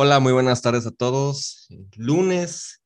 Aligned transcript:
Hola, 0.00 0.20
muy 0.20 0.32
buenas 0.32 0.62
tardes 0.62 0.86
a 0.86 0.92
todos. 0.92 1.66
Lunes, 1.96 2.80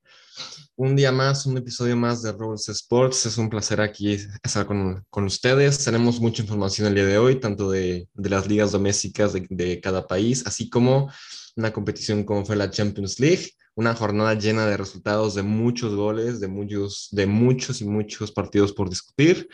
un 0.77 0.97
día 0.97 1.13
más, 1.13 1.45
un 1.45 1.59
episodio 1.59 1.95
más 1.95 2.23
de 2.23 2.33
Rolls 2.33 2.71
Sports. 2.71 3.27
Es 3.27 3.37
un 3.37 3.51
placer 3.51 3.83
aquí 3.83 4.17
estar 4.43 4.65
con, 4.65 5.05
con, 5.11 5.25
ustedes. 5.25 5.85
Tenemos 5.85 6.21
mucha 6.21 6.41
información 6.41 6.89
el 6.89 6.95
día 6.95 7.05
de 7.05 7.19
hoy, 7.19 7.39
tanto 7.39 7.71
de, 7.71 8.09
de 8.15 8.31
las 8.31 8.47
ligas 8.47 8.73
domésticas 8.73 9.35
de, 9.35 9.47
de, 9.51 9.79
cada 9.79 10.07
país, 10.07 10.43
así 10.47 10.71
como 10.71 11.13
una 11.55 11.71
competición 11.71 12.25
como 12.25 12.47
fue 12.47 12.57
la 12.57 12.71
Champions 12.71 13.21
League. 13.21 13.51
Una 13.75 13.95
jornada 13.95 14.33
llena 14.33 14.65
de 14.65 14.79
resultados, 14.79 15.35
de 15.35 15.43
muchos 15.43 15.95
goles, 15.95 16.41
de 16.41 16.49
muchos, 16.49 17.09
de 17.13 17.27
muchos 17.27 17.83
y 17.83 17.85
muchos 17.85 18.33
partidos 18.33 18.73
por 18.73 18.89
discutir. 18.89 19.51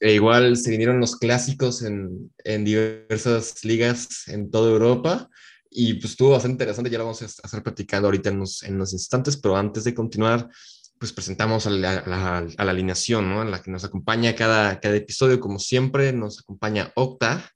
E 0.00 0.14
igual 0.14 0.56
se 0.56 0.70
vinieron 0.70 1.00
los 1.00 1.16
clásicos 1.16 1.82
en, 1.82 2.32
en 2.44 2.64
diversas 2.64 3.62
ligas 3.62 4.26
en 4.28 4.50
toda 4.50 4.70
Europa. 4.70 5.28
Y 5.80 5.94
pues 5.94 6.10
estuvo 6.10 6.30
bastante 6.30 6.54
interesante, 6.54 6.90
ya 6.90 6.98
lo 6.98 7.04
vamos 7.04 7.22
a 7.22 7.26
estar 7.26 7.62
platicando 7.62 8.08
ahorita 8.08 8.30
en 8.30 8.38
unos, 8.38 8.64
en 8.64 8.74
unos 8.74 8.92
instantes, 8.92 9.36
pero 9.36 9.56
antes 9.56 9.84
de 9.84 9.94
continuar, 9.94 10.48
pues 10.98 11.12
presentamos 11.12 11.68
a 11.68 11.70
la, 11.70 11.98
a 11.98 12.08
la, 12.08 12.38
a 12.38 12.64
la 12.64 12.70
alineación, 12.72 13.28
¿no? 13.28 13.42
En 13.42 13.52
la 13.52 13.62
que 13.62 13.70
nos 13.70 13.84
acompaña 13.84 14.34
cada, 14.34 14.80
cada 14.80 14.96
episodio, 14.96 15.38
como 15.38 15.60
siempre, 15.60 16.12
nos 16.12 16.40
acompaña 16.40 16.90
Octa. 16.96 17.48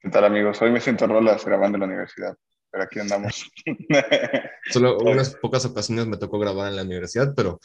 ¿Qué 0.00 0.08
tal, 0.08 0.24
amigos? 0.24 0.62
Hoy 0.62 0.70
me 0.70 0.80
siento 0.80 1.06
rolas 1.06 1.44
grabando 1.44 1.76
en 1.76 1.80
la 1.80 1.88
universidad, 1.88 2.34
pero 2.70 2.84
aquí 2.84 3.00
andamos. 3.00 3.52
Solo 4.70 4.96
unas 5.00 5.34
pocas 5.34 5.66
ocasiones 5.66 6.06
me 6.06 6.16
tocó 6.16 6.38
grabar 6.38 6.70
en 6.70 6.76
la 6.76 6.84
universidad, 6.84 7.34
pero, 7.36 7.60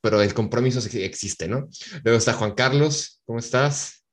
pero 0.00 0.22
el 0.22 0.32
compromiso 0.32 0.78
existe, 0.94 1.46
¿no? 1.46 1.68
Luego 2.04 2.16
está 2.16 2.32
Juan 2.32 2.54
Carlos, 2.54 3.20
¿cómo 3.26 3.38
estás? 3.38 4.05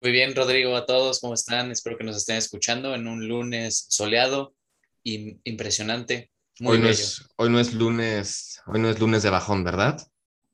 Muy 0.00 0.12
bien, 0.12 0.36
Rodrigo, 0.36 0.76
a 0.76 0.86
todos, 0.86 1.18
¿cómo 1.18 1.34
están? 1.34 1.72
Espero 1.72 1.98
que 1.98 2.04
nos 2.04 2.16
estén 2.16 2.36
escuchando 2.36 2.94
en 2.94 3.08
un 3.08 3.26
lunes 3.26 3.86
soleado 3.88 4.54
y 5.02 5.40
impresionante. 5.42 6.30
Muy 6.60 6.74
hoy, 6.74 6.78
no 6.78 6.84
bello. 6.84 7.02
es, 7.02 7.28
hoy 7.34 7.50
no 7.50 7.58
es 7.58 7.74
lunes, 7.74 8.60
hoy 8.66 8.78
no 8.78 8.90
es 8.90 9.00
lunes 9.00 9.24
de 9.24 9.30
bajón, 9.30 9.64
¿verdad? 9.64 10.00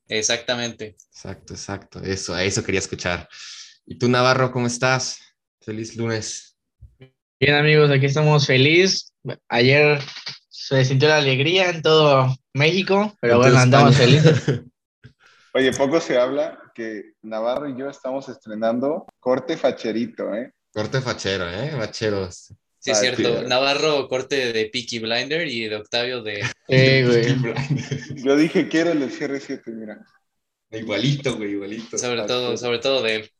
Exactamente. 0.08 0.96
Exacto, 1.10 1.52
exacto. 1.52 2.00
Eso, 2.02 2.38
eso 2.38 2.64
quería 2.64 2.78
escuchar. 2.78 3.28
¿Y 3.84 3.98
tú, 3.98 4.08
Navarro, 4.08 4.50
cómo 4.50 4.66
estás? 4.66 5.18
Feliz 5.60 5.94
lunes. 5.94 6.56
Bien, 7.38 7.56
amigos, 7.56 7.90
aquí 7.90 8.06
estamos 8.06 8.46
feliz. 8.46 9.12
Ayer 9.50 10.00
se 10.48 10.86
sintió 10.86 11.08
la 11.08 11.18
alegría 11.18 11.68
en 11.68 11.82
todo 11.82 12.34
México, 12.54 13.14
pero 13.20 13.34
En 13.34 13.40
bueno, 13.40 13.58
andamos 13.58 13.94
felices. 13.94 14.42
Oye, 15.52 15.70
poco 15.72 16.00
se 16.00 16.16
habla 16.16 16.63
que 16.74 17.12
Navarro 17.22 17.68
y 17.68 17.78
yo 17.78 17.88
estamos 17.88 18.28
estrenando 18.28 19.06
corte 19.20 19.56
facherito, 19.56 20.34
¿eh? 20.34 20.52
Corte 20.72 21.00
fachero, 21.00 21.48
¿eh? 21.48 21.70
Facheros. 21.70 22.52
Sí, 22.80 22.90
es 22.90 23.00
cierto. 23.00 23.40
sí. 23.40 23.46
Navarro, 23.46 24.08
corte 24.08 24.52
de 24.52 24.66
Peaky 24.66 24.98
Blinder 24.98 25.48
y 25.48 25.68
de 25.68 25.76
Octavio 25.76 26.22
de. 26.22 26.42
Sí, 26.68 27.02
güey. 27.04 28.22
Yo 28.22 28.36
dije, 28.36 28.68
quiero 28.68 28.90
el 28.92 29.00
del 29.00 29.10
CR7, 29.10 29.62
mira. 29.66 30.04
Igualito, 30.70 31.36
güey, 31.36 31.52
igualito. 31.52 31.96
Sobre 31.96 32.22
todo, 32.22 32.56
sobre 32.56 32.78
todo 32.78 33.02
de 33.02 33.14
él. 33.16 33.30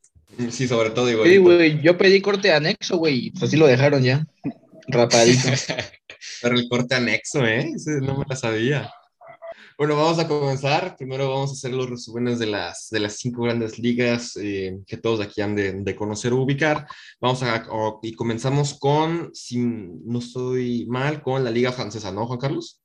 Sí, 0.51 0.67
sobre 0.67 0.91
todo 0.91 1.05
Sí, 1.07 1.13
igualito. 1.13 1.41
güey, 1.43 1.81
yo 1.81 1.97
pedí 1.97 2.21
corte 2.21 2.51
anexo, 2.51 2.97
güey, 2.97 3.31
pues 3.31 3.43
así 3.43 3.57
lo 3.57 3.67
dejaron 3.67 4.01
ya. 4.03 4.25
Rapadito. 4.87 5.49
Pero 6.41 6.55
el 6.55 6.67
corte 6.69 6.95
anexo, 6.95 7.45
¿eh? 7.45 7.71
Ese 7.75 7.99
no 8.01 8.17
me 8.17 8.25
la 8.27 8.35
sabía. 8.35 8.91
Bueno, 9.77 9.95
vamos 9.97 10.19
a 10.19 10.27
comenzar. 10.27 10.95
Primero 10.97 11.29
vamos 11.29 11.49
a 11.49 11.53
hacer 11.53 11.71
los 11.73 11.89
resúmenes 11.89 12.39
de 12.39 12.45
las, 12.45 12.87
de 12.89 12.99
las 12.99 13.17
cinco 13.17 13.43
grandes 13.43 13.77
ligas 13.77 14.37
eh, 14.37 14.77
que 14.87 14.97
todos 14.97 15.19
aquí 15.19 15.41
han 15.41 15.55
de, 15.55 15.73
de 15.73 15.95
conocer 15.95 16.31
o 16.33 16.41
ubicar. 16.41 16.87
Vamos 17.19 17.43
a, 17.43 17.65
o- 17.69 17.99
y 18.01 18.13
comenzamos 18.13 18.79
con, 18.79 19.31
si 19.33 19.57
no 19.59 20.19
estoy 20.19 20.85
mal, 20.87 21.21
con 21.21 21.43
la 21.43 21.51
liga 21.51 21.73
francesa, 21.73 22.11
¿no, 22.11 22.25
Juan 22.25 22.39
Carlos? 22.39 22.81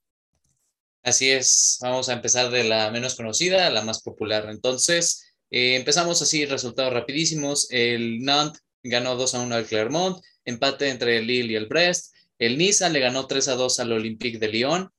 Así 1.03 1.31
es, 1.31 1.79
vamos 1.81 2.09
a 2.09 2.13
empezar 2.13 2.51
de 2.51 2.65
la 2.65 2.91
menos 2.91 3.15
conocida 3.15 3.67
a 3.67 3.71
la 3.71 3.83
más 3.83 4.03
popular. 4.03 4.49
Entonces, 4.51 5.33
eh, 5.51 5.77
empezamos 5.77 6.21
así, 6.23 6.45
resultados 6.45 6.93
rapidísimos. 6.93 7.69
El 7.71 8.21
Nantes 8.23 8.63
ganó 8.83 9.15
2 9.17 9.35
a 9.35 9.41
1 9.41 9.55
al 9.55 9.65
Clermont, 9.67 10.19
empate 10.45 10.89
entre 10.91 11.19
el 11.19 11.27
Lille 11.27 11.53
y 11.53 11.57
el 11.57 11.67
Brest. 11.67 12.15
El 12.39 12.59
Niza 12.59 12.89
le 12.89 13.01
ganó 13.01 13.27
3 13.27 13.49
a 13.49 13.55
2 13.55 13.81
al 13.81 13.93
Olympique 13.93 14.39
de 14.39 14.49
Lyon. 14.49 14.91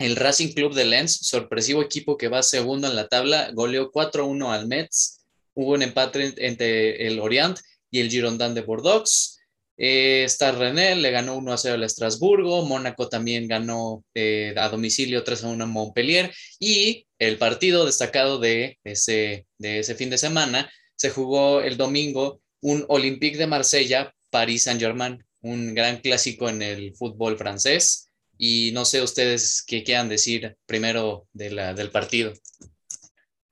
El 0.00 0.16
Racing 0.16 0.54
Club 0.54 0.72
de 0.72 0.86
Lens, 0.86 1.18
sorpresivo 1.20 1.82
equipo 1.82 2.16
que 2.16 2.28
va 2.28 2.42
segundo 2.42 2.88
en 2.88 2.96
la 2.96 3.08
tabla, 3.08 3.50
goleó 3.52 3.90
4 3.90 4.22
a 4.22 4.26
1 4.26 4.50
al 4.50 4.66
Metz. 4.66 5.26
Hubo 5.52 5.74
un 5.74 5.82
empate 5.82 6.32
entre 6.38 7.06
el 7.06 7.20
Orient 7.20 7.58
y 7.90 8.00
el 8.00 8.08
Girondin 8.08 8.54
de 8.54 8.62
Bordeaux. 8.62 9.38
Eh, 9.76 10.24
Star 10.24 10.56
René 10.56 10.96
le 10.96 11.10
ganó 11.10 11.36
1 11.36 11.52
a 11.52 11.58
0 11.58 11.74
al 11.74 11.82
Estrasburgo, 11.82 12.64
Mónaco 12.64 13.10
también 13.10 13.46
ganó 13.46 14.02
eh, 14.14 14.54
a 14.56 14.70
domicilio 14.70 15.22
3 15.22 15.44
a 15.44 15.48
1 15.48 15.64
a 15.64 15.66
Montpellier 15.66 16.32
y 16.58 17.06
el 17.18 17.36
partido 17.36 17.84
destacado 17.84 18.38
de 18.38 18.78
ese, 18.84 19.46
de 19.58 19.80
ese 19.80 19.94
fin 19.96 20.08
de 20.08 20.16
semana 20.16 20.72
se 20.96 21.10
jugó 21.10 21.60
el 21.60 21.76
domingo 21.76 22.40
un 22.62 22.86
Olympique 22.88 23.36
de 23.36 23.46
Marsella, 23.46 24.14
París 24.30 24.62
Saint-Germain, 24.62 25.22
un 25.42 25.74
gran 25.74 26.00
clásico 26.00 26.48
en 26.48 26.62
el 26.62 26.94
fútbol 26.96 27.36
francés 27.36 28.09
y 28.42 28.72
no 28.72 28.86
sé 28.86 29.02
ustedes 29.02 29.62
qué 29.66 29.84
quieran 29.84 30.08
decir 30.08 30.56
primero 30.64 31.26
de 31.34 31.50
la, 31.50 31.74
del 31.74 31.90
partido. 31.90 32.32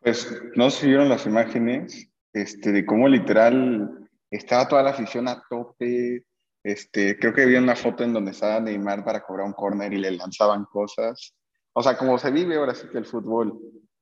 Pues 0.01 0.27
no 0.57 0.71
si 0.71 0.87
vieron 0.87 1.11
las 1.11 1.27
imágenes 1.27 2.09
este, 2.33 2.73
de 2.73 2.87
cómo 2.87 3.07
literal 3.07 4.09
estaba 4.31 4.67
toda 4.67 4.83
la 4.83 4.91
afición 4.91 5.29
a 5.29 5.43
tope. 5.51 6.25
Este, 6.65 7.19
creo 7.19 7.35
que 7.35 7.45
vi 7.45 7.57
una 7.57 7.77
foto 7.77 8.03
en 8.03 8.15
donde 8.15 8.31
estaba 8.31 8.61
Neymar 8.61 9.05
para 9.05 9.23
cobrar 9.23 9.47
un 9.47 9.53
córner 9.53 9.93
y 9.93 9.99
le 9.99 10.13
lanzaban 10.13 10.65
cosas. 10.65 11.35
O 11.75 11.83
sea, 11.83 11.99
como 11.99 12.19
se 12.19 12.31
vive 12.31 12.57
ahora 12.57 12.75
sí 12.75 12.89
que 12.91 12.97
el 12.97 13.05
fútbol. 13.05 13.61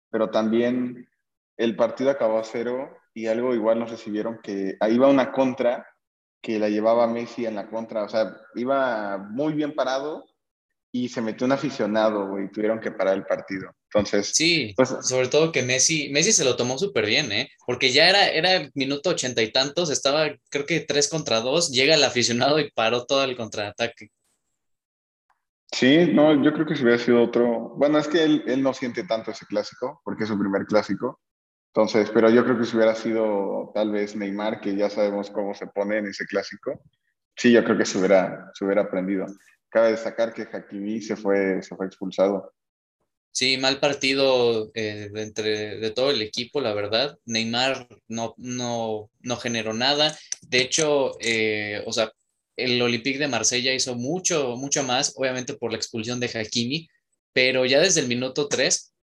Pero 0.08 0.30
también 0.30 1.08
el 1.56 1.74
partido 1.74 2.10
acabó 2.10 2.38
a 2.38 2.44
cero 2.44 2.96
y 3.12 3.26
algo 3.26 3.56
igual 3.56 3.80
no 3.80 3.86
recibieron 3.86 4.38
que 4.40 4.76
ahí 4.78 4.94
iba 4.94 5.08
una 5.08 5.32
contra 5.32 5.84
que 6.40 6.60
la 6.60 6.68
llevaba 6.68 7.08
Messi 7.08 7.44
en 7.44 7.56
la 7.56 7.68
contra. 7.68 8.04
O 8.04 8.08
sea, 8.08 8.36
iba 8.54 9.18
muy 9.18 9.52
bien 9.52 9.74
parado 9.74 10.26
y 11.04 11.08
se 11.08 11.20
metió 11.20 11.46
un 11.46 11.52
aficionado, 11.52 12.28
güey, 12.28 12.46
y 12.46 12.50
tuvieron 12.50 12.80
que 12.80 12.90
parar 12.90 13.14
el 13.14 13.24
partido. 13.24 13.70
Entonces, 13.92 14.32
Sí, 14.34 14.72
Pues- 14.76 14.94
sobre 15.02 15.28
todo 15.28 15.52
que 15.52 15.62
Messi, 15.62 16.08
Messi 16.10 16.32
se 16.32 16.44
lo 16.44 16.56
tomó 16.56 16.78
súper 16.78 17.06
bien, 17.06 17.30
¿eh? 17.32 17.50
Porque 17.66 17.92
ya 17.92 18.08
era, 18.08 18.28
era 18.28 18.54
el 18.54 18.70
minuto 18.74 19.10
ochenta 19.10 19.42
y 19.42 19.52
tantos, 19.52 19.90
estaba 19.90 20.28
creo 20.50 20.64
que 20.64 20.80
tres 20.80 21.08
contra 21.08 21.40
dos, 21.40 21.70
llega 21.70 21.94
el 21.94 22.04
aficionado 22.04 22.58
y 22.60 22.70
paró 22.70 23.04
todo 23.04 23.24
el 23.24 23.36
contraataque. 23.36 24.10
Sí, 25.72 26.10
no, 26.12 26.42
yo 26.42 26.52
creo 26.52 26.64
que 26.64 26.76
si 26.76 26.82
hubiera 26.82 26.98
sido 26.98 27.22
otro. 27.22 27.74
Bueno, 27.76 27.98
es 27.98 28.08
que 28.08 28.22
él, 28.22 28.44
él 28.46 28.62
no 28.62 28.72
siente 28.72 29.04
tanto 29.04 29.32
ese 29.32 29.44
clásico, 29.46 30.00
porque 30.04 30.22
es 30.24 30.28
su 30.28 30.38
primer 30.38 30.64
clásico. 30.64 31.20
Entonces, 31.74 32.10
pero 32.14 32.30
yo 32.30 32.42
creo 32.44 32.58
que 32.58 32.64
si 32.64 32.76
hubiera 32.76 32.94
sido 32.94 33.70
tal 33.74 33.90
vez 33.90 34.16
Neymar, 34.16 34.60
que 34.60 34.74
ya 34.76 34.88
sabemos 34.88 35.30
cómo 35.30 35.54
se 35.54 35.66
pone 35.66 35.98
en 35.98 36.06
ese 36.06 36.24
clásico, 36.24 36.80
sí, 37.36 37.52
yo 37.52 37.62
creo 37.64 37.76
que 37.76 37.84
se 37.84 37.98
hubiera, 37.98 38.50
se 38.54 38.64
hubiera 38.64 38.82
aprendido. 38.82 39.26
Cabe 39.68 39.90
destacar 39.90 40.32
que 40.32 40.42
Hakimi 40.42 41.00
se 41.00 41.16
fue, 41.16 41.62
se 41.62 41.74
fue 41.76 41.86
expulsado. 41.86 42.52
Sí, 43.32 43.58
mal 43.58 43.80
partido 43.80 44.70
eh, 44.74 45.10
de 45.12 45.22
entre 45.22 45.76
de 45.78 45.90
todo 45.90 46.10
el 46.10 46.22
equipo, 46.22 46.60
la 46.62 46.72
verdad. 46.72 47.18
Neymar 47.26 47.86
no, 48.08 48.34
no, 48.38 49.10
no 49.20 49.36
generó 49.36 49.74
nada. 49.74 50.16
De 50.40 50.62
hecho, 50.62 51.18
eh, 51.20 51.82
o 51.84 51.92
sea, 51.92 52.12
el 52.56 52.80
Olympique 52.80 53.18
de 53.18 53.28
Marsella 53.28 53.74
hizo 53.74 53.94
mucho, 53.94 54.56
mucho 54.56 54.82
más, 54.84 55.12
obviamente 55.16 55.54
por 55.54 55.70
la 55.70 55.76
expulsión 55.76 56.18
de 56.18 56.30
Hakimi, 56.32 56.88
pero 57.34 57.66
ya 57.66 57.80
desde 57.80 58.00
el 58.00 58.08
minuto 58.08 58.48
3, 58.48 58.94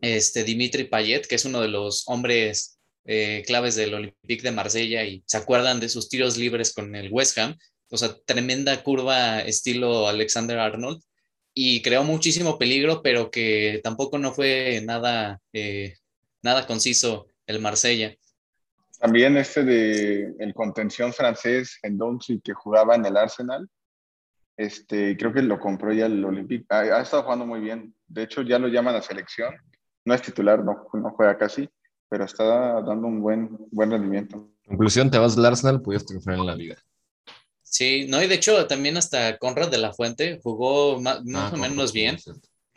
este 0.00 0.44
Dimitri 0.44 0.84
Payet, 0.84 1.26
que 1.26 1.34
es 1.34 1.44
uno 1.44 1.60
de 1.60 1.68
los 1.68 2.08
hombres 2.08 2.78
eh, 3.04 3.44
claves 3.46 3.76
del 3.76 3.94
Olympique 3.94 4.42
de 4.42 4.52
Marsella 4.52 5.04
y 5.04 5.22
se 5.26 5.36
acuerdan 5.36 5.80
de 5.80 5.88
sus 5.88 6.08
tiros 6.08 6.36
libres 6.38 6.72
con 6.72 6.94
el 6.96 7.12
West 7.12 7.36
Ham, 7.38 7.56
o 7.90 7.96
sea, 7.96 8.16
tremenda 8.24 8.82
curva 8.82 9.40
estilo 9.40 10.08
Alexander 10.08 10.58
Arnold 10.58 11.02
y 11.54 11.82
creó 11.82 12.04
muchísimo 12.04 12.58
peligro, 12.58 13.02
pero 13.02 13.30
que 13.30 13.80
tampoco 13.82 14.18
no 14.18 14.32
fue 14.32 14.82
nada, 14.84 15.40
eh, 15.52 15.94
nada 16.42 16.66
conciso 16.66 17.28
el 17.46 17.60
Marsella. 17.60 18.14
También 18.98 19.36
este 19.36 19.64
de 19.64 20.34
el 20.38 20.54
contención 20.54 21.12
francés, 21.12 21.78
Endonzi, 21.82 22.40
que 22.40 22.52
jugaba 22.54 22.94
en 22.94 23.06
el 23.06 23.16
Arsenal, 23.16 23.68
este, 24.56 25.16
creo 25.16 25.32
que 25.32 25.42
lo 25.42 25.58
compró 25.60 25.92
ya 25.92 26.06
el 26.06 26.24
Olympique. 26.24 26.64
Ha, 26.70 26.80
ha 26.80 27.02
estado 27.02 27.24
jugando 27.24 27.46
muy 27.46 27.60
bien. 27.60 27.94
De 28.06 28.22
hecho, 28.22 28.42
ya 28.42 28.58
lo 28.58 28.68
llaman 28.68 28.94
a 28.94 29.02
selección. 29.02 29.54
No 30.04 30.14
es 30.14 30.22
titular, 30.22 30.64
no, 30.64 30.88
no 30.94 31.10
juega 31.10 31.36
casi, 31.36 31.68
pero 32.08 32.24
está 32.24 32.80
dando 32.82 33.06
un 33.06 33.20
buen, 33.20 33.50
buen 33.70 33.90
rendimiento. 33.90 34.50
Conclusión, 34.66 35.10
te 35.10 35.18
vas 35.18 35.36
al 35.36 35.44
Arsenal, 35.44 35.82
puedes 35.82 36.06
triunfar 36.06 36.34
en 36.34 36.46
la 36.46 36.54
vida. 36.54 36.76
Sí, 37.76 38.06
no, 38.08 38.22
y 38.22 38.26
de 38.26 38.36
hecho 38.36 38.66
también 38.66 38.96
hasta 38.96 39.36
Conrad 39.38 39.68
de 39.70 39.78
la 39.78 39.92
Fuente 39.92 40.38
jugó 40.42 40.98
más, 41.00 41.22
más 41.24 41.52
Ah, 41.52 41.54
o 41.56 41.58
menos 41.58 41.92
bien, 41.92 42.16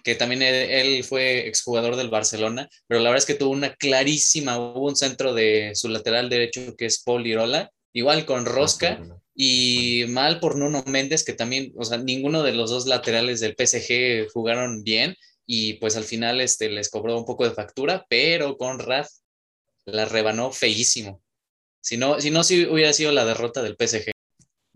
que 0.04 0.16
también 0.16 0.42
él, 0.42 0.56
él 0.56 1.04
fue 1.04 1.48
exjugador 1.48 1.96
del 1.96 2.10
Barcelona, 2.10 2.68
pero 2.88 3.00
la 3.00 3.10
verdad 3.10 3.24
es 3.24 3.26
que 3.26 3.36
tuvo 3.40 3.52
una 3.52 3.76
clarísima, 3.76 4.58
hubo 4.58 4.88
un 4.88 4.96
centro 4.98 5.34
de 5.34 5.72
su 5.76 5.88
lateral 5.90 6.30
derecho 6.30 6.76
que 6.76 6.86
es 6.86 7.02
Paul 7.04 7.24
Lirola, 7.24 7.72
igual 7.94 8.26
con 8.26 8.46
Rosca, 8.46 9.00
Ah, 9.02 9.16
Y 9.42 10.04
mal 10.10 10.42
por 10.42 10.58
Nuno 10.58 10.84
Méndez, 10.86 11.24
que 11.24 11.32
también, 11.34 11.72
o 11.78 11.86
sea, 11.86 11.98
ninguno 11.98 12.44
de 12.44 12.52
los 12.54 12.70
dos 12.70 12.86
laterales 12.86 13.40
del 13.40 13.56
PSG 13.56 14.30
jugaron 14.34 14.84
bien 14.84 15.16
y 15.46 15.76
pues 15.76 15.96
al 15.96 16.04
final 16.04 16.42
este, 16.42 16.70
les 16.70 16.90
cobró 16.90 17.18
un 17.18 17.26
poco 17.26 17.46
de 17.48 17.56
factura, 17.56 18.06
pero 18.10 18.58
con 18.58 18.80
Raf 18.80 19.08
la 19.86 20.04
rebanó 20.06 20.52
feísimo. 20.52 21.22
Si 21.82 21.96
no, 21.98 22.20
si 22.20 22.32
no, 22.32 22.44
si 22.44 22.66
hubiera 22.66 22.92
sido 22.94 23.12
la 23.14 23.24
derrota 23.26 23.62
del 23.64 23.78
PSG. 23.78 24.12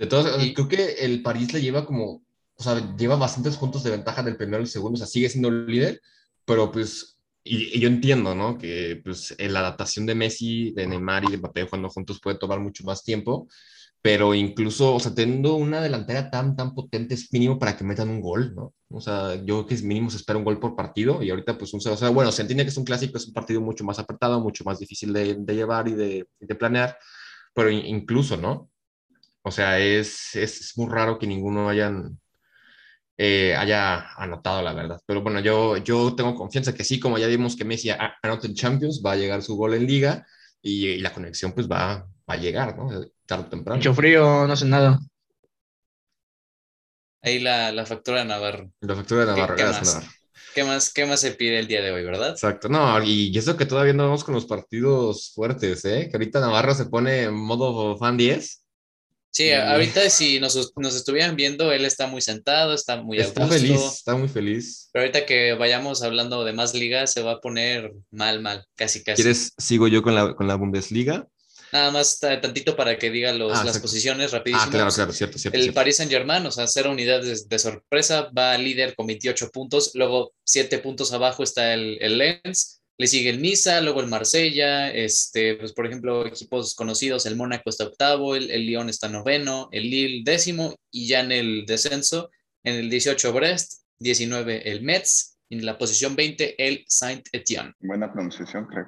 De 0.04 0.10
todos, 0.10 0.28
creo 0.54 0.68
que 0.68 0.96
el 1.06 1.22
París 1.22 1.54
le 1.54 1.62
lleva 1.62 1.86
como, 1.86 2.26
o 2.56 2.62
sea, 2.62 2.94
lleva 2.98 3.16
bastantes 3.16 3.56
puntos 3.56 3.84
de 3.84 3.92
ventaja 3.92 4.22
del 4.22 4.36
primero 4.36 4.60
y 4.60 4.66
el 4.66 4.70
segundo, 4.70 4.96
o 4.96 4.98
sea, 4.98 5.08
sigue 5.08 5.30
siendo 5.30 5.48
el 5.48 5.66
líder, 5.66 6.02
pero 6.44 6.70
pues, 6.74 7.22
y, 7.42 7.80
yo 7.80 7.88
entiendo, 7.88 8.36
¿no? 8.36 8.58
Que 8.58 9.00
pues 9.02 9.34
la 9.40 9.62
adaptación 9.62 10.06
de 10.06 10.14
Messi, 10.14 10.72
de 10.72 10.88
Neymar 10.88 11.24
y 11.24 11.32
de 11.32 11.38
Mbappé 11.38 11.64
jugando 11.64 11.88
juntos 11.88 12.20
puede 12.22 12.38
tomar 12.38 12.60
mucho 12.60 12.84
más 12.84 13.02
tiempo, 13.02 13.48
pero 14.02 14.34
incluso, 14.34 14.94
o 14.94 15.00
sea, 15.00 15.16
teniendo 15.16 15.56
una 15.56 15.82
delantera 15.82 16.30
tan, 16.30 16.58
tan 16.58 16.76
potente 16.76 17.14
es 17.14 17.32
mínimo 17.32 17.58
para 17.58 17.78
que 17.78 17.86
metan 17.86 18.10
un 18.10 18.20
gol, 18.20 18.54
¿no? 18.54 18.74
O 18.90 19.00
sea, 19.00 19.36
yo 19.36 19.56
creo 19.56 19.68
que 19.68 19.76
es 19.76 19.84
mínimo 19.84 20.10
se 20.10 20.18
espera 20.18 20.38
un 20.38 20.44
gol 20.44 20.60
por 20.60 20.76
partido 20.76 21.24
y 21.24 21.30
ahorita 21.30 21.58
pues 21.58 21.74
un 21.74 21.80
0 21.80 21.96
o 21.96 21.98
sea, 21.98 22.10
bueno, 22.10 22.30
se 22.34 22.42
entiende 22.42 22.66
que 22.66 22.72
es 22.72 22.78
un 22.78 22.84
clásico, 22.84 23.18
es 23.18 23.28
un 23.28 23.34
partido 23.34 23.62
mucho 23.62 23.86
más 23.86 24.00
apretado, 24.00 24.42
mucho 24.42 24.66
más 24.66 24.80
difícil 24.80 25.14
de, 25.14 25.36
de 25.36 25.56
llevar 25.56 25.88
y 25.88 25.94
de, 25.94 26.28
de, 26.42 26.56
planear, 26.56 26.98
pero 27.54 27.70
incluso, 27.72 28.36
¿no? 28.36 28.70
O 29.44 29.52
sea, 29.52 29.80
es, 29.80 30.36
es, 30.36 30.74
muy 30.78 30.90
raro 30.90 31.20
que 31.20 31.28
ninguno 31.28 31.70
hayan, 31.70 32.20
eh, 33.18 33.56
haya 33.56 34.14
anotado, 34.16 34.62
la 34.62 34.74
verdad. 34.74 35.02
Pero 35.06 35.22
bueno, 35.22 35.40
yo, 35.42 35.78
yo 35.78 36.16
tengo 36.16 36.36
confianza 36.36 36.74
que 36.74 36.84
sí, 36.84 37.00
como 37.00 37.18
ya 37.18 37.28
vimos 37.28 37.56
que 37.56 37.66
Messi 37.66 37.90
anota 37.90 38.48
en 38.48 38.56
Champions, 38.56 39.02
va 39.06 39.14
a 39.14 39.18
llegar 39.18 39.42
su 39.42 39.56
gol 39.56 39.74
en 39.74 39.86
Liga 39.86 40.26
y, 40.62 40.88
y 40.88 41.00
la 41.00 41.14
conexión 41.14 41.52
pues 41.52 41.68
va, 41.70 42.08
va 42.30 42.34
a 42.34 42.38
llegar, 42.38 42.78
¿no? 42.78 42.90
tarde 43.26 43.46
o 43.46 43.50
temprano. 43.50 43.78
Mucho 43.78 43.94
frío, 43.94 44.48
no 44.48 44.56
sé 44.56 44.66
nada. 44.66 45.00
Ahí 47.22 47.40
la, 47.40 47.72
la 47.72 47.86
factura 47.86 48.20
de 48.20 48.26
Navarro. 48.26 48.70
La 48.82 48.96
factura 48.96 49.22
de 49.22 49.28
Navarro, 49.28 49.56
¿Qué, 49.56 49.62
qué 49.62 49.68
gracias, 49.68 49.86
más? 49.86 49.96
Navarro. 49.96 50.24
¿Qué 50.54 50.64
más, 50.64 50.94
¿Qué 50.94 51.06
más 51.06 51.20
se 51.20 51.32
pide 51.32 51.60
el 51.60 51.68
día 51.68 51.82
de 51.82 51.92
hoy, 51.92 52.04
verdad? 52.04 52.30
Exacto, 52.30 52.70
no, 52.70 53.02
y 53.02 53.36
eso 53.36 53.58
que 53.58 53.66
todavía 53.66 53.94
no 53.94 54.04
vamos 54.04 54.24
con 54.24 54.36
los 54.36 54.46
partidos 54.46 55.32
fuertes, 55.34 55.84
¿eh? 55.86 56.08
Que 56.10 56.18
ahorita 56.18 56.40
Navarro 56.40 56.76
se 56.76 56.86
pone 56.86 57.24
en 57.24 57.34
modo 57.34 57.98
fan 57.98 58.18
10. 58.18 58.63
Sí, 59.34 59.52
ahorita 59.52 60.08
si 60.12 60.40
nos, 60.40 60.74
nos 60.76 60.96
estuvieran 60.96 61.36
viendo, 61.36 61.72
él 61.72 61.86
está 61.86 62.06
muy 62.06 62.22
sentado, 62.22 62.74
está 62.76 63.02
muy 63.02 63.18
Está 63.18 63.42
a 63.44 63.48
gusto. 63.48 63.60
feliz, 63.60 63.82
está 63.96 64.16
muy 64.16 64.28
feliz. 64.30 64.90
Pero 64.94 65.04
ahorita 65.04 65.26
que 65.26 65.54
vayamos 65.54 66.04
hablando 66.04 66.46
de 66.46 66.54
más 66.54 66.76
ligas, 66.76 67.12
se 67.14 67.24
va 67.24 67.32
a 67.34 67.40
poner 67.42 67.92
mal, 68.12 68.42
mal, 68.42 68.64
casi, 68.76 69.04
casi. 69.04 69.24
¿Quieres, 69.24 69.54
sigo 69.58 69.88
yo 69.88 70.04
con 70.04 70.14
la, 70.14 70.36
con 70.36 70.48
la 70.48 70.54
Bundesliga? 70.56 71.28
Nada 71.72 71.90
más 71.90 72.20
ta- 72.20 72.40
tantito 72.40 72.76
para 72.76 73.00
que 73.00 73.10
diga 73.10 73.34
los, 73.34 73.58
Ah, 73.58 73.64
las 73.64 73.80
posiciones 73.80 74.30
rapidísimo. 74.32 74.68
Ah, 74.68 74.70
claro, 74.70 74.92
claro, 74.92 75.12
cierto, 75.12 75.40
cierto. 75.40 75.58
El 75.58 75.64
cierto. 75.64 75.76
Paris 75.80 75.96
Saint 75.98 76.12
Germain, 76.12 76.46
o 76.46 76.52
sea, 76.52 76.68
cero 76.68 76.92
unidades 76.92 77.50
de 77.50 77.58
sorpresa, 77.58 78.30
va 78.38 78.56
líder 78.60 78.94
con 78.96 79.08
28 79.08 79.50
puntos, 79.50 79.90
luego 79.96 80.34
siete 80.44 80.78
puntos 80.78 81.12
abajo 81.12 81.42
está 81.42 81.74
el, 81.74 81.98
el 82.00 82.20
Lens, 82.20 82.83
le 82.98 83.08
sigue 83.08 83.30
el 83.30 83.42
Niza, 83.42 83.82
luego 83.82 84.02
el 84.02 84.08
Marsella, 84.08 84.92
este, 84.92 85.56
pues 85.56 85.74
por 85.74 85.86
ejemplo, 85.86 86.26
equipos 86.26 86.76
conocidos, 86.76 87.26
el 87.26 87.36
Mónaco 87.36 87.70
está 87.70 87.86
octavo, 87.86 88.36
el, 88.36 88.52
el 88.52 88.66
Lyon 88.66 88.90
está 88.90 89.10
noveno, 89.10 89.70
el 89.72 89.90
Lille 89.90 90.22
décimo, 90.24 90.76
y 90.92 91.08
ya 91.08 91.22
en 91.22 91.32
el 91.32 91.66
descenso, 91.66 92.30
en 92.64 92.76
el 92.76 92.90
18 92.90 93.34
Brest, 93.34 93.84
19 94.00 94.70
el 94.70 94.84
Metz, 94.84 95.38
y 95.50 95.58
en 95.58 95.66
la 95.66 95.78
posición 95.78 96.16
20 96.16 96.64
el 96.66 96.86
Saint 96.88 97.28
Etienne. 97.32 97.74
Buena 97.80 98.12
pronunciación, 98.12 98.66
creo. 98.68 98.86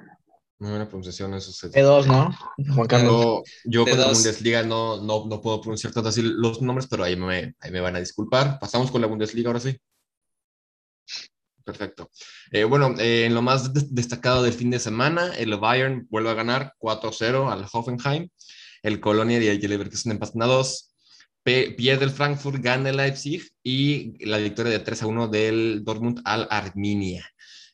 Muy 0.58 0.70
buena 0.70 0.86
pronunciación, 0.86 1.34
eso 1.34 1.52
se... 1.52 1.70
P2, 1.70 2.06
¿no? 2.06 2.34
Juan 2.74 2.86
Carlos. 2.86 3.42
Yo, 3.64 3.84
con 3.84 3.98
la. 3.98 4.06
Bundesliga 4.06 4.62
no, 4.62 5.02
no, 5.02 5.26
no 5.26 5.40
puedo 5.42 5.60
pronunciar 5.60 5.92
tanto 5.92 6.08
así 6.08 6.22
los 6.22 6.62
nombres, 6.62 6.88
pero 6.88 7.04
ahí 7.04 7.14
me, 7.14 7.54
ahí 7.60 7.70
me 7.70 7.80
van 7.80 7.96
a 7.96 8.00
disculpar. 8.00 8.58
Pasamos 8.58 8.90
con 8.90 9.02
la 9.02 9.06
Bundesliga 9.06 9.50
ahora 9.50 9.60
sí. 9.60 9.76
Perfecto. 11.66 12.10
Eh, 12.52 12.62
bueno, 12.62 12.94
eh, 13.00 13.24
en 13.26 13.34
lo 13.34 13.42
más 13.42 13.74
de- 13.74 13.84
destacado 13.90 14.44
del 14.44 14.52
fin 14.52 14.70
de 14.70 14.78
semana, 14.78 15.32
el 15.36 15.56
Bayern 15.56 16.06
vuelve 16.08 16.30
a 16.30 16.34
ganar 16.34 16.72
4-0 16.78 17.50
al 17.50 17.66
Hoffenheim. 17.72 18.28
El 18.84 19.00
Colonia 19.00 19.42
y 19.42 19.48
el 19.48 19.60
Leverkusen 19.60 20.12
empatan 20.12 20.42
a 20.42 20.46
2. 20.46 20.94
Pe- 21.42 21.72
Pierde 21.76 22.04
el 22.04 22.12
Frankfurt, 22.12 22.62
gana 22.62 22.90
el 22.90 22.96
Leipzig 22.98 23.42
y 23.64 24.24
la 24.24 24.38
victoria 24.38 24.70
de 24.72 24.78
3-1 24.78 25.26
del 25.26 25.82
Dortmund 25.84 26.20
al 26.24 26.46
Arminia. 26.50 27.28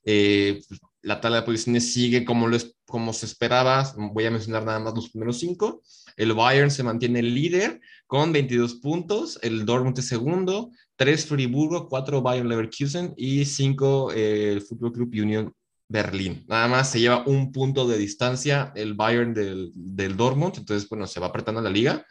Eh, 0.06 0.62
la 1.03 1.21
tabla 1.21 1.39
de 1.41 1.43
posiciones 1.43 1.93
sigue 1.93 2.25
como, 2.25 2.49
es- 2.49 2.75
como 2.87 3.12
se 3.12 3.27
esperaba. 3.27 3.93
Voy 3.99 4.25
a 4.25 4.31
mencionar 4.31 4.65
nada 4.65 4.79
más 4.81 4.94
los 4.94 5.11
primeros 5.11 5.39
cinco. 5.39 5.83
El 6.17 6.33
Bayern 6.33 6.71
se 6.71 6.83
mantiene 6.83 7.21
líder 7.23 7.79
con 8.06 8.33
22 8.33 8.77
puntos. 8.77 9.39
El 9.43 9.67
Dortmund 9.67 9.99
es 9.99 10.09
segundo. 10.09 10.71
3 11.03 11.27
Friburgo, 11.27 11.89
4 11.89 12.23
Bayern 12.23 12.49
Leverkusen 12.49 13.13
y 13.17 13.45
5 13.45 14.13
el 14.13 14.61
Fútbol 14.63 14.93
Club 14.93 15.11
Union 15.13 15.53
Berlín. 15.89 16.45
Nada 16.47 16.69
más 16.69 16.91
se 16.93 17.01
lleva 17.01 17.25
un 17.27 17.51
punto 17.51 17.89
de 17.89 17.99
distancia 17.99 18.73
el 18.77 18.95
Bayern 18.95 19.35
del, 19.35 19.73
del 19.75 20.17
Dortmund. 20.17 20.59
Entonces, 20.59 20.89
bueno, 20.89 21.09
se 21.09 21.19
va 21.19 21.27
apretando 21.27 21.61
la 21.61 21.71
liga. 21.71 22.07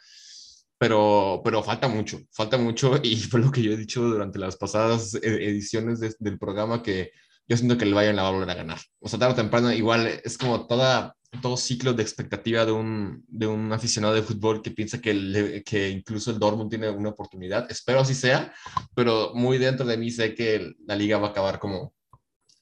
Pero, 0.76 1.40
pero 1.42 1.62
falta 1.62 1.88
mucho, 1.88 2.20
falta 2.32 2.58
mucho. 2.58 3.00
Y 3.02 3.16
fue 3.16 3.40
lo 3.40 3.50
que 3.50 3.62
yo 3.62 3.72
he 3.72 3.78
dicho 3.78 4.02
durante 4.02 4.38
las 4.38 4.56
pasadas 4.56 5.14
eh, 5.14 5.20
ediciones 5.22 5.98
de- 5.98 6.14
del 6.18 6.38
programa 6.38 6.82
que 6.82 7.12
yo 7.48 7.56
siento 7.56 7.78
que 7.78 7.86
el 7.86 7.94
Bayern 7.94 8.16
la 8.16 8.24
va 8.24 8.28
a 8.28 8.32
volver 8.32 8.50
a 8.50 8.54
ganar. 8.54 8.78
O 9.00 9.08
sea, 9.08 9.18
tarde 9.18 9.32
o 9.32 9.36
temprano, 9.36 9.72
igual 9.72 10.06
es 10.22 10.36
como 10.36 10.66
toda, 10.66 11.16
todo 11.40 11.56
ciclo 11.56 11.94
de 11.94 12.02
expectativa 12.02 12.66
de 12.66 12.72
un, 12.72 13.24
de 13.26 13.46
un 13.46 13.72
aficionado 13.72 14.14
de 14.14 14.22
fútbol 14.22 14.60
que 14.60 14.70
piensa 14.70 15.00
que, 15.00 15.62
que 15.64 15.88
incluso 15.88 16.30
el 16.30 16.38
Dortmund 16.38 16.70
tiene 16.70 16.90
una 16.90 17.10
oportunidad. 17.10 17.70
Espero 17.70 18.00
así 18.00 18.14
sea, 18.14 18.52
pero 18.94 19.32
muy 19.34 19.58
dentro 19.58 19.86
de 19.86 19.96
mí 19.96 20.10
sé 20.10 20.34
que 20.34 20.74
la 20.86 20.94
liga 20.94 21.18
va 21.18 21.28
a 21.28 21.30
acabar 21.30 21.58
como 21.58 21.94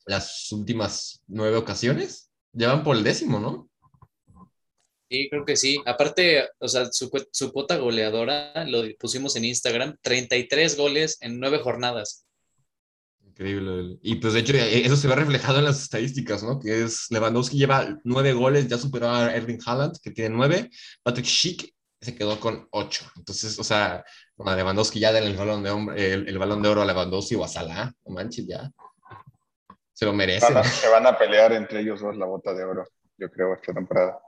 las 0.06 0.50
últimas 0.52 1.22
nueve 1.26 1.56
ocasiones. 1.56 2.31
Ya 2.52 2.69
van 2.69 2.84
por 2.84 2.96
el 2.96 3.05
décimo, 3.05 3.38
¿no? 3.40 3.69
Sí, 5.08 5.28
creo 5.28 5.44
que 5.44 5.56
sí. 5.56 5.81
Aparte, 5.87 6.49
o 6.58 6.69
sea, 6.69 6.87
su, 6.93 7.11
su 7.32 7.52
cuota 7.52 7.76
goleadora, 7.76 8.64
lo 8.67 8.82
pusimos 8.96 9.34
en 9.34 9.44
Instagram, 9.44 9.96
33 10.00 10.76
goles 10.76 11.19
en 11.20 11.40
nueve 11.40 11.58
jornadas. 11.58 12.25
Increíble. 13.40 13.96
Y 14.02 14.16
pues 14.16 14.34
de 14.34 14.40
hecho 14.40 14.52
eh, 14.54 14.84
eso 14.84 14.96
se 14.96 15.08
ve 15.08 15.14
reflejado 15.14 15.60
en 15.60 15.64
las 15.64 15.81
estadísticas, 15.81 16.42
¿no? 16.42 16.60
Que 16.60 16.82
es 16.84 17.06
Lewandowski 17.08 17.56
lleva 17.56 17.98
nueve 18.04 18.34
goles, 18.34 18.69
ya 18.69 18.76
superó 18.76 19.08
a 19.08 19.34
Erling 19.34 19.60
Haaland, 19.64 19.96
que 20.02 20.10
tiene 20.10 20.37
nueve. 20.37 20.69
Patrick 21.02 21.25
Schick 21.25 21.72
se 22.02 22.14
quedó 22.14 22.38
con 22.38 22.69
ocho. 22.70 23.10
Entonces, 23.16 23.58
o 23.58 23.64
sea, 23.64 24.04
a 24.44 24.56
Lewandowski 24.56 25.00
ya 25.00 25.10
denle 25.10 25.31
el 25.31 25.37
balón 25.38 25.62
de, 25.62 25.70
hombre, 25.70 26.12
el, 26.12 26.28
el 26.28 26.38
balón 26.38 26.60
de 26.60 26.69
oro 26.69 26.82
a 26.82 26.84
Lewandowski 26.84 27.34
o 27.37 27.44
a 27.44 27.48
Salah, 27.48 27.91
no 28.05 28.15
manches, 28.15 28.46
ya. 28.46 28.70
Se 29.94 30.05
lo 30.05 30.12
merecen. 30.12 30.53
Van 30.53 30.62
a- 30.62 30.69
se 30.69 30.88
van 30.88 31.06
a 31.06 31.19
pelear 31.19 31.53
entre 31.55 31.81
ellos 31.81 32.00
dos 32.00 32.17
la 32.19 32.26
bota 32.26 32.53
de 32.53 32.65
oro, 32.65 32.84
yo 33.17 33.31
creo, 33.31 33.55
esta 33.55 33.72
temporada. 33.72 34.19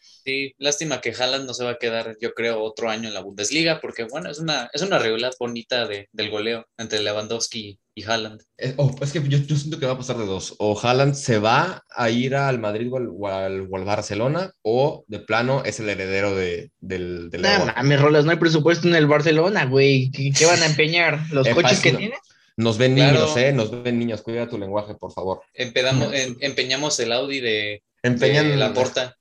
Sí, 0.00 0.54
lástima 0.56 1.02
que 1.02 1.12
Haaland 1.12 1.46
no 1.46 1.52
se 1.52 1.64
va 1.64 1.72
a 1.72 1.78
quedar, 1.78 2.16
yo 2.18 2.32
creo, 2.32 2.62
otro 2.62 2.88
año 2.88 3.08
en 3.08 3.14
la 3.14 3.20
Bundesliga, 3.20 3.78
porque 3.82 4.04
bueno, 4.04 4.30
es 4.30 4.38
una, 4.38 4.70
es 4.72 4.80
una 4.80 4.98
regularidad 4.98 5.34
bonita 5.38 5.86
de, 5.86 6.08
del 6.12 6.30
goleo 6.30 6.66
entre 6.78 7.00
Lewandowski 7.00 7.78
y 7.96 8.02
Haaland. 8.04 8.40
Es, 8.56 8.74
o- 8.76 8.94
es 9.00 9.12
que 9.12 9.22
yo, 9.28 9.38
yo 9.38 9.56
siento 9.56 9.78
que 9.78 9.86
va 9.86 9.92
a 9.92 9.98
pasar 9.98 10.16
de 10.18 10.26
dos. 10.26 10.54
O 10.58 10.78
Haaland 10.80 11.14
se 11.14 11.38
va 11.38 11.82
a 11.94 12.10
ir 12.10 12.34
al 12.34 12.58
Madrid 12.58 12.92
o 12.92 12.96
al, 12.96 13.08
o 13.08 13.28
al- 13.28 13.68
o 13.70 13.76
al 13.76 13.84
Barcelona, 13.84 14.52
o 14.62 15.04
de 15.06 15.20
plano 15.20 15.62
es 15.64 15.78
el 15.80 15.88
heredero 15.88 16.34
de, 16.34 16.70
del, 16.80 17.30
del 17.30 17.42
No 17.42 17.48
León. 17.48 17.72
mames, 17.76 18.00
Rolas, 18.00 18.24
no 18.24 18.32
hay 18.32 18.36
presupuesto 18.38 18.88
en 18.88 18.96
el 18.96 19.06
Barcelona, 19.06 19.64
güey. 19.66 20.10
¿Qué, 20.10 20.32
qué 20.36 20.44
van 20.46 20.62
a 20.62 20.66
empeñar? 20.66 21.20
¿Los 21.30 21.46
Epa, 21.46 21.56
coches 21.62 21.72
es 21.78 21.80
que 21.80 21.90
una- 21.90 21.98
tienen? 21.98 22.18
Nos 22.56 22.78
ven 22.78 22.94
Claro. 22.94 23.14
niños, 23.20 23.36
¿eh? 23.36 23.52
Nos 23.52 23.82
ven 23.82 23.98
niños. 23.98 24.22
Cuida 24.22 24.48
tu 24.48 24.56
lenguaje, 24.58 24.94
por 24.94 25.12
favor. 25.12 25.40
Empedamos, 25.54 26.12
em- 26.14 26.36
empeñamos 26.40 26.98
el 27.00 27.10
Audi 27.10 27.40
de, 27.40 27.82
Empeñan 28.02 28.48
de 28.48 28.56
la 28.56 28.72
porta. 28.72 29.16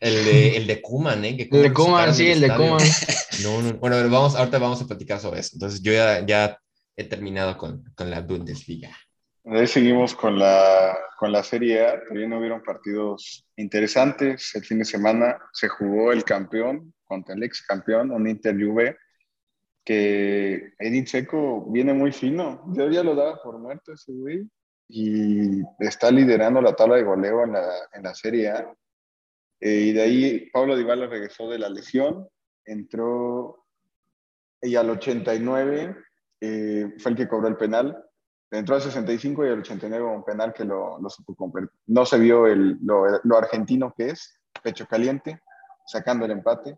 El 0.00 0.24
de, 0.24 0.56
el 0.56 0.66
de 0.66 0.82
Kuman, 0.82 1.24
¿eh? 1.24 1.36
Que 1.36 1.44
El 1.44 1.62
de 1.62 1.68
sacaron 1.68 2.14
sí, 2.14 2.28
el 2.30 2.40
de. 2.40 2.48
Koeman. 2.48 2.82
No, 3.42 3.62
no, 3.62 3.74
bueno, 3.74 3.94
a 3.96 4.00
ver, 4.00 4.10
vamos, 4.10 4.34
ahorita 4.34 4.58
vamos 4.58 4.82
a 4.82 4.86
platicar 4.86 5.20
sobre 5.20 5.40
eso. 5.40 5.50
Entonces, 5.54 5.80
yo 5.80 5.92
ya, 5.92 6.26
ya 6.26 6.58
he 6.96 7.04
terminado 7.04 7.56
con, 7.56 7.84
con 7.94 8.10
la 8.10 8.20
Bundesliga. 8.20 8.90
De 9.44 9.60
ahí 9.60 9.66
seguimos 9.66 10.14
con 10.14 10.38
la, 10.38 10.96
con 11.18 11.30
la 11.30 11.42
Serie 11.42 11.86
A. 11.86 12.04
También 12.06 12.32
hubieron 12.32 12.62
partidos 12.62 13.46
interesantes. 13.56 14.54
El 14.54 14.64
fin 14.64 14.78
de 14.78 14.86
semana 14.86 15.38
se 15.52 15.68
jugó 15.68 16.12
el 16.12 16.24
campeón 16.24 16.94
contra 17.04 17.34
el 17.34 17.42
ex 17.42 17.60
campeón, 17.62 18.10
un 18.10 18.26
Inter 18.26 18.56
Juve, 18.56 18.96
que 19.84 20.72
Edin 20.78 21.06
Seco 21.06 21.66
viene 21.70 21.92
muy 21.92 22.10
fino. 22.10 22.64
Yo 22.74 22.88
ya 22.88 23.02
lo 23.02 23.14
daba 23.14 23.42
por 23.42 23.58
muerto 23.58 23.92
ese 23.92 24.12
güey. 24.12 24.48
Y 24.88 25.60
está 25.78 26.10
liderando 26.10 26.62
la 26.62 26.74
tabla 26.74 26.96
de 26.96 27.02
goleo 27.02 27.44
en 27.44 27.52
la, 27.52 27.68
en 27.92 28.02
la 28.02 28.14
Serie 28.14 28.48
A. 28.48 28.74
Eh, 29.60 29.80
y 29.88 29.92
de 29.92 30.02
ahí 30.02 30.50
Pablo 30.52 30.74
Dybala 30.74 31.06
regresó 31.06 31.50
de 31.50 31.58
la 31.58 31.68
lesión, 31.68 32.26
entró 32.64 33.66
y 34.62 34.76
al 34.76 34.88
89 34.88 35.96
eh, 36.46 36.94
fue 36.98 37.12
el 37.12 37.16
que 37.16 37.26
cobró 37.26 37.48
el 37.48 37.56
penal. 37.56 38.04
Entró 38.50 38.76
al 38.76 38.82
65 38.82 39.46
y 39.46 39.48
al 39.48 39.60
89 39.60 40.04
un 40.04 40.24
penal 40.24 40.52
que 40.52 40.64
lo, 40.64 40.98
supo 41.08 41.34
convertir. 41.34 41.70
No 41.86 42.04
se 42.04 42.18
vio 42.18 42.46
el, 42.46 42.78
lo, 42.82 43.38
argentino 43.38 43.94
que 43.96 44.10
es, 44.10 44.38
pecho 44.62 44.86
caliente, 44.86 45.40
sacando 45.86 46.26
el 46.26 46.32
empate. 46.32 46.76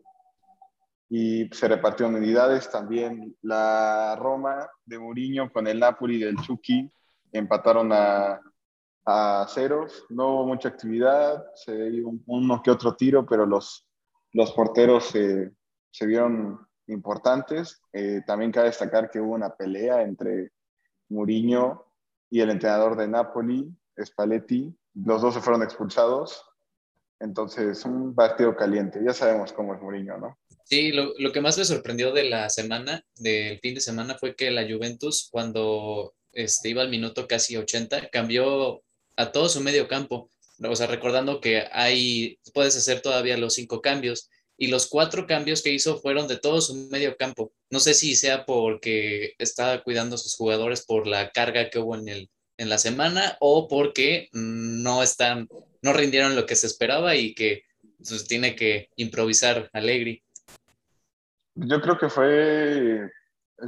y 1.08 1.48
se 1.48 1.68
repartieron 1.68 2.14
unidades. 2.14 2.70
También 2.70 3.36
la 3.42 4.16
Roma 4.16 4.68
de 4.84 4.98
Mourinho 4.98 5.52
con 5.52 5.66
el 5.66 5.80
Napoli 5.80 6.20
del 6.20 6.36
Chucky 6.36 6.88
empataron 7.32 7.92
a, 7.92 8.40
a 9.04 9.46
ceros. 9.48 10.06
No 10.08 10.28
hubo 10.28 10.46
mucha 10.46 10.68
actividad, 10.68 11.44
se 11.54 11.90
dio 11.90 12.12
uno 12.26 12.62
que 12.62 12.70
otro 12.70 12.94
tiro, 12.94 13.26
pero 13.26 13.44
los, 13.44 13.84
los 14.32 14.52
porteros 14.52 15.06
se 15.06 16.06
vieron 16.06 16.65
importantes. 16.88 17.80
Eh, 17.92 18.20
también 18.26 18.52
cabe 18.52 18.68
destacar 18.68 19.10
que 19.10 19.20
hubo 19.20 19.34
una 19.34 19.54
pelea 19.54 20.02
entre 20.02 20.52
Mourinho 21.08 21.86
y 22.30 22.40
el 22.40 22.50
entrenador 22.50 22.96
de 22.96 23.08
Napoli, 23.08 23.72
Spalletti. 24.02 24.74
Los 24.94 25.22
dos 25.22 25.34
se 25.34 25.40
fueron 25.40 25.62
expulsados. 25.62 26.44
Entonces, 27.20 27.84
un 27.84 28.14
partido 28.14 28.54
caliente. 28.56 29.00
Ya 29.04 29.12
sabemos 29.12 29.52
cómo 29.52 29.74
es 29.74 29.80
Mourinho, 29.80 30.18
¿no? 30.18 30.38
Sí, 30.64 30.90
lo, 30.92 31.32
que 31.32 31.40
más 31.40 31.56
me 31.56 31.64
sorprendió 31.64 32.12
de 32.12 32.24
la 32.24 32.50
semana, 32.50 33.04
del 33.16 33.60
fin 33.60 33.76
de 33.76 33.80
semana, 33.80 34.16
fue 34.18 34.34
que 34.34 34.50
la 34.50 34.66
Juventus, 34.68 35.28
cuando 35.30 36.12
este, 36.32 36.70
iba 36.70 36.82
al 36.82 36.90
minuto 36.90 37.28
casi 37.28 37.56
80, 37.56 38.10
cambió 38.10 38.82
a 39.16 39.30
todo 39.30 39.48
su 39.48 39.60
medio 39.60 39.86
campo. 39.86 40.28
O 40.68 40.74
sea, 40.74 40.88
recordando 40.88 41.40
que 41.40 41.68
hay, 41.70 42.40
puedes 42.52 42.76
hacer 42.76 43.00
todavía 43.00 43.36
los 43.36 43.54
cinco 43.54 43.80
cambios 43.80 44.28
y 44.58 44.68
los 44.68 44.88
cuatro 44.88 45.26
cambios 45.26 45.62
que 45.62 45.72
hizo 45.72 45.98
fueron 45.98 46.28
de 46.28 46.38
todo 46.38 46.60
su 46.60 46.88
medio 46.90 47.16
campo. 47.16 47.52
No 47.70 47.78
sé 47.78 47.94
si 47.94 48.16
sea 48.16 48.46
porque 48.46 49.34
estaba 49.38 49.82
cuidando 49.82 50.14
a 50.14 50.18
sus 50.18 50.34
jugadores 50.34 50.84
por 50.84 51.06
la 51.06 51.30
carga 51.30 51.70
que 51.70 51.78
hubo 51.78 51.94
en, 51.96 52.08
el, 52.08 52.30
en 52.56 52.68
la 52.68 52.78
semana 52.78 53.36
o 53.40 53.68
porque 53.68 54.28
no 54.32 55.02
están, 55.02 55.48
no 55.82 55.92
rindieron 55.92 56.36
lo 56.36 56.46
que 56.46 56.56
se 56.56 56.66
esperaba 56.66 57.14
y 57.16 57.34
que 57.34 57.64
pues, 57.98 58.26
tiene 58.26 58.56
que 58.56 58.88
improvisar 58.96 59.68
Allegri. 59.72 60.22
Yo 61.54 61.80
creo 61.80 61.98
que 61.98 62.08
fue, 62.08 63.10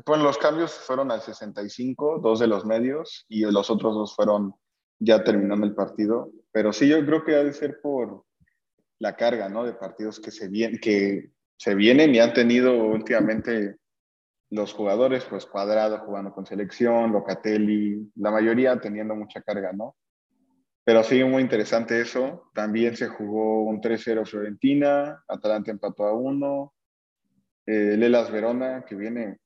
bueno, 0.04 0.25
los 0.25 0.37
cambios 0.37 0.73
fueron 0.73 1.11
al 1.11 1.23
65, 1.23 2.21
dos 2.23 2.38
de 2.38 2.47
los 2.47 2.66
medios, 2.66 3.25
y 3.28 3.42
los 3.42 3.71
otros 3.71 3.95
dos 3.95 4.14
fueron 4.14 4.54
ya 4.99 5.25
terminando 5.25 5.66
el 5.66 5.75
partido. 5.75 6.30
Pero 6.52 6.73
sí, 6.73 6.88
yo 6.88 7.04
creo 7.07 7.25
que 7.25 7.35
ha 7.35 7.45
de 7.45 7.52
ser 7.52 7.80
por 7.80 8.25
la 8.99 9.17
carga, 9.17 9.49
¿no? 9.49 9.64
De 9.64 9.75
partidos 9.75 10.21
que 10.21 10.31
se, 10.31 10.49
vienen, 10.49 10.78
que 10.81 11.31
se 11.57 11.75
vienen 11.75 12.14
y 12.14 12.21
han 12.21 12.33
tenido 12.33 12.75
últimamente 12.85 13.76
los 14.50 14.73
jugadores, 14.73 15.25
pues 15.25 15.47
Cuadrado 15.47 15.99
jugando 15.99 16.33
con 16.33 16.47
selección, 16.47 17.12
Locatelli, 17.12 18.11
la 18.17 18.31
mayoría 18.31 18.81
teniendo 18.81 19.14
mucha 19.14 19.43
carga, 19.43 19.73
¿no? 19.73 19.97
Pero 20.85 21.05
sí, 21.05 21.23
muy 21.23 21.43
interesante 21.43 22.00
eso. 22.00 22.50
También 22.55 22.97
se 22.97 23.09
jugó 23.09 23.64
un 23.64 23.81
3-0 23.83 24.26
Fiorentina, 24.26 25.23
Atalanta 25.28 25.71
empató 25.71 26.07
a 26.07 26.14
1, 26.14 26.73
eh, 27.67 27.97
Lelas 27.99 28.31
Verona, 28.33 28.85
que 28.88 28.95
viene, 28.95 29.38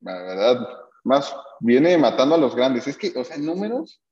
la 0.00 0.20
verdad, 0.22 0.68
más, 1.04 1.32
viene 1.60 1.96
matando 1.98 2.34
a 2.34 2.38
los 2.38 2.56
grandes. 2.56 2.88
Es 2.88 2.96
que, 2.96 3.12
o 3.14 3.22
sea, 3.22 3.36
en 3.36 3.46
números, 3.46 4.02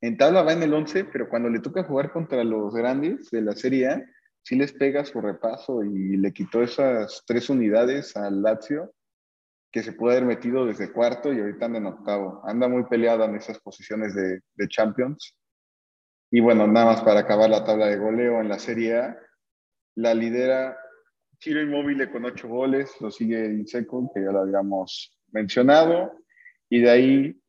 en 0.00 0.16
tabla 0.16 0.42
va 0.42 0.52
en 0.52 0.62
el 0.62 0.72
11, 0.72 1.06
pero 1.06 1.28
cuando 1.28 1.48
le 1.48 1.58
toca 1.58 1.82
jugar 1.82 2.12
contra 2.12 2.44
los 2.44 2.72
grandes 2.72 3.28
de 3.30 3.42
la 3.42 3.56
Serie 3.56 3.88
A, 3.88 4.04
sí 4.42 4.56
les 4.56 4.72
pega 4.72 5.04
su 5.04 5.20
repaso 5.20 5.84
y 5.84 6.16
le 6.16 6.32
quitó 6.32 6.62
esas 6.62 7.22
tres 7.26 7.50
unidades 7.50 8.16
al 8.16 8.42
Lazio, 8.42 8.92
que 9.72 9.82
se 9.82 9.92
puede 9.92 10.16
haber 10.16 10.26
metido 10.26 10.66
desde 10.66 10.92
cuarto 10.92 11.32
y 11.32 11.40
ahorita 11.40 11.66
en 11.66 11.86
octavo. 11.86 12.42
Anda 12.44 12.68
muy 12.68 12.84
peleada 12.84 13.26
en 13.26 13.36
esas 13.36 13.60
posiciones 13.60 14.14
de, 14.14 14.68
Champions. 14.68 15.36
Y 16.30 16.40
bueno, 16.40 16.66
nada 16.66 16.86
más 16.86 17.02
para 17.02 17.20
acabar 17.20 17.50
la 17.50 17.64
tabla 17.64 17.86
de 17.86 17.96
goleo 17.96 18.40
en 18.40 18.48
la 18.48 18.58
Serie 18.58 18.98
A, 18.98 19.18
la 19.96 20.14
lidera 20.14 20.76
Chiro 21.38 21.60
Inmóvil 21.62 22.10
con 22.10 22.24
ocho 22.24 22.48
goles, 22.48 22.92
lo 23.00 23.10
sigue 23.10 23.46
Inseco, 23.46 24.10
que 24.14 24.22
ya 24.22 24.30
lo 24.30 24.40
habíamos 24.40 25.18
mencionado, 25.32 26.12
y 26.68 26.80
de 26.80 26.90
ahí 26.90 27.42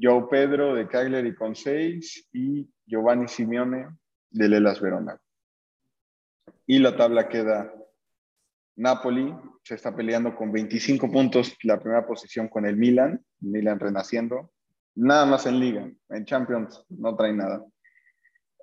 Joe 0.00 0.26
Pedro 0.30 0.74
de 0.74 0.86
Cagliari 0.86 1.34
con 1.34 1.54
seis 1.54 2.28
y 2.32 2.68
Giovanni 2.86 3.28
Simeone 3.28 3.88
de 4.30 4.48
Lelas 4.48 4.80
Verona. 4.80 5.20
Y 6.66 6.78
la 6.78 6.96
tabla 6.96 7.28
queda 7.28 7.72
Napoli, 8.76 9.34
se 9.62 9.74
está 9.74 9.94
peleando 9.94 10.34
con 10.34 10.50
25 10.52 11.10
puntos 11.10 11.54
la 11.64 11.78
primera 11.78 12.06
posición 12.06 12.48
con 12.48 12.64
el 12.64 12.76
Milan, 12.76 13.22
Milan 13.40 13.78
renaciendo, 13.78 14.52
nada 14.94 15.26
más 15.26 15.46
en 15.46 15.60
liga, 15.60 15.90
en 16.08 16.24
Champions 16.24 16.84
no 16.88 17.14
trae 17.14 17.32
nada. 17.32 17.64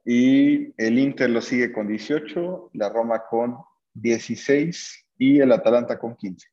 Y 0.04 0.74
el 0.82 0.98
Inter 0.98 1.30
lo 1.30 1.42
sigue 1.42 1.72
con 1.72 1.88
18, 1.88 2.72
la 2.74 2.90
Roma 2.90 3.24
con 3.30 3.58
16 3.94 5.06
y 5.18 5.40
el 5.40 5.52
Atalanta 5.52 6.00
con 6.00 6.16
15. 6.16 6.48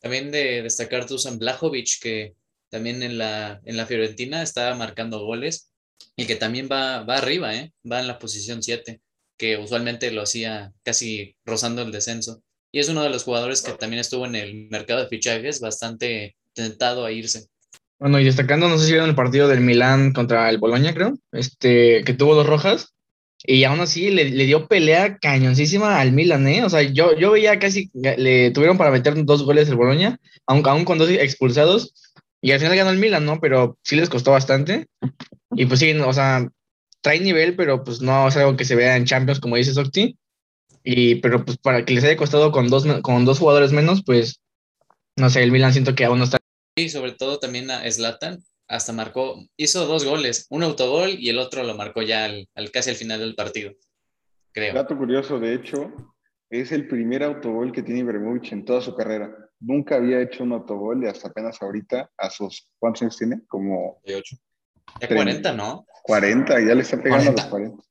También 0.00 0.30
de 0.30 0.62
destacar 0.62 1.06
Dusan 1.06 1.38
Blajovic, 1.38 2.00
que 2.00 2.34
también 2.68 3.02
en 3.02 3.18
la, 3.18 3.60
en 3.64 3.76
la 3.76 3.86
Fiorentina 3.86 4.42
está 4.42 4.74
marcando 4.74 5.24
goles 5.24 5.72
y 6.16 6.26
que 6.26 6.36
también 6.36 6.68
va, 6.70 7.04
va 7.04 7.18
arriba, 7.18 7.54
¿eh? 7.54 7.72
va 7.90 8.00
en 8.00 8.08
la 8.08 8.18
posición 8.18 8.62
7, 8.62 9.00
que 9.36 9.56
usualmente 9.58 10.10
lo 10.10 10.22
hacía 10.22 10.72
casi 10.82 11.36
rozando 11.44 11.82
el 11.82 11.92
descenso. 11.92 12.42
Y 12.72 12.80
es 12.80 12.88
uno 12.88 13.02
de 13.02 13.10
los 13.10 13.24
jugadores 13.24 13.62
que 13.62 13.72
también 13.72 14.00
estuvo 14.00 14.26
en 14.26 14.34
el 14.34 14.68
mercado 14.70 15.00
de 15.00 15.08
fichajes 15.08 15.60
bastante 15.60 16.36
tentado 16.54 17.04
a 17.04 17.12
irse. 17.12 17.46
Bueno, 17.98 18.20
y 18.20 18.24
destacando, 18.24 18.68
no 18.68 18.76
sé 18.78 18.86
si 18.86 18.92
vieron 18.92 19.08
el 19.08 19.14
partido 19.14 19.48
del 19.48 19.60
Milán 19.60 20.12
contra 20.12 20.50
el 20.50 20.58
Boloña, 20.58 20.92
creo, 20.92 21.14
este, 21.32 22.02
que 22.04 22.12
tuvo 22.12 22.34
dos 22.34 22.46
rojas. 22.46 22.92
Y 23.42 23.64
aún 23.64 23.80
así 23.80 24.10
le, 24.10 24.30
le, 24.30 24.44
dio 24.44 24.66
pelea 24.66 25.18
cañoncísima 25.18 26.00
al 26.00 26.12
Milan, 26.12 26.46
¿eh? 26.48 26.64
O 26.64 26.68
sea, 26.68 26.82
yo, 26.82 27.16
yo 27.16 27.30
veía 27.30 27.58
casi, 27.58 27.90
le 27.94 28.50
tuvieron 28.50 28.76
para 28.76 28.90
meter 28.90 29.24
dos 29.24 29.44
goles 29.44 29.68
el 29.68 29.76
Boloña, 29.76 30.18
aún, 30.46 30.66
aún 30.66 30.84
con 30.84 30.98
dos 30.98 31.10
expulsados, 31.10 31.94
y 32.42 32.52
al 32.52 32.60
final 32.60 32.76
ganó 32.76 32.90
el 32.90 32.98
Milan, 32.98 33.24
¿no? 33.24 33.40
Pero 33.40 33.78
sí 33.82 33.96
les 33.96 34.08
costó 34.08 34.32
bastante. 34.32 34.86
Y 35.54 35.66
pues 35.66 35.80
sí, 35.80 35.92
o 35.92 36.12
sea, 36.12 36.48
trae 37.00 37.20
nivel, 37.20 37.56
pero 37.56 37.84
pues 37.84 38.00
no 38.00 38.28
es 38.28 38.36
algo 38.36 38.56
que 38.56 38.64
se 38.64 38.74
vea 38.74 38.96
en 38.96 39.04
Champions, 39.04 39.40
como 39.40 39.56
dice 39.56 39.74
Socti. 39.74 40.18
Y, 40.82 41.16
pero 41.16 41.44
pues 41.44 41.58
para 41.58 41.84
que 41.84 41.94
les 41.94 42.04
haya 42.04 42.16
costado 42.16 42.52
con 42.52 42.68
dos, 42.68 42.86
con 43.02 43.24
dos 43.24 43.38
jugadores 43.38 43.72
menos, 43.72 44.02
pues, 44.04 44.40
no 45.16 45.30
sé, 45.30 45.42
el 45.42 45.50
Milan 45.50 45.72
siento 45.72 45.94
que 45.94 46.04
aún 46.04 46.18
no 46.18 46.24
está. 46.24 46.38
Y 46.76 46.88
sobre 46.90 47.12
todo 47.12 47.38
también 47.38 47.70
a 47.70 47.90
Zlatan, 47.90 48.44
hasta 48.68 48.92
marcó, 48.92 49.44
hizo 49.56 49.86
dos 49.86 50.04
goles, 50.04 50.46
un 50.50 50.62
autogol 50.62 51.10
y 51.10 51.28
el 51.28 51.38
otro 51.38 51.62
lo 51.62 51.74
marcó 51.74 52.02
ya 52.02 52.24
al, 52.24 52.48
al, 52.54 52.70
casi 52.70 52.90
al 52.90 52.96
final 52.96 53.20
del 53.20 53.34
partido, 53.34 53.72
creo. 54.52 54.74
Dato 54.74 54.96
curioso, 54.96 55.38
de 55.38 55.54
hecho, 55.54 55.92
es 56.50 56.72
el 56.72 56.86
primer 56.86 57.22
autogol 57.22 57.72
que 57.72 57.82
tiene 57.82 58.00
Ibrahimovic 58.00 58.52
en 58.52 58.64
toda 58.64 58.80
su 58.80 58.94
carrera. 58.94 59.34
Nunca 59.58 59.96
había 59.96 60.20
hecho 60.20 60.44
un 60.44 60.52
autogol 60.52 61.02
y 61.02 61.06
hasta 61.06 61.28
apenas 61.28 61.60
ahorita, 61.60 62.10
a 62.16 62.30
sus, 62.30 62.70
¿cuántos 62.78 63.02
años 63.02 63.16
tiene? 63.16 63.40
Como... 63.48 64.00
8. 64.04 64.36
Ya 65.00 65.08
40, 65.08 65.52
¿no? 65.52 65.86
40, 66.02 66.60
ya 66.60 66.74
le 66.74 66.82
está 66.82 66.96
pegando 67.02 67.32
40. 67.32 67.42
a 67.42 67.44
los 67.44 67.50
40. 67.50 67.82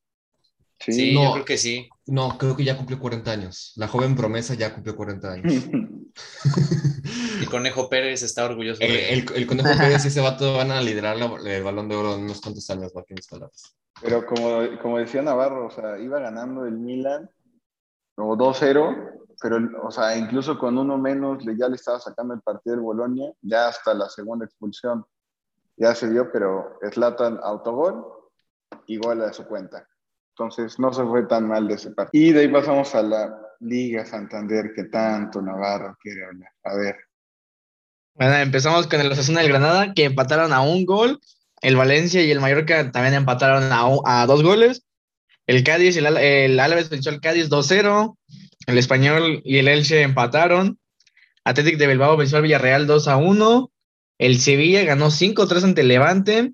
Sí, 0.79 0.91
sí 0.91 1.13
no, 1.13 1.23
yo 1.23 1.33
creo 1.33 1.45
que 1.45 1.57
sí. 1.57 1.89
No, 2.05 2.37
creo 2.37 2.55
que 2.55 2.63
ya 2.63 2.77
cumplió 2.77 2.99
40 2.99 3.31
años. 3.31 3.73
La 3.75 3.87
joven 3.87 4.15
promesa 4.15 4.53
ya 4.53 4.73
cumplió 4.73 4.95
40 4.95 5.31
años. 5.31 5.53
el 7.39 7.49
Conejo 7.49 7.89
Pérez 7.89 8.23
está 8.23 8.45
orgulloso. 8.45 8.81
El, 8.81 8.91
el, 8.91 9.25
el 9.35 9.47
Conejo 9.47 9.69
Pérez 9.77 10.05
y 10.05 10.07
ese 10.09 10.21
vato 10.21 10.55
van 10.55 10.71
a 10.71 10.81
liderar 10.81 11.17
la, 11.17 11.35
el 11.49 11.63
balón 11.63 11.89
de 11.89 11.95
oro 11.95 12.15
en 12.15 12.23
unos 12.23 12.41
cuantos 12.41 12.69
años, 12.69 12.91
mis 13.09 13.27
palabras. 13.27 13.75
Pero 14.01 14.25
como, 14.25 14.61
como 14.81 14.97
decía 14.97 15.21
Navarro, 15.21 15.67
o 15.67 15.71
sea, 15.71 15.97
iba 15.99 16.19
ganando 16.19 16.65
el 16.65 16.77
Milan, 16.77 17.29
o 18.17 18.35
2-0, 18.35 19.21
pero, 19.41 19.57
o 19.83 19.91
sea, 19.91 20.17
incluso 20.17 20.57
con 20.57 20.77
uno 20.77 20.97
menos 20.97 21.43
ya 21.57 21.67
le 21.69 21.75
estaba 21.75 21.99
sacando 21.99 22.33
el 22.33 22.41
partido 22.41 22.75
del 22.75 22.83
Bolonia, 22.83 23.31
ya 23.41 23.69
hasta 23.69 23.93
la 23.93 24.09
segunda 24.09 24.45
expulsión 24.45 25.05
ya 25.77 25.95
se 25.95 26.07
vio, 26.07 26.31
pero 26.31 26.79
Slatan 26.91 27.39
autogol 27.43 28.05
y 28.87 28.97
gol 28.97 29.21
a 29.21 29.33
su 29.33 29.45
cuenta. 29.45 29.87
Entonces 30.37 30.79
no 30.79 30.91
se 30.93 31.03
fue 31.03 31.23
tan 31.23 31.47
mal 31.47 31.67
de 31.67 31.75
ese 31.75 31.91
partido. 31.91 32.23
Y 32.23 32.33
de 32.33 32.41
ahí 32.41 32.47
pasamos 32.49 32.93
a 32.95 33.01
la 33.01 33.39
Liga 33.61 34.05
Santander 34.05 34.73
que 34.75 34.85
tanto 34.85 35.41
Navarro 35.41 35.97
quiere 36.01 36.25
hablar. 36.25 36.51
A 36.63 36.75
ver. 36.75 36.97
Bueno, 38.13 38.35
empezamos 38.35 38.87
con 38.87 38.99
el 38.99 39.11
Osasuna 39.11 39.41
del 39.41 39.49
Granada 39.49 39.93
que 39.93 40.05
empataron 40.05 40.53
a 40.53 40.61
un 40.61 40.85
gol. 40.85 41.19
El 41.61 41.75
Valencia 41.75 42.21
y 42.21 42.31
el 42.31 42.41
Mallorca 42.41 42.91
también 42.91 43.13
empataron 43.13 43.63
a, 43.71 43.87
a 44.05 44.25
dos 44.25 44.43
goles. 44.43 44.85
El 45.47 45.63
Cádiz, 45.63 45.95
el, 45.97 46.05
el 46.05 46.59
Álvarez 46.59 46.89
venció 46.89 47.11
al 47.11 47.21
Cádiz 47.21 47.49
2-0. 47.49 48.17
El 48.67 48.77
Español 48.77 49.41
y 49.43 49.57
el 49.57 49.67
Elche 49.67 50.01
empataron. 50.01 50.79
Atlético 51.43 51.77
de 51.77 51.87
Bilbao 51.87 52.17
venció 52.17 52.37
al 52.37 52.43
Villarreal 52.43 52.87
2 52.87 53.07
a 53.07 53.17
1. 53.17 53.71
El 54.17 54.39
Sevilla 54.39 54.83
ganó 54.83 55.07
5-3 55.07 55.63
ante 55.63 55.81
el 55.81 55.87
Levante. 55.87 56.53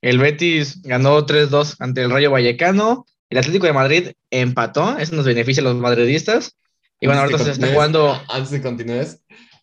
El 0.00 0.18
Betis 0.18 0.82
ganó 0.82 1.24
3-2 1.24 1.76
ante 1.78 2.02
el 2.02 2.10
Rayo 2.10 2.30
Vallecano. 2.30 3.06
El 3.30 3.38
Atlético 3.38 3.66
de 3.66 3.72
Madrid 3.72 4.12
empató, 4.30 4.98
eso 4.98 5.14
nos 5.16 5.24
beneficia 5.24 5.60
a 5.60 5.64
los 5.64 5.76
madridistas. 5.76 6.56
Y 7.00 7.06
bueno, 7.06 7.22
ahorita 7.22 7.42
se 7.42 7.50
está 7.52 7.72
jugando. 7.72 8.20
Antes 8.28 8.50
de 8.50 8.62
continuar, 8.62 9.06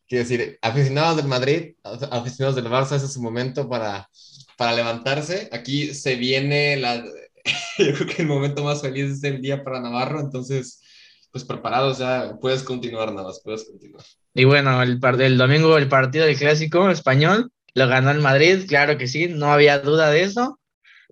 quiero 0.08 0.24
decir, 0.24 0.60
aficionados 0.62 1.18
del 1.18 1.28
Madrid, 1.28 1.76
aficionados 1.84 2.56
del 2.56 2.66
Barça, 2.66 2.96
ese 2.96 3.06
es 3.06 3.14
su 3.14 3.22
momento 3.22 3.70
para, 3.70 4.10
para 4.58 4.74
levantarse. 4.74 5.50
Aquí 5.52 5.94
se 5.94 6.16
viene 6.16 6.76
la. 6.78 7.04
Yo 7.78 7.94
creo 7.94 8.08
que 8.08 8.22
el 8.22 8.28
momento 8.28 8.64
más 8.64 8.82
feliz 8.82 9.12
es 9.12 9.24
el 9.24 9.42
día 9.42 9.64
para 9.64 9.80
Navarro, 9.80 10.20
entonces 10.20 10.82
pues 11.32 11.44
preparados 11.44 11.98
ya, 12.00 12.38
puedes 12.40 12.64
continuar 12.64 13.12
nada 13.14 13.28
más, 13.28 13.42
puedes 13.44 13.66
continuar. 13.66 14.04
Y 14.34 14.44
bueno, 14.46 14.82
el, 14.82 15.00
el 15.20 15.38
domingo 15.38 15.78
el 15.78 15.88
partido 15.88 16.26
del 16.26 16.38
clásico 16.38 16.90
español 16.90 17.52
lo 17.74 17.88
ganó 17.88 18.12
el 18.12 18.20
Madrid, 18.20 18.66
claro 18.68 18.98
que 18.98 19.08
sí, 19.08 19.28
no 19.28 19.52
había 19.52 19.80
duda 19.80 20.10
de 20.10 20.24
eso. 20.24 20.60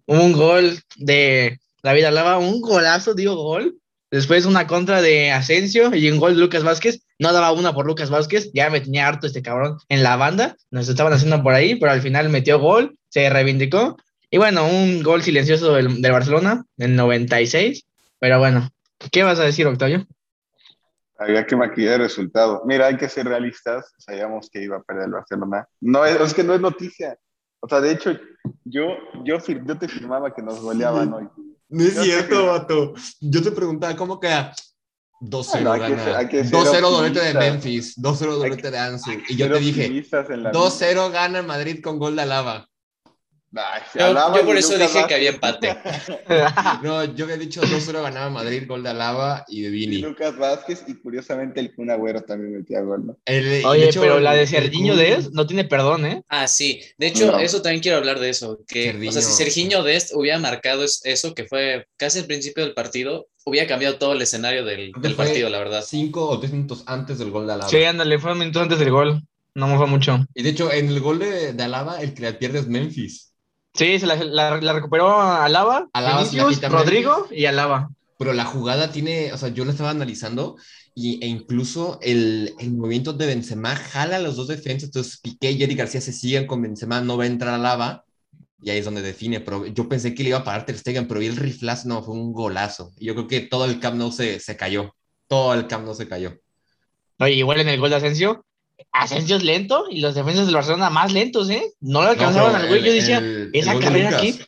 Un 0.05 0.33
gol 0.33 0.79
de 0.97 1.59
David 1.83 2.05
Alaba, 2.05 2.37
un 2.37 2.61
golazo, 2.61 3.13
digo 3.13 3.35
gol. 3.35 3.77
Después 4.11 4.45
una 4.45 4.65
contra 4.65 5.01
de 5.03 5.31
Asensio 5.31 5.93
y 5.93 6.09
un 6.09 6.19
gol 6.19 6.33
de 6.33 6.41
Lucas 6.41 6.63
Vázquez. 6.63 7.01
No 7.19 7.31
daba 7.31 7.51
una 7.51 7.73
por 7.73 7.85
Lucas 7.85 8.09
Vázquez, 8.09 8.49
ya 8.53 8.69
me 8.69 8.81
tenía 8.81 9.07
harto 9.07 9.27
este 9.27 9.43
cabrón 9.43 9.77
en 9.87 10.03
la 10.03 10.15
banda. 10.15 10.57
Nos 10.71 10.89
estaban 10.89 11.13
haciendo 11.13 11.43
por 11.43 11.53
ahí, 11.53 11.75
pero 11.75 11.91
al 11.91 12.01
final 12.01 12.29
metió 12.29 12.59
gol, 12.59 12.97
se 13.09 13.29
reivindicó. 13.29 13.97
Y 14.31 14.37
bueno, 14.37 14.67
un 14.67 15.03
gol 15.03 15.21
silencioso 15.21 15.73
del, 15.73 16.01
del 16.01 16.11
Barcelona 16.11 16.65
en 16.77 16.95
96. 16.95 17.85
Pero 18.19 18.39
bueno, 18.39 18.69
¿qué 19.11 19.23
vas 19.23 19.39
a 19.39 19.43
decir, 19.43 19.67
Octavio? 19.67 20.05
Había 21.17 21.45
que 21.45 21.55
maquillar 21.55 21.95
el 21.95 22.01
resultado. 22.01 22.63
Mira, 22.65 22.87
hay 22.87 22.97
que 22.97 23.09
ser 23.09 23.27
realistas. 23.27 23.93
Sabíamos 23.97 24.49
que 24.49 24.63
iba 24.63 24.77
a 24.77 24.83
perder 24.83 25.05
el 25.05 25.11
Barcelona. 25.11 25.67
No, 25.81 26.05
es, 26.05 26.19
es 26.19 26.33
que 26.33 26.43
no 26.43 26.53
es 26.53 26.61
noticia. 26.61 27.17
O 27.59 27.67
sea, 27.67 27.81
de 27.81 27.91
hecho, 27.91 28.17
yo, 28.63 28.85
yo, 29.25 29.37
yo 29.37 29.77
te 29.77 29.87
firmaba 29.87 30.33
que 30.33 30.41
nos 30.41 30.61
goleaban 30.61 31.13
hoy. 31.13 31.27
No 31.67 31.83
es 31.83 31.99
cierto, 31.99 32.47
vato. 32.47 32.93
Yo 33.19 33.43
te 33.43 33.51
preguntaba, 33.51 33.95
¿cómo 33.95 34.19
queda? 34.19 34.53
2-0 35.21 35.61
no, 35.61 35.71
gana. 35.71 36.21
2-0 36.21 36.81
doblete 36.81 37.19
de 37.19 37.33
Memphis, 37.33 37.97
2-0 37.97 38.35
doblete 38.37 38.71
de 38.71 38.77
Ansu. 38.77 39.11
Y 39.27 39.35
yo 39.35 39.51
te 39.51 39.59
dije, 39.59 39.89
2-0 39.89 41.11
gana 41.11 41.41
Madrid 41.41 41.81
con 41.83 41.99
gol 41.99 42.15
de 42.15 42.21
Alaba. 42.21 42.68
Ay, 43.55 43.81
yo, 43.95 44.35
yo, 44.35 44.45
por 44.45 44.57
eso 44.57 44.77
dije 44.77 45.05
que 45.07 45.15
había 45.15 45.31
empate. 45.31 45.75
no, 46.83 47.03
yo 47.15 47.25
había 47.25 47.37
dicho 47.37 47.61
2-0 47.61 48.01
ganaba 48.03 48.29
Madrid, 48.29 48.63
gol 48.67 48.83
de 48.83 48.89
Alaba 48.89 49.43
y 49.47 49.61
de 49.61 49.69
Vini. 49.69 49.97
Lucas 49.97 50.37
Vázquez 50.37 50.83
y 50.87 50.95
curiosamente 50.95 51.59
el 51.59 51.73
Kun 51.73 51.89
Agüero 51.89 52.21
también 52.21 52.57
metía 52.57 52.81
gol, 52.81 53.07
¿no? 53.07 53.17
El, 53.25 53.65
Oye, 53.65 53.89
hecho, 53.89 54.01
pero 54.01 54.19
la 54.19 54.33
de 54.33 54.45
Serginho 54.45 54.95
Dest 54.95 55.31
no 55.31 55.47
tiene 55.47 55.63
perdón, 55.63 56.05
¿eh? 56.05 56.23
Ah, 56.29 56.47
sí. 56.47 56.81
De 56.97 57.07
hecho, 57.07 57.31
no. 57.31 57.39
eso 57.39 57.61
también 57.61 57.81
quiero 57.81 57.97
hablar 57.97 58.19
de 58.19 58.29
eso. 58.29 58.59
Que, 58.67 58.91
o 59.07 59.11
sea, 59.11 59.21
si 59.21 59.31
Serginho 59.31 59.83
Dest 59.83 60.11
hubiera 60.13 60.37
marcado 60.37 60.85
eso, 61.03 61.33
que 61.33 61.45
fue 61.45 61.87
casi 61.97 62.19
el 62.19 62.25
principio 62.25 62.63
del 62.63 62.75
partido, 62.75 63.27
hubiera 63.45 63.67
cambiado 63.67 63.97
todo 63.97 64.13
el 64.13 64.21
escenario 64.21 64.63
del, 64.63 64.91
del 65.01 65.15
partido, 65.15 65.49
la 65.49 65.57
verdad. 65.57 65.83
Cinco 65.85 66.29
o 66.29 66.39
tres 66.39 66.51
minutos 66.51 66.83
antes 66.85 67.17
del 67.17 67.31
gol 67.31 67.47
de 67.47 67.53
Alaba. 67.53 67.69
Sí, 67.69 67.83
ándale, 67.83 68.19
fue 68.19 68.33
un 68.33 68.39
minuto 68.39 68.61
antes 68.61 68.77
del 68.77 68.91
gol. 68.91 69.23
No 69.55 69.67
me 69.67 69.77
fue 69.77 69.87
mucho. 69.87 70.23
Y 70.35 70.43
de 70.43 70.51
hecho, 70.51 70.71
en 70.71 70.87
el 70.87 70.99
gol 70.99 71.19
de, 71.19 71.53
de 71.53 71.63
Alaba, 71.63 72.01
el 72.01 72.13
que 72.13 72.21
la 72.21 72.37
pierde 72.37 72.59
es 72.59 72.67
Memphis. 72.67 73.28
Sí, 73.79 73.97
se 73.97 74.05
la, 74.05 74.15
la, 74.17 74.59
la 74.59 74.73
recuperó 74.73 75.21
Alaba, 75.21 75.87
Alaba 75.93 76.25
Vinicius, 76.25 76.61
Rodrigo 76.69 77.27
y 77.31 77.45
Alaba. 77.45 77.89
Pero 78.17 78.33
la 78.33 78.43
jugada 78.43 78.91
tiene, 78.91 79.31
o 79.31 79.37
sea, 79.37 79.47
yo 79.47 79.63
la 79.63 79.71
estaba 79.71 79.91
analizando 79.91 80.57
y, 80.93 81.23
e 81.23 81.27
incluso 81.27 81.97
el, 82.01 82.53
el, 82.59 82.71
movimiento 82.71 83.13
de 83.13 83.25
Benzema 83.25 83.77
jala 83.77 84.17
a 84.17 84.19
los 84.19 84.35
dos 84.35 84.49
defensas, 84.49 84.89
entonces 84.89 85.21
Piqué 85.21 85.51
y 85.51 85.63
Eric 85.63 85.77
García 85.77 86.01
se 86.01 86.11
siguen 86.11 86.45
con 86.45 86.61
Benzema, 86.61 86.99
no 86.99 87.15
va 87.15 87.23
a 87.23 87.27
entrar 87.27 87.53
Alaba 87.53 88.03
y 88.61 88.69
ahí 88.69 88.79
es 88.79 88.85
donde 88.85 89.01
define, 89.01 89.39
pero 89.39 89.65
yo 89.65 89.87
pensé 89.87 90.13
que 90.13 90.23
le 90.23 90.29
iba 90.29 90.39
a 90.39 90.43
parar 90.43 90.65
Ter 90.65 90.77
Stegen, 90.77 91.07
pero 91.07 91.21
vi 91.21 91.27
el 91.27 91.37
riflazo, 91.37 91.87
no, 91.87 92.03
fue 92.03 92.15
un 92.15 92.33
golazo. 92.33 92.91
Y 92.97 93.05
yo 93.05 93.15
creo 93.15 93.27
que 93.27 93.39
todo 93.39 93.63
el 93.63 93.79
Camp 93.79 93.95
Nou 93.95 94.11
se, 94.11 94.41
se 94.41 94.57
cayó, 94.57 94.93
todo 95.29 95.53
el 95.53 95.67
Camp 95.67 95.85
Nou 95.85 95.95
se 95.95 96.05
cayó. 96.05 96.37
Oye, 97.19 97.35
igual 97.35 97.61
en 97.61 97.69
el 97.69 97.79
gol 97.79 97.91
de 97.91 97.95
Asensio, 97.95 98.45
Asensio 98.91 99.37
es 99.37 99.43
lento 99.43 99.85
y 99.89 100.01
los 100.01 100.15
defensas 100.15 100.45
del 100.45 100.55
Barcelona 100.55 100.89
más 100.89 101.13
lentos, 101.13 101.49
¿eh? 101.49 101.73
No 101.79 102.01
lo 102.01 102.09
alcanzaban 102.09 102.53
no, 102.53 102.57
al 102.59 102.67
güey. 102.67 102.83
Yo 102.83 102.93
decía, 102.93 103.17
el, 103.19 103.49
esa 103.53 103.73
el 103.73 103.79
carrera 103.79 104.17
aquí. 104.17 104.39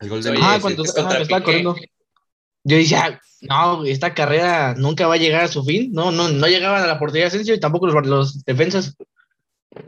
El 0.00 0.08
gol 0.08 0.22
de 0.22 0.38
Ah, 0.40 0.58
cuando 0.60 0.84
estaba 0.84 1.42
corriendo. 1.42 1.76
Yo 2.64 2.76
decía, 2.76 3.20
no, 3.42 3.84
esta 3.84 4.14
carrera 4.14 4.74
nunca 4.76 5.06
va 5.06 5.14
a 5.14 5.18
llegar 5.18 5.44
a 5.44 5.48
su 5.48 5.64
fin. 5.64 5.92
No, 5.92 6.10
no, 6.10 6.28
no 6.28 6.46
llegaban 6.46 6.82
a 6.82 6.86
la 6.86 6.98
portería 6.98 7.24
de 7.24 7.28
Asensio 7.28 7.54
y 7.54 7.60
tampoco 7.60 7.86
los, 7.86 8.06
los 8.06 8.44
defensas. 8.44 8.96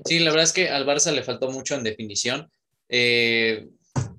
Sí, 0.05 0.19
la 0.19 0.31
verdad 0.31 0.45
es 0.45 0.53
que 0.53 0.69
al 0.69 0.87
Barça 0.87 1.13
le 1.13 1.23
faltó 1.23 1.51
mucho 1.51 1.75
en 1.75 1.85
definición. 1.85 2.51
Eh, 2.89 3.67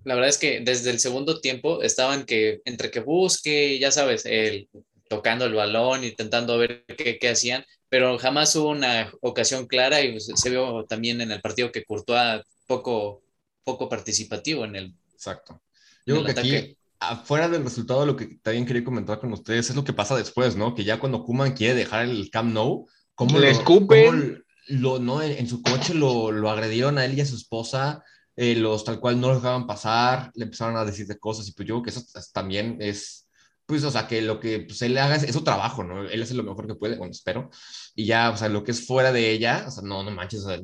la 0.03 0.15
verdad 0.15 0.29
es 0.29 0.37
que 0.37 0.61
desde 0.61 0.89
el 0.89 0.99
segundo 0.99 1.39
tiempo 1.39 1.81
estaban 1.83 2.25
que 2.25 2.61
entre 2.65 2.89
que 2.89 3.01
busque, 3.01 3.77
ya 3.79 3.91
sabes, 3.91 4.25
el, 4.25 4.69
tocando 5.09 5.45
el 5.45 5.53
balón, 5.53 6.03
intentando 6.03 6.57
ver 6.57 6.85
qué, 6.97 7.19
qué 7.19 7.29
hacían, 7.29 7.65
pero 7.89 8.17
jamás 8.17 8.55
hubo 8.55 8.69
una 8.69 9.11
ocasión 9.21 9.67
clara 9.67 10.01
y 10.01 10.19
se 10.19 10.49
vio 10.49 10.85
también 10.85 11.21
en 11.21 11.31
el 11.31 11.41
partido 11.41 11.71
que 11.71 11.85
Courtois 11.85 12.41
poco, 12.65 13.21
poco 13.63 13.89
participativo 13.89 14.65
en 14.65 14.75
el. 14.75 14.95
Exacto. 15.13 15.61
Yo 16.05 16.15
creo 16.15 16.25
que 16.25 16.31
ataque. 16.31 16.57
aquí, 16.57 16.77
afuera 16.99 17.49
del 17.49 17.63
resultado, 17.63 18.05
lo 18.05 18.15
que 18.15 18.39
también 18.41 18.65
quería 18.65 18.83
comentar 18.83 19.19
con 19.19 19.31
ustedes 19.33 19.69
es 19.69 19.75
lo 19.75 19.83
que 19.83 19.93
pasa 19.93 20.15
después, 20.15 20.55
¿no? 20.55 20.75
Que 20.75 20.83
ya 20.83 20.99
cuando 20.99 21.23
Kuman 21.23 21.53
quiere 21.53 21.75
dejar 21.75 22.05
el 22.05 22.29
Camp 22.29 22.53
Nou, 22.53 22.87
¿cómo 23.15 23.39
le 23.39 23.51
escupen? 23.51 24.43
Lo, 24.67 24.99
no, 24.99 25.21
en, 25.21 25.31
en, 25.31 25.47
su 25.47 25.61
coche 25.61 25.93
lo, 25.93 26.29
lo, 26.31 26.49
agredieron 26.49 26.97
a 26.97 27.05
él 27.05 27.17
y 27.17 27.21
a 27.21 27.25
su 27.25 27.37
esposa, 27.37 28.03
eh, 28.35 28.53
los 28.55 28.83
tal 28.83 28.99
cual 28.99 29.19
no 29.19 29.29
lo 29.29 29.35
dejaban 29.35 29.65
pasar, 29.65 30.29
le 30.35 30.43
empezaron 30.43 30.75
a 30.75 30.83
decir 30.83 31.07
de 31.07 31.17
cosas 31.17 31.47
y 31.47 31.53
pues 31.53 31.65
yo 31.67 31.75
creo 31.75 31.83
que 31.83 31.89
eso 31.91 32.03
también 32.33 32.77
es 32.81 33.26
pues, 33.67 33.83
o 33.83 33.91
sea, 33.91 34.07
que 34.07 34.21
lo 34.21 34.39
que 34.39 34.61
pues, 34.61 34.81
él 34.81 34.97
haga 34.97 35.17
es, 35.17 35.33
su 35.33 35.43
trabajo, 35.43 35.83
¿no? 35.83 36.07
Él 36.07 36.23
hace 36.23 36.33
lo 36.33 36.43
mejor 36.43 36.67
que 36.67 36.75
puede, 36.75 36.95
bueno, 36.95 37.11
espero. 37.11 37.51
Y 37.95 38.05
ya, 38.05 38.31
o 38.31 38.37
sea, 38.37 38.49
lo 38.49 38.63
que 38.63 38.71
es 38.71 38.87
fuera 38.87 39.11
de 39.11 39.29
ella, 39.29 39.65
o 39.67 39.71
sea, 39.71 39.83
no, 39.83 40.03
no 40.03 40.09
manches, 40.09 40.45
o 40.45 40.47
sea, 40.47 40.59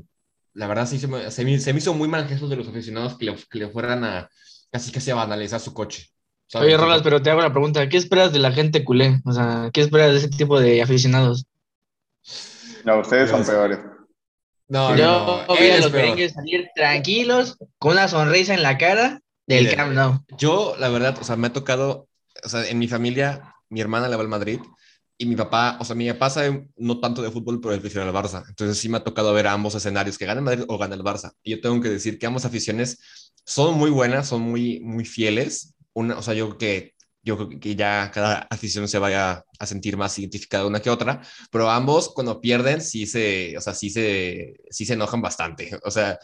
la 0.53 0.67
verdad 0.67 0.87
sí 0.87 0.97
se 0.97 1.07
me, 1.07 1.29
se 1.29 1.43
me, 1.43 1.59
se 1.59 1.73
me 1.73 1.79
hizo 1.79 1.93
muy 1.93 2.07
mal 2.07 2.27
gesto 2.27 2.47
de 2.47 2.55
los 2.55 2.67
aficionados 2.67 3.17
que 3.17 3.25
le, 3.25 3.35
que 3.35 3.59
le 3.59 3.69
fueran 3.69 4.03
a 4.05 4.29
casi 4.71 4.91
casi 4.91 5.11
a 5.11 5.15
banalizar 5.15 5.59
su 5.59 5.73
coche. 5.73 6.09
¿sabes? 6.47 6.67
Oye, 6.67 6.77
Rolas, 6.77 7.01
pero 7.01 7.21
te 7.21 7.29
hago 7.29 7.41
la 7.41 7.51
pregunta, 7.51 7.89
¿qué 7.89 7.97
esperas 7.97 8.31
de 8.31 8.39
la 8.39 8.51
gente 8.53 8.85
culé? 8.85 9.19
O 9.25 9.33
sea, 9.33 9.69
¿qué 9.73 9.81
esperas 9.81 10.11
de 10.11 10.17
ese 10.19 10.29
tipo 10.29 10.59
de 10.59 10.81
aficionados? 10.81 11.45
No, 12.85 12.99
ustedes 12.99 13.29
son 13.29 13.45
peores. 13.45 13.79
No, 14.67 14.95
yo 14.95 15.05
no, 15.05 15.45
no. 15.45 15.53
a 15.53 15.77
los 15.77 15.91
merengues 15.91 16.33
salir 16.33 16.69
tranquilos, 16.73 17.57
con 17.77 17.93
una 17.93 18.07
sonrisa 18.07 18.53
en 18.53 18.63
la 18.63 18.77
cara 18.77 19.19
del 19.45 19.75
Camp 19.75 19.93
Nou. 19.93 20.23
Yo, 20.37 20.75
la 20.79 20.89
verdad, 20.89 21.17
o 21.19 21.23
sea, 21.23 21.35
me 21.35 21.47
ha 21.47 21.53
tocado 21.53 22.07
o 22.43 22.49
sea, 22.49 22.67
en 22.67 22.79
mi 22.79 22.87
familia, 22.87 23.55
mi 23.69 23.81
hermana 23.81 24.07
le 24.07 24.15
va 24.15 24.21
al 24.21 24.27
Madrid 24.29 24.59
y 25.17 25.25
mi 25.25 25.35
papá, 25.35 25.77
o 25.79 25.85
sea, 25.85 25.95
mi 25.95 26.11
papá 26.11 26.29
sabe 26.29 26.67
no 26.77 26.99
tanto 26.99 27.21
de 27.21 27.31
fútbol, 27.31 27.61
pero 27.61 27.73
él 27.73 27.81
prefiere 27.81 28.07
al 28.07 28.13
Barça. 28.13 28.43
Entonces 28.47 28.77
sí 28.77 28.89
me 28.89 28.97
ha 28.97 29.03
tocado 29.03 29.33
ver 29.33 29.47
a 29.47 29.53
ambos 29.53 29.75
escenarios, 29.75 30.17
que 30.17 30.25
gane 30.25 30.39
el 30.39 30.45
Madrid 30.45 30.65
o 30.67 30.77
gane 30.77 30.95
el 30.95 31.03
Barça. 31.03 31.31
Y 31.43 31.51
yo 31.51 31.61
tengo 31.61 31.79
que 31.81 31.89
decir 31.89 32.17
que 32.19 32.25
ambas 32.25 32.45
aficiones 32.45 32.99
son 33.45 33.77
muy 33.77 33.89
buenas, 33.91 34.27
son 34.27 34.41
muy, 34.41 34.79
muy 34.81 35.05
fieles. 35.05 35.75
Una, 35.93 36.17
o 36.17 36.21
sea, 36.23 36.33
yo 36.33 36.47
creo 36.49 36.57
que 36.57 36.93
yo 37.25 37.37
creo 37.37 37.59
que 37.59 37.75
ya 37.75 38.11
cada 38.13 38.47
afición 38.49 38.87
se 38.87 38.99
vaya 38.99 39.45
a 39.57 39.65
sentir 39.65 39.95
más 39.95 40.19
identificada 40.19 40.67
una 40.67 40.81
que 40.81 40.89
otra, 40.89 41.21
pero 41.51 41.69
ambos 41.69 42.09
cuando 42.13 42.41
pierden 42.41 42.81
sí 42.81 43.05
se, 43.07 43.57
o 43.57 43.61
sea, 43.61 43.73
sí 43.73 43.89
se, 43.89 44.55
sí 44.69 44.85
se 44.85 44.93
enojan 44.93 45.21
bastante. 45.21 45.71
O 45.83 45.91
sea, 45.91 46.19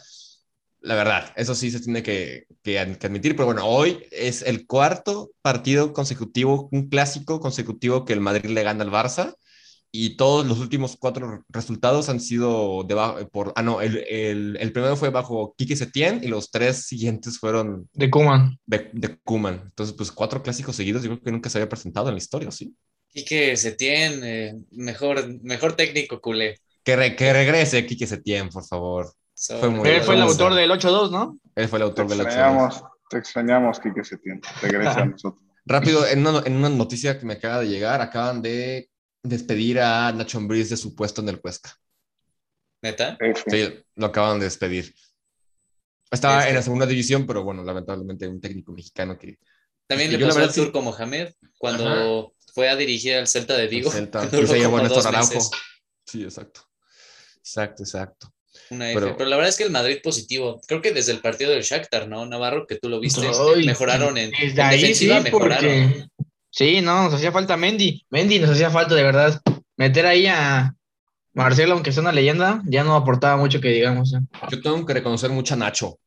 la 0.82 0.94
verdad, 0.94 1.32
eso 1.36 1.54
sí 1.54 1.70
se 1.70 1.80
tiene 1.80 2.02
que, 2.02 2.44
que, 2.62 2.78
admitir, 2.78 3.36
pero 3.36 3.46
bueno, 3.46 3.66
hoy 3.66 4.04
es 4.10 4.42
el 4.42 4.66
cuarto 4.66 5.30
partido 5.42 5.92
consecutivo, 5.92 6.68
un 6.72 6.88
clásico 6.88 7.40
consecutivo 7.40 8.04
que 8.04 8.14
el 8.14 8.20
Madrid 8.20 8.50
le 8.50 8.62
gana 8.62 8.84
al 8.84 8.90
Barça 8.90 9.34
y 9.92 10.16
todos 10.16 10.46
los 10.46 10.58
últimos 10.60 10.96
cuatro 10.96 11.44
resultados 11.48 12.08
han 12.08 12.20
sido 12.20 12.84
debajo, 12.84 13.28
por, 13.28 13.52
ah 13.56 13.62
no, 13.62 13.80
el, 13.80 13.98
el, 14.08 14.56
el, 14.58 14.72
primero 14.72 14.96
fue 14.96 15.10
bajo 15.10 15.54
Quique 15.58 15.76
Setién 15.76 16.20
y 16.22 16.28
los 16.28 16.50
tres 16.50 16.86
siguientes 16.86 17.38
fueron 17.38 17.88
de 17.92 18.08
Kuman. 18.08 18.58
De, 18.66 18.88
de 18.92 19.18
Kuman. 19.18 19.62
Entonces, 19.64 19.94
pues 19.96 20.12
cuatro 20.12 20.42
clásicos 20.42 20.76
seguidos, 20.76 21.02
yo 21.02 21.10
creo 21.10 21.22
que 21.22 21.32
nunca 21.32 21.50
se 21.50 21.58
había 21.58 21.68
presentado 21.68 22.08
en 22.08 22.14
la 22.14 22.18
historia, 22.18 22.50
¿sí? 22.52 22.74
Quique 23.12 23.56
Setién, 23.56 24.20
eh, 24.22 24.54
mejor, 24.70 25.42
mejor 25.42 25.74
técnico 25.74 26.20
culé. 26.20 26.56
Que, 26.84 26.94
re, 26.94 27.16
que 27.16 27.32
regrese 27.32 27.84
Quique 27.84 28.06
Setién, 28.06 28.48
por 28.48 28.64
favor. 28.64 29.12
So, 29.40 29.58
fue 29.58 29.70
muy 29.70 29.88
él 29.88 30.02
fue 30.02 30.16
el 30.16 30.20
autor 30.20 30.52
del 30.52 30.70
8-2, 30.70 31.10
¿no? 31.10 31.38
Él 31.54 31.66
fue 31.66 31.78
el 31.78 31.84
autor 31.84 32.06
del 32.08 32.20
8-2. 32.20 32.90
Te 33.08 33.16
extrañamos, 33.16 33.80
Kike 33.80 34.04
Setién. 34.04 34.42
Regresa 34.60 35.00
a 35.00 35.04
nosotros. 35.06 35.42
Rápido, 35.64 36.06
en 36.06 36.26
una, 36.26 36.42
en 36.44 36.56
una, 36.56 36.68
noticia 36.68 37.18
que 37.18 37.24
me 37.24 37.32
acaba 37.34 37.60
de 37.60 37.68
llegar, 37.68 38.02
acaban 38.02 38.42
de 38.42 38.90
despedir 39.22 39.80
a 39.80 40.12
Nacho 40.12 40.36
Ambriz 40.36 40.68
de 40.68 40.76
su 40.76 40.94
puesto 40.94 41.22
en 41.22 41.30
el 41.30 41.40
Cuesca. 41.40 41.74
¿Neta? 42.82 43.16
Sí, 43.46 43.82
lo 43.94 44.06
acaban 44.06 44.38
de 44.40 44.44
despedir. 44.44 44.94
Estaba 46.10 46.46
en 46.46 46.54
la 46.54 46.62
segunda 46.62 46.84
división, 46.84 47.26
pero 47.26 47.42
bueno, 47.42 47.64
lamentablemente 47.64 48.28
un 48.28 48.42
técnico 48.42 48.72
mexicano 48.72 49.16
que... 49.16 49.38
También 49.86 50.12
le 50.12 50.26
pasó 50.26 50.40
al 50.40 50.52
Turco 50.52 50.82
Mohamed 50.82 51.32
cuando 51.56 51.86
Ajá. 51.86 52.52
fue 52.52 52.68
a 52.68 52.76
dirigir 52.76 53.14
al 53.14 53.26
Celta 53.26 53.56
de 53.56 53.68
Vigo. 53.68 53.90
El 53.90 53.96
Celta, 53.96 54.28
que 54.30 54.46
se 54.46 54.58
llevó 54.58 54.76
a 54.76 54.82
Néstor 54.82 55.06
Araujo. 55.06 55.40
Sí, 56.04 56.24
exacto. 56.24 56.60
Exacto, 57.38 57.84
exacto. 57.84 58.34
Una 58.70 58.90
F. 58.90 59.00
Pero, 59.00 59.16
pero, 59.16 59.30
la 59.30 59.36
verdad 59.36 59.50
es 59.50 59.56
que 59.56 59.64
el 59.64 59.70
Madrid 59.70 59.98
positivo, 60.02 60.60
creo 60.66 60.82
que 60.82 60.92
desde 60.92 61.12
el 61.12 61.20
partido 61.20 61.50
del 61.50 61.62
Shakhtar, 61.62 62.08
¿no? 62.08 62.26
Navarro, 62.26 62.66
que 62.66 62.76
tú 62.76 62.88
lo 62.88 63.00
viste, 63.00 63.26
Ay, 63.26 63.66
mejoraron 63.66 64.18
en, 64.18 64.32
en 64.34 64.60
ahí 64.60 64.80
defensiva, 64.80 65.18
sí, 65.18 65.24
mejoraron. 65.24 65.92
Porque... 65.92 66.06
Sí, 66.50 66.80
no, 66.80 67.04
nos 67.04 67.14
hacía 67.14 67.32
falta 67.32 67.56
Mendy. 67.56 68.04
Mendy 68.10 68.40
nos 68.40 68.50
hacía 68.50 68.70
falta 68.70 68.94
de 68.94 69.02
verdad. 69.04 69.40
Meter 69.76 70.06
ahí 70.06 70.26
a 70.26 70.74
Marcelo, 71.32 71.74
aunque 71.74 71.92
sea 71.92 72.02
una 72.02 72.12
leyenda, 72.12 72.60
ya 72.66 72.82
no 72.82 72.94
aportaba 72.94 73.36
mucho 73.36 73.60
que 73.60 73.68
digamos. 73.68 74.12
¿eh? 74.14 74.18
Yo 74.50 74.60
tengo 74.60 74.84
que 74.84 74.94
reconocer 74.94 75.30
mucho 75.30 75.54
a 75.54 75.56
Nacho. 75.56 75.98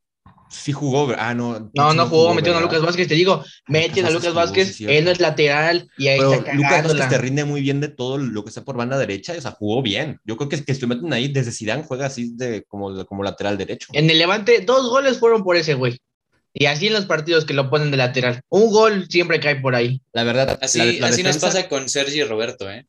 Sí 0.49 0.71
jugó, 0.71 1.13
ah, 1.17 1.33
no. 1.33 1.71
No, 1.73 1.93
no 1.93 2.05
jugó, 2.07 2.33
metió 2.33 2.55
a 2.55 2.61
Lucas 2.61 2.81
Vázquez. 2.81 3.07
Te 3.07 3.15
digo, 3.15 3.43
meten 3.67 4.05
a 4.05 4.09
Lucas 4.11 4.33
Vázquez, 4.33 4.79
él 4.81 5.05
no 5.05 5.11
es 5.11 5.19
lateral 5.19 5.89
y 5.97 6.07
ahí 6.07 6.19
Pero 6.19 6.33
está 6.33 6.53
Lucas 6.53 6.83
Vázquez 6.83 7.09
te 7.09 7.17
rinde 7.17 7.43
muy 7.43 7.61
bien 7.61 7.79
de 7.81 7.87
todo 7.87 8.17
lo 8.17 8.43
que 8.43 8.49
está 8.49 8.63
por 8.63 8.77
banda 8.77 8.97
derecha, 8.97 9.33
o 9.37 9.41
sea, 9.41 9.51
jugó 9.51 9.81
bien. 9.81 10.19
Yo 10.25 10.37
creo 10.37 10.49
que, 10.49 10.63
que 10.63 10.75
si 10.75 10.81
lo 10.81 10.87
meten 10.87 11.11
ahí, 11.11 11.27
desde 11.27 11.51
Zidane 11.51 11.83
juega 11.83 12.05
así 12.05 12.31
de, 12.35 12.63
como, 12.63 13.05
como 13.05 13.23
lateral 13.23 13.57
derecho. 13.57 13.87
En 13.93 14.09
el 14.09 14.19
Levante, 14.19 14.61
dos 14.61 14.89
goles 14.89 15.17
fueron 15.17 15.43
por 15.43 15.55
ese 15.55 15.73
güey. 15.73 15.97
Y 16.53 16.67
así 16.67 16.85
en 16.85 16.93
los 16.93 17.05
partidos 17.07 17.45
que 17.45 17.55
lo 17.55 17.69
ponen 17.71 17.89
de 17.89 17.97
lateral. 17.97 18.41
Un 18.49 18.69
gol 18.69 19.07
siempre 19.09 19.39
cae 19.39 19.55
por 19.55 19.73
ahí. 19.73 20.01
La 20.11 20.23
verdad, 20.23 20.59
Así, 20.61 20.77
la- 20.77 21.07
la 21.07 21.07
así 21.07 21.23
nos 21.23 21.39
pasa 21.39 21.67
con 21.67 21.89
Sergi 21.89 22.19
y 22.19 22.23
Roberto, 22.23 22.69
¿eh? 22.69 22.85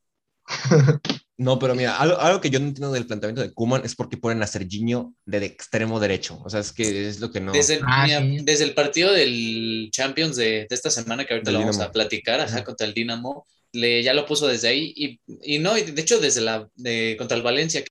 No, 1.36 1.58
pero 1.58 1.74
mira, 1.74 1.96
algo, 1.98 2.16
algo 2.20 2.40
que 2.40 2.50
yo 2.50 2.60
no 2.60 2.66
entiendo 2.68 2.92
del 2.92 3.06
planteamiento 3.06 3.42
de 3.42 3.52
Kuman 3.52 3.84
es 3.84 3.96
porque 3.96 4.16
ponen 4.16 4.42
a 4.42 4.46
Serginho 4.46 5.14
de, 5.24 5.40
de 5.40 5.46
extremo 5.46 5.98
derecho. 5.98 6.40
O 6.44 6.50
sea, 6.50 6.60
es 6.60 6.72
que 6.72 7.08
es 7.08 7.20
lo 7.20 7.30
que 7.32 7.40
no. 7.40 7.52
Desde 7.52 7.74
el, 7.76 7.82
Ah, 7.86 8.06
mira, 8.06 8.20
sí. 8.20 8.38
desde 8.42 8.64
el 8.64 8.74
partido 8.74 9.12
del 9.12 9.88
Champions 9.92 10.36
de, 10.36 10.66
de 10.68 10.74
esta 10.74 10.90
semana, 10.90 11.24
que 11.24 11.34
ahorita 11.34 11.50
Del 11.50 11.54
lo 11.54 11.60
vamos 11.60 11.76
Dinamo. 11.76 11.88
a 11.88 11.92
platicar, 11.92 12.40
ajá, 12.40 12.56
Ajá. 12.56 12.64
contra 12.64 12.86
el 12.86 12.94
Dinamo, 12.94 13.46
le, 13.72 14.02
ya 14.02 14.14
lo 14.14 14.26
puso 14.26 14.46
desde 14.48 14.68
ahí. 14.68 14.92
Y, 14.96 15.20
y 15.42 15.58
no, 15.58 15.76
y 15.78 15.82
de 15.82 16.00
hecho, 16.02 16.18
desde 16.20 16.40
la 16.40 16.68
de, 16.74 17.14
contra 17.18 17.36
el 17.36 17.42
Valencia, 17.42 17.82
que, 17.82 17.88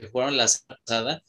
que 0.00 0.08
jugaron 0.08 0.36
la 0.36 0.48
semana 0.48 0.80
pasada. 0.86 1.22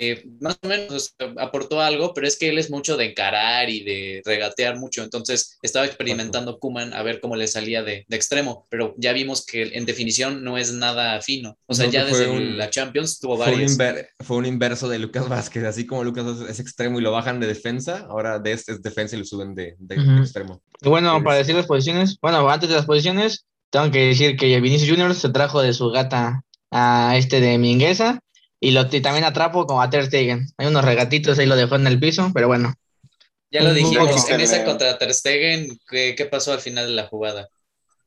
Eh, 0.00 0.24
más 0.40 0.58
o 0.62 0.68
menos 0.68 0.92
o 0.92 0.98
sea, 1.00 1.34
aportó 1.44 1.80
algo, 1.80 2.12
pero 2.14 2.26
es 2.26 2.36
que 2.38 2.48
él 2.48 2.58
es 2.58 2.70
mucho 2.70 2.96
de 2.96 3.06
encarar 3.10 3.68
y 3.70 3.82
de 3.84 4.22
regatear 4.24 4.76
mucho. 4.78 5.02
Entonces 5.02 5.58
estaba 5.62 5.86
experimentando 5.86 6.58
Kuman 6.58 6.92
a 6.94 7.02
ver 7.02 7.20
cómo 7.20 7.36
le 7.36 7.46
salía 7.48 7.82
de, 7.82 8.04
de 8.08 8.16
extremo, 8.16 8.66
pero 8.70 8.94
ya 8.98 9.12
vimos 9.12 9.44
que 9.44 9.62
en 9.76 9.86
definición 9.86 10.44
no 10.44 10.58
es 10.58 10.72
nada 10.72 11.20
fino. 11.20 11.56
O 11.66 11.74
sea, 11.74 11.86
ya 11.86 12.04
desde 12.04 12.28
un- 12.30 12.56
la 12.58 12.70
Champions 12.70 13.18
tuvo 13.20 13.36
Fue 13.36 13.46
un, 13.46 13.52
varias. 13.52 13.78
inver- 13.78 14.08
fue 14.24 14.36
un 14.36 14.46
inverso 14.46 14.88
de 14.88 14.98
Lucas 14.98 15.28
Vázquez, 15.28 15.64
así 15.64 15.86
como 15.86 16.04
Lucas 16.04 16.24
Vázquez 16.24 16.50
es 16.50 16.60
extremo 16.60 16.98
y 16.98 17.02
lo 17.02 17.12
bajan 17.12 17.40
de 17.40 17.46
defensa, 17.46 18.06
ahora 18.08 18.38
de 18.38 18.52
este 18.52 18.72
es 18.72 18.82
defensa 18.82 19.16
y 19.16 19.18
lo 19.20 19.24
suben 19.24 19.54
de, 19.54 19.76
extremo. 20.20 20.62
Y 20.82 20.88
bueno, 20.88 21.16
Sí, 21.18 21.24
para 21.24 21.36
decir 21.38 21.54
las 21.54 21.66
posiciones, 21.66 22.18
bueno, 22.20 22.48
antes 22.48 22.68
de 22.68 22.74
las 22.76 22.86
posiciones, 22.86 23.44
tengo 23.70 23.90
que 23.90 24.06
decir 24.08 24.36
que 24.36 24.60
Vinicius 24.60 24.90
Junior 24.90 25.14
se 25.14 25.28
trajo 25.30 25.60
de 25.62 25.72
su 25.74 25.90
gata 25.90 26.42
a 26.70 27.14
este 27.16 27.40
de 27.40 27.58
Mingueza 27.58 28.20
y 28.60 28.70
lo 28.70 28.86
y 28.90 29.00
también 29.00 29.24
atrapo 29.24 29.66
como 29.66 29.82
a 29.82 29.90
Ter 29.90 30.06
Stegen. 30.06 30.46
Hay 30.58 30.66
unos 30.66 30.84
regatitos 30.84 31.38
ahí 31.38 31.46
lo 31.46 31.56
dejó 31.56 31.76
en 31.76 31.86
el 31.86 31.98
piso, 31.98 32.30
pero 32.34 32.48
bueno. 32.48 32.74
Ya 33.50 33.62
lo 33.62 33.72
dijimos, 33.72 34.28
en 34.30 34.40
esa 34.40 34.64
contra 34.64 34.98
Ter 34.98 35.14
Stegen, 35.14 35.78
¿qué, 35.88 36.14
qué 36.16 36.26
pasó 36.26 36.52
al 36.52 36.60
final 36.60 36.86
de 36.86 36.92
la 36.94 37.06
jugada? 37.06 37.48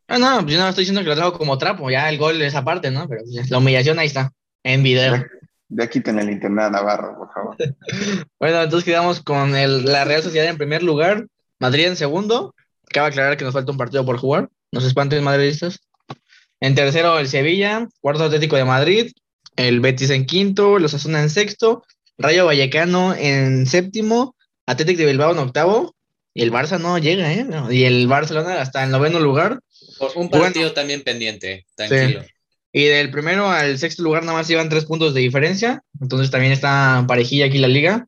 Ah, 0.08 0.18
no, 0.18 0.42
pues 0.42 0.54
yo 0.54 0.60
no 0.60 0.68
estoy 0.68 0.84
diciendo 0.84 1.02
que 1.02 1.10
lo 1.10 1.16
trajo 1.16 1.38
como 1.38 1.58
trapo, 1.58 1.90
ya 1.90 2.10
el 2.10 2.18
gol 2.18 2.42
es 2.42 2.56
aparte, 2.56 2.90
¿no? 2.90 3.08
Pero 3.08 3.22
pues, 3.24 3.50
la 3.50 3.60
humillación 3.60 4.00
ahí 4.00 4.08
está, 4.08 4.32
en 4.64 4.84
video. 4.84 5.24
Ya 5.70 5.88
quiten 5.88 6.18
el 6.18 6.32
internet 6.32 6.66
a 6.66 6.70
Navarro, 6.72 7.16
por 7.18 7.34
favor. 7.34 7.58
Bueno, 8.40 8.64
entonces 8.64 8.86
quedamos 8.86 9.22
con 9.22 9.56
el- 9.56 9.86
la 9.86 10.06
Real 10.06 10.24
Sociedad 10.24 10.48
en 10.48 10.58
primer 10.58 10.82
lugar, 10.82 11.28
Madrid 11.60 11.88
en 11.88 11.96
segundo. 11.96 12.56
Cabe 12.88 13.10
aclarar 13.10 13.38
que 13.38 13.44
nos 13.46 13.54
falta 13.54 13.72
un 13.72 13.78
partido 13.78 14.04
por 14.06 14.18
jugar. 14.18 14.50
Nos 14.72 14.84
espanten 14.84 15.24
madridistas. 15.24 15.80
En 16.60 16.74
tercero, 16.74 17.20
el 17.20 17.28
Sevilla. 17.28 17.88
Cuarto, 18.02 18.24
Atlético 18.24 18.56
de 18.56 18.66
Madrid. 18.66 19.12
El 19.68 19.82
Betis 19.82 20.10
en 20.10 20.26
quinto. 20.26 20.80
Los 20.80 20.94
Asuna 20.94 21.22
en 21.22 21.30
sexto. 21.30 21.84
Rayo 22.18 22.46
Vallecano 22.46 23.14
en 23.14 23.66
séptimo. 23.66 24.36
Atlético 24.66 25.00
de 25.02 25.08
Bilbao 25.08 25.32
en 25.34 25.40
octavo. 25.40 25.96
Y 26.34 26.44
el 26.44 26.52
Barça 26.52 26.80
no 26.80 26.98
llega, 26.98 27.34
¿eh? 27.34 27.44
No, 27.44 27.72
Y 27.72 27.84
el 27.84 28.08
Barcelona 28.08 28.62
hasta 28.62 28.84
el 28.84 28.92
noveno 28.92 29.20
lugar. 29.20 29.60
Por 29.98 30.12
un 30.16 30.30
Bueno. 30.30 30.46
partido 30.46 30.72
también 30.72 31.02
pendiente, 31.04 31.66
tranquilo. 31.76 32.24
Y 32.72 32.84
del 32.86 33.10
primero 33.12 33.50
al 33.50 33.78
sexto 33.80 34.04
lugar 34.04 34.24
nada 34.24 34.38
más 34.38 34.48
llevan 34.48 34.70
tres 34.70 34.86
puntos 34.86 35.14
de 35.14 35.22
diferencia. 35.22 35.84
Entonces 36.00 36.32
también 36.32 36.54
está 36.54 37.04
parejilla 37.08 37.48
aquí 37.48 37.58
la 37.58 37.68
liga. 37.68 38.08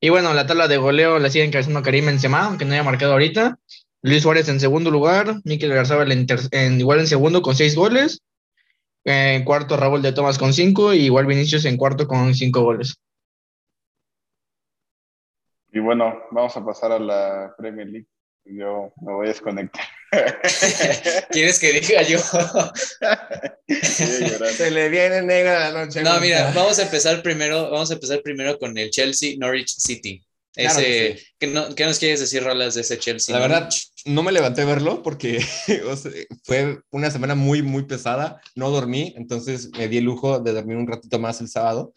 Y 0.00 0.08
bueno, 0.08 0.32
la 0.34 0.46
tabla 0.46 0.66
de 0.66 0.78
goleo 0.78 1.18
la 1.18 1.30
sigue 1.30 1.44
encabezando 1.44 1.82
Karim 1.82 2.06
Benzema, 2.06 2.44
aunque 2.46 2.64
no 2.64 2.72
haya 2.72 2.82
marcado 2.82 3.12
ahorita. 3.12 3.58
Luis 4.02 4.22
Suárez 4.22 4.48
en 4.48 4.60
segundo 4.60 4.90
lugar. 4.90 5.40
Mikel 5.44 5.72
Garzabal 5.74 6.10
en- 6.10 6.80
igual 6.80 7.00
en 7.00 7.06
segundo 7.06 7.42
con 7.42 7.54
seis 7.54 7.74
goles. 7.76 8.20
En 9.10 9.42
cuarto 9.44 9.74
Raúl 9.76 10.02
de 10.02 10.12
Tomás 10.12 10.36
con 10.38 10.52
cinco. 10.52 10.92
Y 10.92 11.06
igual 11.06 11.24
Vinicius 11.26 11.64
en 11.64 11.76
cuarto 11.78 12.06
con 12.06 12.34
cinco 12.34 12.60
goles. 12.62 12.94
Y 15.72 15.78
bueno, 15.80 16.14
vamos 16.30 16.56
a 16.56 16.64
pasar 16.64 16.92
a 16.92 16.98
la 16.98 17.54
Premier 17.56 17.86
League. 17.86 18.06
Yo 18.44 18.92
me 19.02 19.12
voy 19.12 19.26
a 19.26 19.28
desconectar. 19.30 19.84
¿Quieres 21.30 21.58
que 21.58 21.72
diga 21.72 22.02
yo? 22.02 22.18
Se 23.82 24.70
le 24.70 24.88
viene 24.88 25.22
negra 25.22 25.70
la 25.70 25.84
noche. 25.84 26.02
No, 26.02 26.18
mira, 26.20 26.52
vamos 26.54 26.78
a 26.78 26.82
empezar 26.82 27.22
primero, 27.22 27.70
vamos 27.70 27.90
a 27.90 27.94
empezar 27.94 28.22
primero 28.22 28.58
con 28.58 28.76
el 28.78 28.90
Chelsea 28.90 29.36
Norwich 29.38 29.68
City. 29.78 30.24
Claro 30.54 30.80
que 30.80 31.08
Ese, 31.12 31.26
¿qué, 31.38 31.46
no- 31.48 31.74
qué 31.74 31.84
nos 31.84 31.98
quieres 31.98 32.20
decir, 32.20 32.42
Rolas, 32.42 32.74
de 32.74 32.80
ese 32.80 32.98
Chelsea? 32.98 33.34
La 33.34 33.40
verdad? 33.40 33.68
No 34.04 34.22
me 34.22 34.32
levanté 34.32 34.62
a 34.62 34.66
verlo 34.66 35.02
porque 35.02 35.40
fue 36.44 36.80
una 36.90 37.10
semana 37.10 37.34
muy, 37.34 37.62
muy 37.62 37.84
pesada. 37.84 38.40
No 38.54 38.70
dormí, 38.70 39.14
entonces 39.16 39.70
me 39.76 39.88
di 39.88 39.98
el 39.98 40.04
lujo 40.04 40.40
de 40.40 40.52
dormir 40.52 40.76
un 40.76 40.86
ratito 40.86 41.18
más 41.18 41.40
el 41.40 41.48
sábado. 41.48 41.92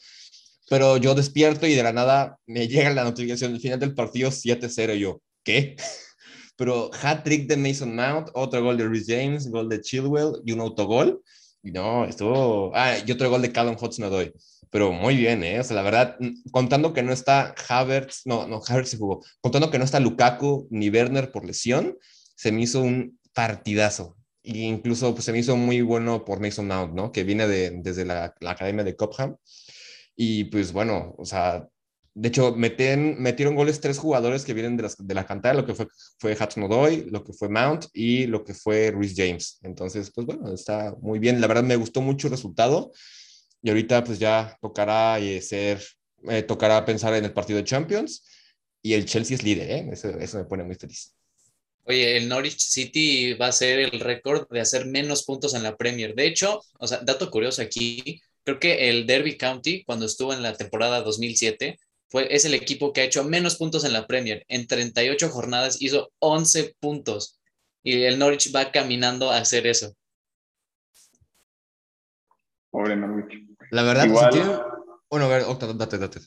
Pero 0.69 0.97
yo 0.97 1.15
despierto 1.15 1.67
y 1.67 1.75
de 1.75 1.83
la 1.83 1.93
nada 1.93 2.37
me 2.45 2.67
llega 2.69 2.89
la 2.91 3.03
notificación 3.03 3.51
del 3.51 3.61
final 3.61 3.79
del 3.79 3.93
partido 3.93 4.31
7-0. 4.31 4.95
Y 4.95 4.99
yo, 4.99 5.21
¿qué? 5.43 5.75
Pero 6.57 6.91
hat-trick 7.01 7.47
de 7.47 7.57
Mason 7.57 7.95
Mount, 7.95 8.29
otro 8.33 8.63
gol 8.63 8.77
de 8.77 8.87
Rhys 8.87 9.05
James, 9.07 9.49
gol 9.49 9.67
de 9.67 9.81
Chilwell 9.81 10.41
y 10.45 10.51
un 10.51 10.61
autogol. 10.61 11.21
Y 11.63 11.71
no, 11.71 12.05
estuvo. 12.05 12.71
Ah, 12.75 12.97
y 13.05 13.11
otro 13.11 13.29
gol 13.29 13.41
de 13.41 13.51
Callum 13.51 13.75
Hudson-Odoi. 13.79 14.31
Pero 14.71 14.91
muy 14.91 15.15
bien, 15.17 15.43
¿eh? 15.43 15.59
O 15.59 15.63
sea, 15.63 15.75
la 15.75 15.83
verdad, 15.83 16.17
contando 16.51 16.93
que 16.93 17.03
no 17.03 17.13
está 17.13 17.53
Havertz, 17.67 18.21
no, 18.25 18.47
no, 18.47 18.61
Havertz 18.65 18.89
se 18.89 18.97
jugó. 18.97 19.23
Contando 19.41 19.69
que 19.69 19.77
no 19.77 19.83
está 19.83 19.99
Lukaku 19.99 20.67
ni 20.71 20.89
Werner 20.89 21.31
por 21.31 21.45
lesión, 21.45 21.97
se 22.35 22.51
me 22.51 22.61
hizo 22.61 22.81
un 22.81 23.19
partidazo. 23.33 24.17
Y 24.41 24.63
incluso 24.63 25.13
pues, 25.13 25.25
se 25.25 25.33
me 25.33 25.39
hizo 25.39 25.55
muy 25.55 25.81
bueno 25.81 26.25
por 26.25 26.39
Mason 26.39 26.67
Mount, 26.67 26.93
¿no? 26.93 27.11
Que 27.11 27.23
viene 27.23 27.47
de, 27.47 27.71
desde 27.83 28.05
la, 28.05 28.33
la 28.39 28.51
academia 28.51 28.83
de 28.83 28.95
Cobham. 28.95 29.35
Y 30.15 30.45
pues 30.45 30.71
bueno, 30.71 31.15
o 31.17 31.25
sea, 31.25 31.67
de 32.13 32.27
hecho, 32.27 32.53
meten, 32.55 33.21
metieron 33.21 33.55
goles 33.55 33.79
tres 33.79 33.97
jugadores 33.97 34.43
que 34.43 34.53
vienen 34.53 34.75
de, 34.75 34.83
las, 34.83 34.97
de 34.97 35.13
la 35.15 35.25
cantera, 35.25 35.53
lo 35.53 35.65
que 35.65 35.73
fue, 35.73 35.87
fue 36.19 36.33
Hudson 36.33 36.63
Odoi, 36.63 37.09
lo 37.09 37.23
que 37.23 37.31
fue 37.31 37.47
Mount 37.47 37.85
y 37.93 38.27
lo 38.27 38.43
que 38.43 38.53
fue 38.53 38.91
Rhys 38.91 39.13
James. 39.15 39.59
Entonces, 39.61 40.11
pues 40.13 40.27
bueno, 40.27 40.53
está 40.53 40.93
muy 41.01 41.19
bien. 41.19 41.39
La 41.39 41.47
verdad 41.47 41.63
me 41.63 41.77
gustó 41.77 42.01
mucho 42.01 42.27
el 42.27 42.31
resultado. 42.31 42.91
Y 43.61 43.69
ahorita 43.69 44.03
pues 44.03 44.19
ya 44.19 44.57
tocará 44.61 45.19
eh, 45.19 45.41
ser, 45.41 45.81
eh, 46.29 46.43
tocará 46.43 46.83
pensar 46.85 47.13
en 47.13 47.25
el 47.25 47.33
partido 47.33 47.57
de 47.57 47.65
Champions. 47.65 48.25
Y 48.81 48.93
el 48.93 49.05
Chelsea 49.05 49.35
es 49.35 49.43
líder, 49.43 49.69
¿eh? 49.69 49.89
Eso, 49.91 50.09
eso 50.09 50.37
me 50.39 50.45
pone 50.45 50.63
muy 50.63 50.75
feliz. 50.75 51.13
Oye, 51.83 52.17
el 52.17 52.27
Norwich 52.29 52.59
City 52.59 53.33
va 53.33 53.47
a 53.47 53.51
ser 53.51 53.79
el 53.79 53.99
récord 53.99 54.47
de 54.49 54.59
hacer 54.59 54.85
menos 54.85 55.23
puntos 55.23 55.53
en 55.53 55.63
la 55.63 55.77
Premier. 55.77 56.13
De 56.15 56.27
hecho, 56.27 56.61
o 56.79 56.87
sea, 56.87 56.99
dato 57.03 57.29
curioso 57.31 57.61
aquí, 57.61 58.21
creo 58.43 58.59
que 58.59 58.89
el 58.89 59.07
Derby 59.07 59.37
County, 59.37 59.83
cuando 59.83 60.05
estuvo 60.05 60.33
en 60.33 60.43
la 60.43 60.53
temporada 60.53 61.01
2007, 61.01 61.79
fue, 62.07 62.33
es 62.33 62.45
el 62.45 62.53
equipo 62.53 62.93
que 62.93 63.01
ha 63.01 63.05
hecho 63.05 63.23
menos 63.23 63.55
puntos 63.55 63.83
en 63.83 63.93
la 63.93 64.05
Premier. 64.05 64.45
En 64.47 64.67
38 64.67 65.29
jornadas 65.29 65.81
hizo 65.81 66.11
11 66.19 66.75
puntos. 66.79 67.39
Y 67.83 68.03
el 68.03 68.19
Norwich 68.19 68.53
va 68.55 68.71
caminando 68.71 69.31
a 69.31 69.37
hacer 69.37 69.65
eso. 69.65 69.95
Pobre 72.69 72.95
Norwich. 72.95 73.50
La 73.71 73.83
verdad, 73.83 74.05
Igual. 74.05 74.31
si 74.31 74.39
tienen- 74.39 74.59
Bueno, 75.09 75.25
a 75.25 75.29
ver, 75.29 75.43
Octa, 75.43 75.67
date, 75.73 75.97
date. 75.97 76.19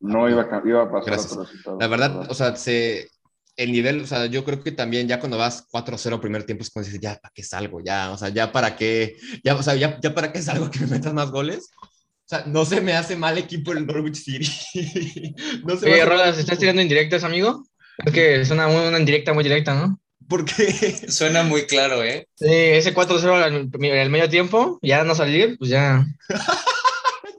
No 0.00 0.28
iba 0.28 0.42
a, 0.42 0.62
iba 0.64 0.82
a 0.82 0.90
pasar 0.90 1.06
Gracias. 1.06 1.32
otro 1.32 1.44
resultado. 1.44 1.78
La 1.78 1.86
verdad, 1.86 2.26
o 2.30 2.34
sea, 2.34 2.56
se, 2.56 3.08
el 3.56 3.70
nivel, 3.70 4.00
o 4.02 4.06
sea, 4.06 4.26
yo 4.26 4.44
creo 4.44 4.62
que 4.62 4.72
también 4.72 5.06
ya 5.06 5.20
cuando 5.20 5.38
vas 5.38 5.66
4-0 5.70 6.20
primer 6.20 6.44
tiempo 6.44 6.62
es 6.62 6.70
cuando 6.70 6.86
dices, 6.86 7.00
ya, 7.00 7.18
¿para 7.20 7.32
qué 7.34 7.42
salgo? 7.44 7.80
Ya, 7.84 8.10
o 8.10 8.18
sea, 8.18 8.30
ya 8.30 8.50
para 8.50 8.74
qué, 8.76 9.16
ya, 9.44 9.54
o 9.54 9.62
sea, 9.62 9.74
ya, 9.76 10.00
ya 10.00 10.12
para 10.14 10.32
qué 10.32 10.42
salgo 10.42 10.70
que 10.70 10.80
me 10.80 10.86
metas 10.86 11.12
más 11.14 11.30
goles. 11.30 11.70
O 11.80 12.28
sea, 12.34 12.44
no 12.46 12.64
se 12.64 12.80
me 12.80 12.94
hace 12.94 13.14
mal 13.14 13.36
equipo 13.38 13.72
el 13.72 13.86
Norwich 13.86 14.16
City. 14.16 14.50
no 15.64 15.76
se 15.76 15.86
me 15.86 15.92
Oye, 15.92 16.00
hace 16.02 16.08
mal 16.08 16.08
Rolas, 16.08 16.28
equipo. 16.28 16.40
¿estás 16.40 16.58
tirando 16.58 16.82
indirectas, 16.82 17.24
amigo? 17.24 17.64
Es 18.04 18.12
que 18.12 18.44
suena 18.44 18.68
muy, 18.68 18.86
una 18.86 18.98
indirecta 18.98 19.32
muy 19.34 19.44
directa, 19.44 19.74
¿no? 19.74 20.00
¿Por 20.28 20.44
qué? 20.44 20.72
Suena 21.10 21.42
muy 21.42 21.66
claro, 21.66 22.02
¿eh? 22.02 22.26
Sí, 22.36 22.46
ese 22.48 22.94
4-0 22.94 23.34
al 23.34 23.54
en 23.72 23.84
el 23.84 24.08
medio 24.10 24.28
tiempo, 24.30 24.78
ya 24.82 25.04
no 25.04 25.14
salir, 25.14 25.56
pues 25.58 25.70
ya. 25.70 26.06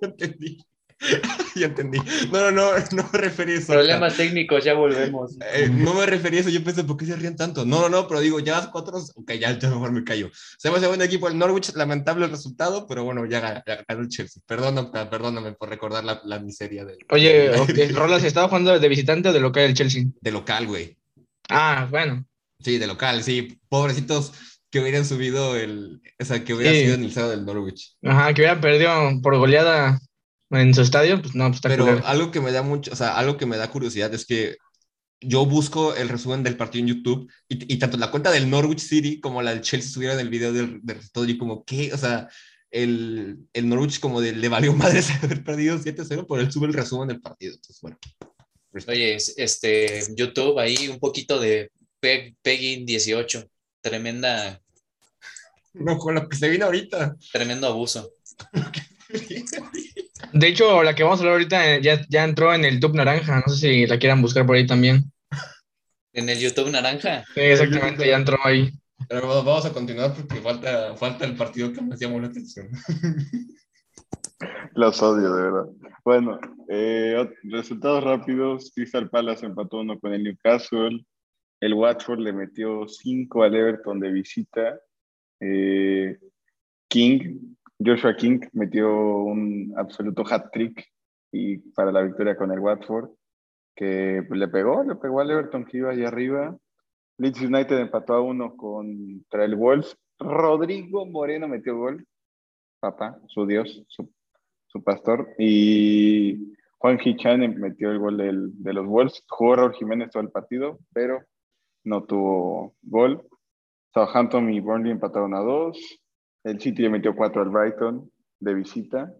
ya 0.03 0.07
entendí. 0.27 0.63
ya 1.55 1.65
entendí. 1.67 1.97
No, 2.31 2.49
no, 2.51 2.51
no, 2.51 2.85
no 2.91 3.09
me 3.11 3.19
referí 3.19 3.53
a 3.53 3.55
eso. 3.57 3.73
Problemas 3.73 4.15
técnicos, 4.15 4.63
ya 4.63 4.73
volvemos. 4.73 5.35
Eh, 5.53 5.69
no 5.69 5.93
me 5.95 6.05
refería 6.05 6.39
a 6.39 6.41
eso, 6.41 6.49
yo 6.49 6.63
pensé, 6.63 6.85
¿por 6.85 6.95
qué 6.95 7.05
se 7.05 7.15
ríen 7.17 7.35
tanto? 7.35 7.65
No, 7.65 7.81
no, 7.81 7.89
no, 7.89 8.07
pero 8.07 8.21
digo, 8.21 8.39
ya 8.39 8.53
vas 8.59 8.67
cuatro, 8.69 8.97
ok, 9.15 9.31
ya, 9.33 9.57
ya 9.59 9.69
mejor 9.69 9.91
me 9.91 10.05
callo. 10.05 10.29
Se 10.57 10.69
hace 10.69 10.87
buen 10.87 11.01
equipo 11.01 11.27
el 11.27 11.37
Norwich, 11.37 11.73
lamentable 11.75 12.23
el 12.25 12.31
resultado, 12.31 12.87
pero 12.87 13.03
bueno, 13.03 13.25
ya, 13.25 13.41
ga- 13.41 13.63
ya 13.67 13.83
ganó 13.85 14.01
el 14.01 14.07
Chelsea. 14.07 14.41
Perdóname, 14.45 14.89
perdóname 15.07 15.51
por 15.53 15.67
recordar 15.67 16.05
la, 16.05 16.21
la 16.23 16.39
miseria 16.39 16.85
del, 16.85 16.99
Oye, 17.09 17.49
de, 17.49 17.87
Rolas, 17.93 18.23
¿estaba 18.23 18.47
jugando 18.47 18.79
de 18.79 18.87
visitante 18.87 19.27
o 19.29 19.33
de 19.33 19.41
local 19.41 19.63
el 19.63 19.73
Chelsea? 19.73 20.05
de 20.21 20.31
local, 20.31 20.67
güey. 20.67 20.95
Ah, 21.49 21.85
bueno. 21.91 22.25
Sí, 22.61 22.77
de 22.77 22.87
local, 22.87 23.23
sí, 23.23 23.59
pobrecitos 23.67 24.31
que 24.73 24.79
hubieran 24.79 25.05
subido 25.05 25.55
el, 25.55 26.01
o 26.19 26.25
sea, 26.25 26.43
que 26.43 26.55
hubiera 26.55 26.73
Sí. 26.73 26.81
sido 26.81 26.95
en 26.95 27.01
el 27.01 27.09
estado 27.09 27.29
del 27.29 27.45
Norwich. 27.45 27.95
Ajá, 28.01 28.33
que 28.33 28.41
hubieran 28.41 28.59
perdido 28.59 28.91
por 29.21 29.38
goleada 29.38 29.99
en 30.49 30.73
su 30.73 30.81
estadio, 30.81 31.21
pues 31.21 31.36
no, 31.36 31.45
pues 31.45 31.57
está 31.57 31.69
Pero 31.69 31.86
culero. 31.86 32.07
algo 32.07 32.31
que 32.31 32.41
me 32.41 32.51
da 32.51 32.63
mucho, 32.63 32.91
o 32.91 32.95
sea, 32.95 33.15
algo 33.15 33.38
que 33.38 33.45
me 33.45 33.57
da 33.57 33.69
curiosidad 33.69 34.12
es 34.15 34.25
que 34.25 34.57
yo 35.21 35.45
busco 35.45 35.93
el 35.95 36.09
resumen 36.09 36.41
del 36.41 36.57
partido 36.57 36.81
en 36.81 36.88
YouTube 36.95 37.31
y, 37.47 37.71
y 37.75 37.77
tanto 37.77 37.97
la 37.97 38.09
cuenta 38.09 38.31
del 38.31 38.49
Norwich 38.49 38.79
City 38.79 39.19
como 39.21 39.43
la 39.43 39.51
del 39.51 39.62
Chelsea 39.62 39.91
subieron 39.91 40.19
el 40.19 40.29
video 40.29 40.51
del, 40.51 40.79
del 40.81 41.12
todo 41.12 41.25
y 41.29 41.38
como, 41.38 41.63
¿qué? 41.63 41.93
O 41.93 41.97
sea, 41.99 42.27
el, 42.71 43.38
el 43.53 43.69
Norwich 43.69 43.99
como 43.99 44.21
de, 44.21 44.33
le 44.33 44.49
valió 44.49 44.73
madres 45.07 45.12
haber 45.21 45.43
perdido 45.43 45.77
7-0, 45.77 46.25
pero 46.27 46.41
él 46.41 46.51
sube 46.51 46.65
el 46.65 46.73
resumen 46.73 47.09
del 47.09 47.21
partido. 47.21 47.53
Entonces, 47.53 47.79
bueno. 47.79 47.99
Oye, 48.88 49.13
es- 49.15 49.36
este, 49.38 50.01
YouTube, 50.15 50.57
ahí 50.57 50.88
un 50.88 50.99
poquito 50.99 51.39
de 51.39 51.69
Peg, 51.99 52.36
Peggy 52.41 52.83
18. 52.86 53.45
Tremenda, 53.81 54.62
No, 55.73 55.97
con 55.97 56.15
lo 56.15 56.29
que 56.29 56.38
se 56.38 56.49
viene 56.49 56.65
ahorita. 56.65 57.15
tremendo 57.31 57.67
abuso. 57.67 58.12
De 60.31 60.47
hecho, 60.47 60.83
la 60.83 60.95
que 60.95 61.03
vamos 61.03 61.19
a 61.19 61.21
hablar 61.21 61.33
ahorita 61.33 61.75
eh, 61.75 61.81
ya, 61.81 62.05
ya 62.09 62.23
entró 62.23 62.53
en 62.53 62.65
el 62.65 62.79
top 62.79 62.95
naranja. 62.95 63.43
No 63.45 63.53
sé 63.53 63.59
si 63.59 63.88
la 63.88 63.99
quieran 63.99 64.21
buscar 64.21 64.45
por 64.45 64.55
ahí 64.55 64.65
también. 64.65 65.12
En 66.13 66.29
el 66.29 66.39
YouTube 66.39 66.71
naranja. 66.71 67.23
Sí, 67.33 67.41
exactamente, 67.41 68.07
ya 68.07 68.17
entró 68.17 68.38
ahí. 68.43 68.71
Pero 69.09 69.27
vamos 69.43 69.65
a 69.65 69.73
continuar 69.73 70.13
porque 70.13 70.41
falta, 70.41 70.95
falta 70.95 71.25
el 71.25 71.36
partido 71.36 71.73
que 71.73 71.81
más 71.81 71.99
llamó 71.99 72.19
la 72.19 72.27
atención. 72.27 72.69
Los 74.75 75.01
odio, 75.01 75.33
de 75.33 75.43
verdad. 75.43 75.65
Bueno, 76.03 76.39
eh, 76.69 77.29
resultados 77.43 78.03
rápidos. 78.03 78.71
Crystal 78.73 79.09
Palace 79.09 79.45
empató 79.45 79.79
uno 79.79 79.99
con 79.99 80.13
el 80.13 80.23
Newcastle. 80.23 81.05
El 81.59 81.73
Watford 81.73 82.19
le 82.19 82.33
metió 82.33 82.88
5 82.88 83.43
al 83.43 83.55
Everton 83.55 83.99
de 83.99 84.12
visita. 84.12 84.79
Eh, 85.45 86.17
King, 86.88 87.56
Joshua 87.84 88.15
King 88.15 88.39
metió 88.53 88.95
un 88.95 89.73
absoluto 89.75 90.23
hat-trick 90.25 90.86
y 91.32 91.58
para 91.73 91.91
la 91.91 92.01
victoria 92.03 92.38
con 92.38 92.51
el 92.51 92.60
Watford, 92.60 93.10
que 93.75 94.25
le 94.29 94.47
pegó, 94.47 94.84
le 94.84 94.95
pegó 94.95 95.19
al 95.19 95.32
Everton 95.32 95.65
que 95.65 95.77
iba 95.77 95.91
allá 95.91 96.08
arriba. 96.08 96.58
Leeds 97.17 97.41
United 97.41 97.77
empató 97.77 98.13
a 98.13 98.21
uno 98.21 98.56
contra 98.56 99.43
el 99.43 99.56
Wolves. 99.56 99.97
Rodrigo 100.19 101.06
Moreno 101.06 101.47
metió 101.47 101.77
gol. 101.77 102.06
Papá, 102.79 103.19
su 103.27 103.45
Dios, 103.45 103.84
su 103.88 104.10
su 104.73 104.84
pastor. 104.84 105.34
Y 105.38 106.56
Juan 106.79 106.99
Hichan 107.01 107.39
metió 107.60 107.91
el 107.91 107.99
gol 107.99 108.17
de 108.17 108.73
los 108.73 108.86
Wolves. 108.88 109.23
Jugó 109.29 109.56
Raúl 109.56 109.75
Jiménez 109.75 110.10
todo 110.10 110.23
el 110.23 110.32
partido, 110.32 110.79
pero 110.91 111.21
no 111.84 112.03
tuvo 112.03 112.73
gol. 112.82 113.23
Southampton 113.93 114.51
y 114.53 114.60
Burnley 114.60 114.91
empataron 114.91 115.34
a 115.36 115.39
dos. 115.39 115.77
El 116.43 116.60
City 116.60 116.82
le 116.84 116.89
metió 116.89 117.15
cuatro 117.15 117.41
al 117.41 117.49
Brighton 117.49 118.10
de 118.39 118.53
visita. 118.53 119.13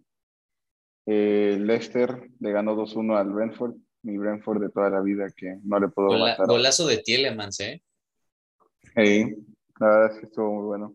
Eh, 1.06 1.58
Leicester 1.60 2.30
le 2.40 2.52
ganó 2.52 2.76
2-1 2.76 3.18
al 3.18 3.30
Brentford. 3.32 3.76
Mi 4.04 4.18
Brentford 4.18 4.62
de 4.62 4.70
toda 4.70 4.90
la 4.90 5.02
vida 5.02 5.28
que 5.36 5.58
no 5.64 5.80
le 5.80 5.88
puedo 5.88 6.10
Gola- 6.10 6.32
matar. 6.32 6.48
golazo 6.48 6.88
de 6.88 6.98
Tielemans, 6.98 7.60
¿eh? 7.62 7.82
Sí, 8.96 9.26
la 9.80 9.88
verdad 9.88 10.12
es 10.14 10.20
que 10.20 10.26
estuvo 10.26 10.52
muy 10.54 10.66
bueno. 10.66 10.94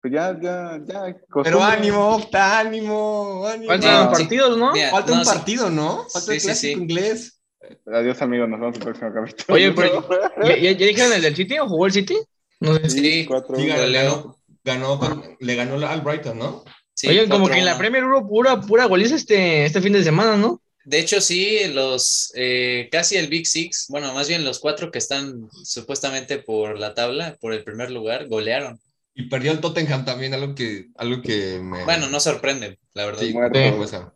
Pues 0.00 0.12
ya, 0.14 0.38
ya, 0.40 0.80
ya. 0.84 1.02
Pero 1.04 1.26
costumbre. 1.28 1.62
ánimo, 1.64 2.08
Octa, 2.16 2.60
ánimo, 2.60 3.46
ánimo. 3.46 3.68
Faltan 3.72 4.04
No, 4.04 4.14
sí. 4.14 4.22
partidos, 4.22 4.58
¿no? 4.58 4.72
Mira, 4.72 4.90
Falta 4.90 5.12
no, 5.12 5.18
un 5.18 5.24
sí. 5.24 5.34
partido, 5.34 5.70
¿no? 5.70 6.04
Falta 6.12 6.32
el 6.32 6.40
Sí, 6.40 6.40
sí, 6.40 6.46
clásico 6.46 6.76
sí. 6.76 6.82
inglés. 6.82 7.42
Adiós, 7.86 8.22
amigos. 8.22 8.48
Nos 8.48 8.60
vemos 8.60 8.76
en 8.76 8.82
el 8.82 8.84
próximo 8.88 9.12
capítulo. 9.14 9.54
Oye, 9.54 9.72
pero- 9.72 10.08
¿Ya, 10.46 10.56
ya, 10.60 10.70
ya 10.72 10.86
dijeron 10.86 11.12
el 11.14 11.22
del 11.22 11.34
City 11.34 11.58
o 11.58 11.66
jugó 11.68 11.86
el 11.86 11.92
City? 11.92 12.16
No 12.60 12.74
sé. 12.76 12.90
Sí, 12.90 13.24
cuatro, 13.26 13.56
Sí, 13.56 13.66
ganó, 13.66 14.38
ganó, 14.64 14.98
con- 14.98 15.36
le 15.40 15.54
ganó 15.54 15.86
al 15.86 16.00
Brighton, 16.00 16.38
¿no? 16.38 16.64
Sí, 16.94 17.08
Oye, 17.08 17.28
como 17.28 17.48
que 17.48 17.58
en 17.58 17.64
la 17.64 17.72
4-1. 17.74 17.78
Premier 17.78 18.04
hubo 18.04 18.28
pura, 18.28 18.60
pura 18.60 18.84
goliza 18.86 19.16
este, 19.16 19.64
este 19.66 19.80
fin 19.80 19.92
de 19.92 20.04
semana, 20.04 20.36
¿no? 20.36 20.60
De 20.84 20.98
hecho, 21.00 21.20
sí, 21.20 21.60
los 21.72 22.30
eh, 22.36 22.88
casi 22.92 23.16
el 23.16 23.28
Big 23.28 23.46
Six, 23.46 23.86
bueno, 23.88 24.12
más 24.12 24.28
bien 24.28 24.44
los 24.44 24.58
cuatro 24.60 24.90
que 24.90 24.98
están 24.98 25.48
supuestamente 25.64 26.38
por 26.38 26.78
la 26.78 26.94
tabla, 26.94 27.36
por 27.40 27.52
el 27.54 27.64
primer 27.64 27.90
lugar, 27.90 28.28
golearon. 28.28 28.78
Y 29.14 29.28
perdió 29.28 29.52
el 29.52 29.60
Tottenham 29.60 30.04
también, 30.04 30.34
algo 30.34 30.54
que, 30.54 30.86
algo 30.96 31.22
que 31.22 31.58
me... 31.62 31.84
Bueno, 31.84 32.08
no 32.08 32.20
sorprende, 32.20 32.78
la 32.94 33.06
verdad. 33.06 33.22
Sí, 33.22 33.32
Muerto. 33.32 33.58
supuesto. 33.70 34.13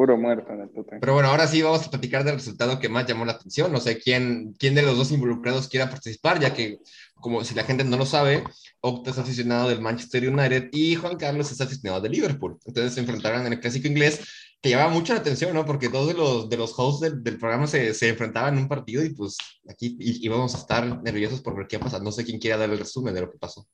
Puro 0.00 0.16
muerto 0.16 0.50
en 0.50 0.62
el 0.62 0.70
Tottenham. 0.70 0.98
Pero 0.98 1.12
bueno, 1.12 1.28
ahora 1.28 1.46
sí 1.46 1.60
vamos 1.60 1.86
a 1.86 1.90
platicar 1.90 2.24
del 2.24 2.36
resultado 2.36 2.78
que 2.78 2.88
más 2.88 3.06
llamó 3.06 3.26
la 3.26 3.32
atención. 3.32 3.70
No 3.70 3.80
sé 3.80 3.98
quién, 3.98 4.54
quién 4.58 4.74
de 4.74 4.80
los 4.80 4.96
dos 4.96 5.10
involucrados 5.10 5.68
quiera 5.68 5.90
participar, 5.90 6.40
ya 6.40 6.54
que, 6.54 6.78
como 7.16 7.44
si 7.44 7.54
la 7.54 7.64
gente 7.64 7.84
no 7.84 7.98
lo 7.98 8.06
sabe, 8.06 8.42
Octa 8.80 9.10
es 9.10 9.18
aficionado 9.18 9.68
del 9.68 9.82
Manchester 9.82 10.26
United 10.26 10.70
y 10.72 10.94
Juan 10.94 11.18
Carlos 11.18 11.52
es 11.52 11.60
aficionado 11.60 12.00
de 12.00 12.08
Liverpool. 12.08 12.58
Entonces 12.64 12.94
se 12.94 13.00
enfrentaron 13.00 13.44
en 13.44 13.52
el 13.52 13.60
clásico 13.60 13.88
inglés, 13.88 14.26
que 14.62 14.70
llamaba 14.70 14.88
mucho 14.88 15.12
la 15.12 15.20
atención, 15.20 15.52
¿no? 15.52 15.66
Porque 15.66 15.90
dos 15.90 16.08
de 16.08 16.14
los, 16.14 16.48
de 16.48 16.56
los 16.56 16.72
hosts 16.78 17.02
del, 17.02 17.22
del 17.22 17.36
programa 17.36 17.66
se, 17.66 17.92
se 17.92 18.08
enfrentaban 18.08 18.54
en 18.54 18.62
un 18.62 18.68
partido 18.68 19.04
y 19.04 19.10
pues 19.10 19.36
aquí 19.68 19.98
íbamos 20.00 20.54
a 20.54 20.58
estar 20.60 21.02
nerviosos 21.02 21.42
por 21.42 21.54
ver 21.54 21.66
qué 21.66 21.78
pasa. 21.78 21.98
No 21.98 22.10
sé 22.10 22.24
quién 22.24 22.38
quiera 22.38 22.56
dar 22.56 22.70
el 22.70 22.78
resumen 22.78 23.12
de 23.12 23.20
lo 23.20 23.30
que 23.30 23.36
pasó. 23.36 23.68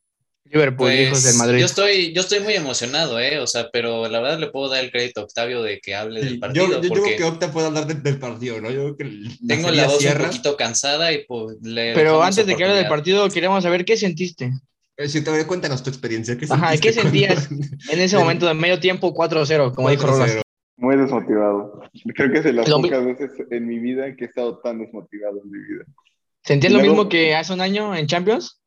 Liverpool, 0.51 0.93
hijos 0.93 1.11
Pues 1.11 1.25
del 1.25 1.37
Madrid. 1.37 1.59
yo 1.61 1.67
estoy, 1.67 2.13
yo 2.13 2.21
estoy 2.21 2.41
muy 2.41 2.55
emocionado, 2.55 3.19
¿eh? 3.21 3.39
O 3.41 3.47
sea, 3.47 3.69
pero 3.73 4.09
la 4.09 4.21
verdad 4.21 4.39
le 4.39 4.47
puedo 4.49 4.69
dar 4.69 4.85
el 4.85 4.91
crédito 4.91 5.21
a 5.21 5.25
Octavio 5.25 5.63
de 5.63 5.81
que 5.81 5.95
hable 5.95 6.23
del 6.25 6.39
partido, 6.39 6.67
yo, 6.67 6.81
yo 6.83 6.89
porque 6.89 7.03
creo 7.05 7.17
que 7.17 7.25
Octa 7.25 7.53
puede 7.53 7.67
hablar 7.67 7.87
de- 7.87 7.95
del 7.95 8.19
partido, 8.19 8.61
¿no? 8.61 8.71
Yo 8.71 8.95
creo 8.95 8.97
que 8.97 9.05
la 9.05 9.31
tengo 9.47 9.71
la 9.71 9.87
voz 9.87 9.99
cierra. 9.99 10.21
un 10.25 10.27
poquito 10.31 10.57
cansada 10.57 11.13
y 11.13 11.25
pues 11.27 11.57
le 11.63 11.95
Pero 11.95 12.23
antes 12.23 12.47
de 12.47 12.55
que 12.57 12.65
hable 12.65 12.77
del 12.77 12.87
partido, 12.89 13.29
queríamos 13.29 13.63
saber 13.65 13.85
qué 13.85 13.97
sentiste 13.97 14.53
Eh, 14.99 15.09
Si 15.09 15.23
te 15.23 15.47
cuéntanos 15.47 15.83
tu 15.83 15.91
experiencia. 15.91 16.39
¿qué 16.39 16.47
Ajá, 16.49 16.77
¿qué 16.79 16.93
sentías? 16.93 17.49
cuando- 17.49 17.67
en 17.93 18.01
ese 18.01 18.17
momento 18.17 18.47
de 18.47 18.55
medio 18.55 18.81
tiempo 18.81 19.13
4-0, 19.15 19.75
como 19.75 19.91
dijo 19.91 20.07
Rolas. 20.07 20.31
4-0. 20.37 20.41
Muy 20.79 20.97
desmotivado. 20.97 21.83
Creo 22.15 22.31
que 22.33 22.39
es 22.39 22.45
de 22.45 22.53
las 22.53 22.69
Lo 22.69 22.79
mi- 22.79 22.89
pocas 22.89 23.05
veces 23.05 23.31
en 23.51 23.67
mi 23.67 23.79
vida 23.79 24.15
que 24.17 24.25
he 24.25 24.29
estado 24.29 24.59
tan 24.59 24.79
desmotivado 24.79 25.41
en 25.45 25.51
mi 25.51 25.59
vida. 25.59 25.85
¿Sentías 26.45 26.73
lo 26.73 26.79
luego- 26.79 26.95
mismo 26.95 27.09
que 27.11 27.35
hace 27.35 27.53
un 27.53 27.61
año 27.61 27.95
en 27.97 28.07
Champions? 28.07 28.61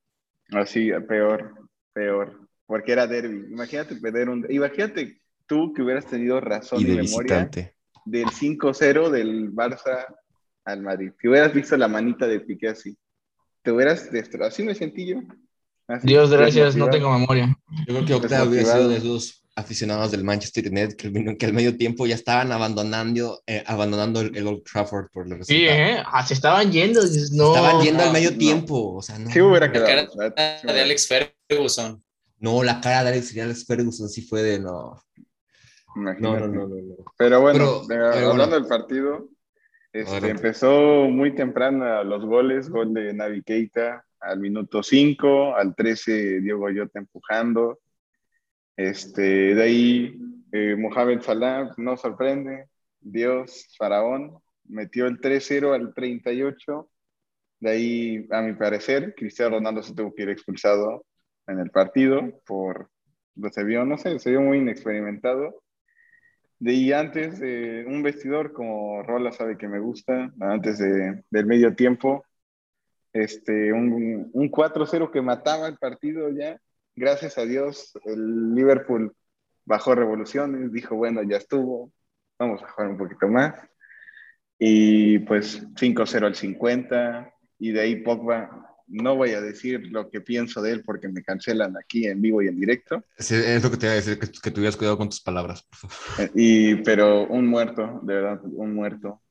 Así, 0.52 0.90
peor, 1.08 1.54
peor. 2.00 2.40
Porque 2.66 2.92
era 2.92 3.08
derby. 3.08 3.48
Imagínate 3.52 3.96
perder 3.96 4.30
un. 4.30 4.46
Imagínate 4.50 5.20
tú 5.46 5.74
que 5.74 5.82
hubieras 5.82 6.06
tenido 6.06 6.40
razón 6.40 6.80
Y 6.80 6.84
y, 6.84 6.86
de 6.86 6.96
memoria 7.04 7.38
visitante. 7.40 7.76
del 8.06 8.28
5-0 8.28 9.10
del 9.10 9.52
Barça 9.52 10.06
al 10.64 10.82
Madrid. 10.82 11.12
Que 11.20 11.30
hubieras 11.30 11.54
visto 11.54 11.76
la 11.76 11.88
manita 11.88 12.28
de 12.28 12.40
Piqué 12.40 12.70
así. 12.70 12.98
Te 13.64 13.72
hubieras 13.72 14.12
destrozado. 14.12 14.50
Así 14.50 14.64
me 14.64 14.76
sentí 14.76 15.08
yo. 15.08 15.18
Así, 15.88 16.08
Dios 16.08 16.30
gracias, 16.32 16.76
no 16.76 16.90
tengo 16.90 17.12
memoria. 17.12 17.58
Yo 17.88 17.96
creo 17.96 18.06
que 18.06 18.14
Octa 18.14 18.44
hubiera 18.44 18.72
sido 18.72 18.90
de 18.90 18.98
esos 18.98 19.44
aficionados 19.60 20.10
del 20.12 20.24
Manchester 20.24 20.68
United 20.68 20.96
que, 20.96 21.08
al- 21.08 21.38
que 21.38 21.46
al 21.46 21.54
medio 21.54 21.78
tiempo 21.78 22.08
ya 22.08 22.16
estaban 22.16 22.52
abandonando, 22.52 23.42
eh, 23.46 23.64
abandonando 23.68 24.22
el, 24.22 24.36
el 24.36 24.48
Old 24.48 24.64
Trafford 24.64 25.10
por 25.12 25.28
los 25.28 25.46
Sí. 25.46 25.66
¿eh? 25.68 26.02
Ah, 26.06 26.26
se 26.26 26.34
estaban 26.34 26.72
yendo. 26.72 27.02
No, 27.34 27.54
estaban 27.56 27.82
yendo 27.84 28.04
al 28.04 28.12
medio 28.14 28.32
no. 28.32 28.38
tiempo. 28.38 28.96
O 28.96 29.02
sea, 29.02 29.20
no. 29.20 29.30
Sí 29.30 29.42
hubiera 29.42 29.68
La 29.68 29.74
quedado. 29.74 30.10
cara 30.36 30.60
la 30.64 30.74
de 30.74 30.82
Alex 30.82 31.08
Ferguson. 31.48 32.04
No, 32.40 32.64
la 32.64 32.80
cara 32.82 33.04
de 33.04 33.10
Alex, 33.10 33.38
Alex 33.38 33.66
Ferguson 33.66 34.10
sí 34.10 34.22
fue 34.22 34.42
de 34.42 34.60
no. 34.60 35.00
Imagínate. 35.96 36.22
no, 36.42 36.48
no, 36.48 36.68
no. 36.68 36.76
no. 36.76 36.96
Pero 37.18 37.42
bueno, 37.42 37.82
Pero, 37.88 38.12
pero 38.14 38.32
hablando 38.32 38.34
bueno. 38.48 38.56
del 38.56 38.66
partido, 38.68 39.30
este, 39.92 40.30
empezó 40.30 40.72
muy 41.10 41.36
temprano 41.36 42.04
los 42.04 42.24
goles, 42.26 42.70
gol 42.70 42.94
de 42.94 43.14
Navi 43.14 43.42
Keita 43.44 44.06
al 44.22 44.40
minuto 44.40 44.84
5, 44.84 45.56
al 45.56 45.76
13 45.76 46.42
Diego 46.42 46.60
Goyota 46.60 47.00
empujando. 47.00 47.80
Este, 48.80 49.56
de 49.56 49.62
ahí 49.62 50.18
eh, 50.54 50.74
Mohamed 50.78 51.20
Salah 51.20 51.74
no 51.76 51.98
sorprende, 51.98 52.70
Dios, 53.02 53.68
Faraón, 53.78 54.40
metió 54.70 55.06
el 55.08 55.20
3-0 55.20 55.74
al 55.74 55.94
38. 55.94 56.90
De 57.60 57.70
ahí, 57.70 58.28
a 58.32 58.42
mi 58.42 58.54
parecer, 58.54 59.14
Cristiano 59.18 59.58
Ronaldo 59.58 59.84
se 59.84 59.94
tuvo 59.94 60.16
que 60.16 60.24
ir 60.24 60.30
expulsado 60.30 61.06
en 61.48 61.60
el 61.60 61.72
partido 61.72 62.42
por, 62.46 62.90
no 63.36 63.50
se 63.50 63.66
vio, 63.66 63.84
no 63.84 63.98
sé, 63.98 64.18
se 64.18 64.30
vio 64.30 64.40
muy 64.40 64.60
inexperimentado. 64.60 65.62
De 66.58 66.72
ahí 66.72 66.94
antes, 66.94 67.38
de 67.38 67.84
un 67.86 68.02
vestidor, 68.02 68.54
como 68.54 69.04
Rola 69.04 69.34
sabe 69.34 69.58
que 69.58 69.68
me 69.68 69.82
gusta, 69.82 70.32
antes 70.40 70.78
de, 70.78 71.22
del 71.30 71.46
medio 71.46 71.76
tiempo, 71.76 72.24
este, 73.12 73.74
un, 73.74 74.30
un 74.32 74.50
4-0 74.50 75.12
que 75.12 75.22
mataba 75.22 75.68
el 75.68 75.78
partido 75.78 76.30
ya. 76.30 76.58
Gracias 77.00 77.38
a 77.38 77.46
Dios, 77.46 77.94
el 78.04 78.54
Liverpool 78.54 79.16
bajó 79.64 79.96
revoluciones, 79.96 80.74
dijo, 80.74 80.98
bueno, 80.98 81.24
ya 81.24 81.38
estuvo, 81.38 81.94
vamos 82.38 82.62
a 82.62 82.70
jugar 82.70 82.90
un 82.92 82.98
poquito 82.98 83.30
más. 83.30 83.54
Y 84.60 85.20
pues 85.20 85.66
5-0 85.76 86.26
al 86.26 86.36
50, 86.36 87.34
y 87.58 87.72
de 87.72 87.80
ahí 87.80 87.96
Pogba, 88.04 88.76
no 88.88 89.16
voy 89.16 89.32
a 89.32 89.40
decir 89.40 89.88
lo 89.90 90.10
que 90.10 90.20
pienso 90.20 90.62
de 90.62 90.74
él 90.74 90.84
porque 90.84 91.08
me 91.08 91.24
cancelan 91.24 91.78
aquí 91.78 92.06
en 92.06 92.22
vivo 92.22 92.42
y 92.42 92.50
en 92.50 92.60
directo. 92.60 93.06
Sí, 93.18 93.36
es 93.36 93.64
lo 93.64 93.72
que 93.72 93.78
te 93.78 93.86
iba 93.86 93.94
a 93.94 93.96
decir, 93.96 94.20
que, 94.20 94.30
que 94.30 94.52
tuvieras 94.52 94.76
cuidado 94.76 94.98
con 94.98 95.08
tus 95.08 95.22
palabras, 95.22 95.64
por 95.64 95.90
favor. 95.90 96.20
Eh, 96.20 96.32
Y, 96.36 96.76
pero 96.84 97.28
un 97.28 97.48
muerto, 97.48 98.02
de 98.04 98.14
verdad, 98.14 98.42
un 98.44 98.76
muerto. 98.76 99.22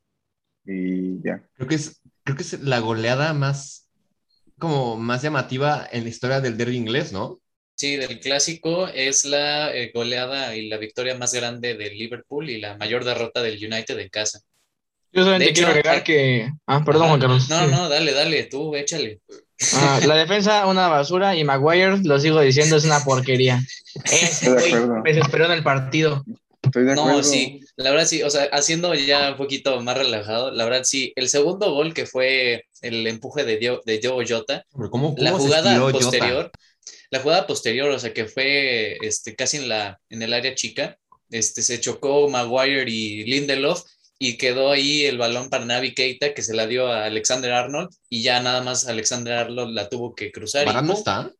Y 0.64 1.20
ya. 1.22 1.46
Creo 1.52 1.68
que 1.68 1.74
es, 1.74 2.00
creo 2.24 2.35
que 2.35 2.44
es 2.44 2.62
la 2.62 2.78
goleada 2.78 3.35
más, 3.35 3.90
como 4.59 4.96
más 4.96 5.20
llamativa 5.20 5.87
en 5.92 6.04
la 6.04 6.09
historia 6.09 6.40
del 6.40 6.57
derby 6.57 6.76
inglés, 6.76 7.12
¿no? 7.12 7.42
Sí, 7.79 7.95
del 7.95 8.19
clásico 8.19 8.88
es 8.88 9.25
la 9.25 9.73
eh, 9.73 9.93
goleada 9.95 10.57
y 10.57 10.69
la 10.69 10.79
victoria 10.79 11.17
más 11.17 11.33
grande 11.33 11.77
del 11.77 11.97
Liverpool 11.97 12.51
y 12.51 12.61
la 12.61 12.77
mayor 12.77 13.05
derrota 13.05 13.41
del 13.41 13.55
United 13.55 13.97
en 13.97 14.09
casa. 14.09 14.41
Yo 15.12 15.23
solamente 15.23 15.45
De 15.45 15.51
hecho, 15.53 15.59
quiero 15.61 15.71
agregar 15.71 16.03
que. 16.03 16.51
Ah, 16.67 16.83
perdón. 16.85 17.07
Juan 17.07 17.21
Carlos. 17.21 17.49
No, 17.49 17.69
no, 17.69 17.88
dale, 17.88 18.12
dale, 18.12 18.43
tú, 18.47 18.75
échale. 18.75 19.21
Ah, 19.75 20.01
la 20.05 20.17
defensa, 20.17 20.67
una 20.67 20.88
basura, 20.88 21.37
y 21.37 21.45
Maguire, 21.45 21.99
lo 22.03 22.19
sigo 22.19 22.41
diciendo, 22.41 22.77
es 22.77 22.85
una 22.85 23.05
porquería. 23.05 23.61
Ese 24.03 24.25
Estoy 24.27 24.55
de 24.55 24.55
güey 24.55 24.73
acuerdo. 24.75 25.03
me 25.05 25.12
desesperó 25.12 25.45
en 25.45 25.53
el 25.53 25.62
partido. 25.62 26.25
Estoy 26.61 26.83
de 26.83 26.95
acuerdo. 26.95 27.19
No, 27.19 27.23
sí, 27.23 27.61
la 27.77 27.93
verdad 27.93 28.07
sí, 28.07 28.25
o 28.25 28.31
sea, 28.31 28.49
haciendo 28.51 28.93
ya 28.97 29.31
un 29.31 29.37
poquito 29.37 29.81
más 29.83 29.97
relajado, 29.97 30.51
la 30.51 30.64
verdad 30.64 30.83
sí, 30.83 31.12
el 31.14 31.29
segundo 31.29 31.73
gol 31.73 31.95
que 31.95 32.07
fue 32.07 32.64
el 32.81 33.07
empuje 33.07 33.45
de, 33.45 33.57
Dio, 33.57 33.83
de 33.87 33.99
Diogo 33.99 34.21
Jota, 34.29 34.64
Hombre, 34.73 34.91
¿Cómo, 34.91 35.14
la 35.17 35.31
jugada 35.31 35.79
Jota? 35.79 36.51
La 37.11 37.21
jugada 37.21 37.47
posterior, 37.47 37.90
o 37.90 37.99
sea, 37.99 38.12
que 38.12 38.27
fue 38.27 38.99
este, 39.03 39.35
casi 39.35 39.59
en, 39.59 39.68
la, 39.68 40.01
en 40.11 40.23
el 40.23 40.33
área 40.33 40.55
chica, 40.55 40.99
este, 41.31 41.62
se 41.62 41.81
chocó 41.81 42.29
Maguire 42.29 42.90
y 42.90 43.25
Lindelof 43.25 43.83
y 44.18 44.37
quedó 44.37 44.71
ahí 44.71 45.05
el 45.05 45.18
balón 45.18 45.49
para 45.49 45.64
Navi 45.64 45.94
Keita 45.94 46.35
que 46.35 46.42
se 46.42 46.55
la 46.55 46.66
dio 46.66 46.88
a 46.88 47.05
Alexander 47.05 47.53
Arnold 47.53 47.90
y 48.09 48.23
ya 48.23 48.42
nada 48.42 48.62
más 48.62 48.88
Alexander 48.88 49.35
Arnold 49.35 49.75
la 49.75 49.88
tuvo 49.88 50.14
que 50.14 50.33
cruzar. 50.33 50.64
y 50.64 50.66
¿Varane 50.66 50.88
no 50.88 50.94
está? 50.94 51.33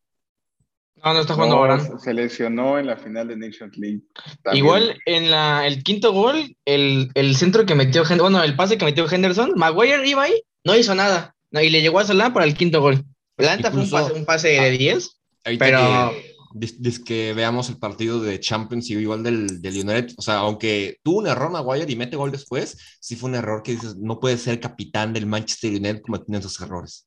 No, 1.04 1.14
no 1.14 1.20
está 1.20 1.35
jugando 1.35 1.66
No, 1.66 1.98
se 1.98 2.12
lesionó 2.12 2.78
en 2.78 2.87
la 2.87 2.96
final 2.96 3.28
de 3.28 3.37
Nations 3.37 3.76
League. 3.76 4.02
También. 4.42 4.64
Igual 4.64 4.98
en 5.07 5.31
la, 5.31 5.66
el 5.66 5.83
quinto 5.83 6.12
gol, 6.12 6.57
el, 6.64 7.11
el 7.14 7.37
centro 7.37 7.66
que 7.66 7.74
metió, 7.74 8.02
bueno, 8.18 8.42
el 8.42 8.57
pase 8.57 8.78
que 8.78 8.85
metió 8.85 9.11
Henderson, 9.11 9.52
Maguire 9.57 10.07
iba 10.09 10.24
ahí, 10.24 10.42
no 10.64 10.76
hizo 10.76 10.94
nada. 10.94 11.37
No, 11.50 11.61
y 11.61 11.70
le 11.70 11.81
llegó 11.83 12.00
a 12.00 12.04
Salah 12.04 12.33
para 12.33 12.46
el 12.46 12.54
quinto 12.54 12.81
gol. 12.81 13.04
La 13.37 13.57
neta 13.57 13.70
fue 13.70 13.83
un 13.83 13.90
pase, 13.90 14.12
un 14.12 14.24
pase 14.24 14.48
de 14.48 14.70
10, 14.72 15.17
Ahorita 15.48 15.64
pero 15.64 15.78
que, 15.78 16.37
dis- 16.54 16.78
dis- 16.80 17.02
que 17.04 17.32
veamos 17.34 17.68
el 17.70 17.78
partido 17.78 18.20
de 18.20 18.40
Champions 18.40 18.90
y 18.90 18.94
igual 18.94 19.22
del, 19.22 19.61
del 19.62 19.74
United, 19.88 20.14
o 20.16 20.22
sea, 20.22 20.37
aunque 20.38 20.98
tuvo 21.02 21.18
un 21.18 21.26
error 21.28 21.50
Maguire 21.50 21.90
y 21.90 21.96
mete 21.96 22.16
gol 22.16 22.32
después, 22.32 22.76
sí 23.00 23.16
fue 23.16 23.30
un 23.30 23.37
error 23.37 23.62
que 23.62 23.72
dices, 23.72 23.96
no 23.96 24.20
puede 24.20 24.38
ser 24.38 24.61
capitán 24.61 25.12
del 25.12 25.26
Manchester 25.26 25.70
United 25.72 26.02
cometiendo 26.02 26.38
esos 26.38 26.61
errores. 26.61 27.06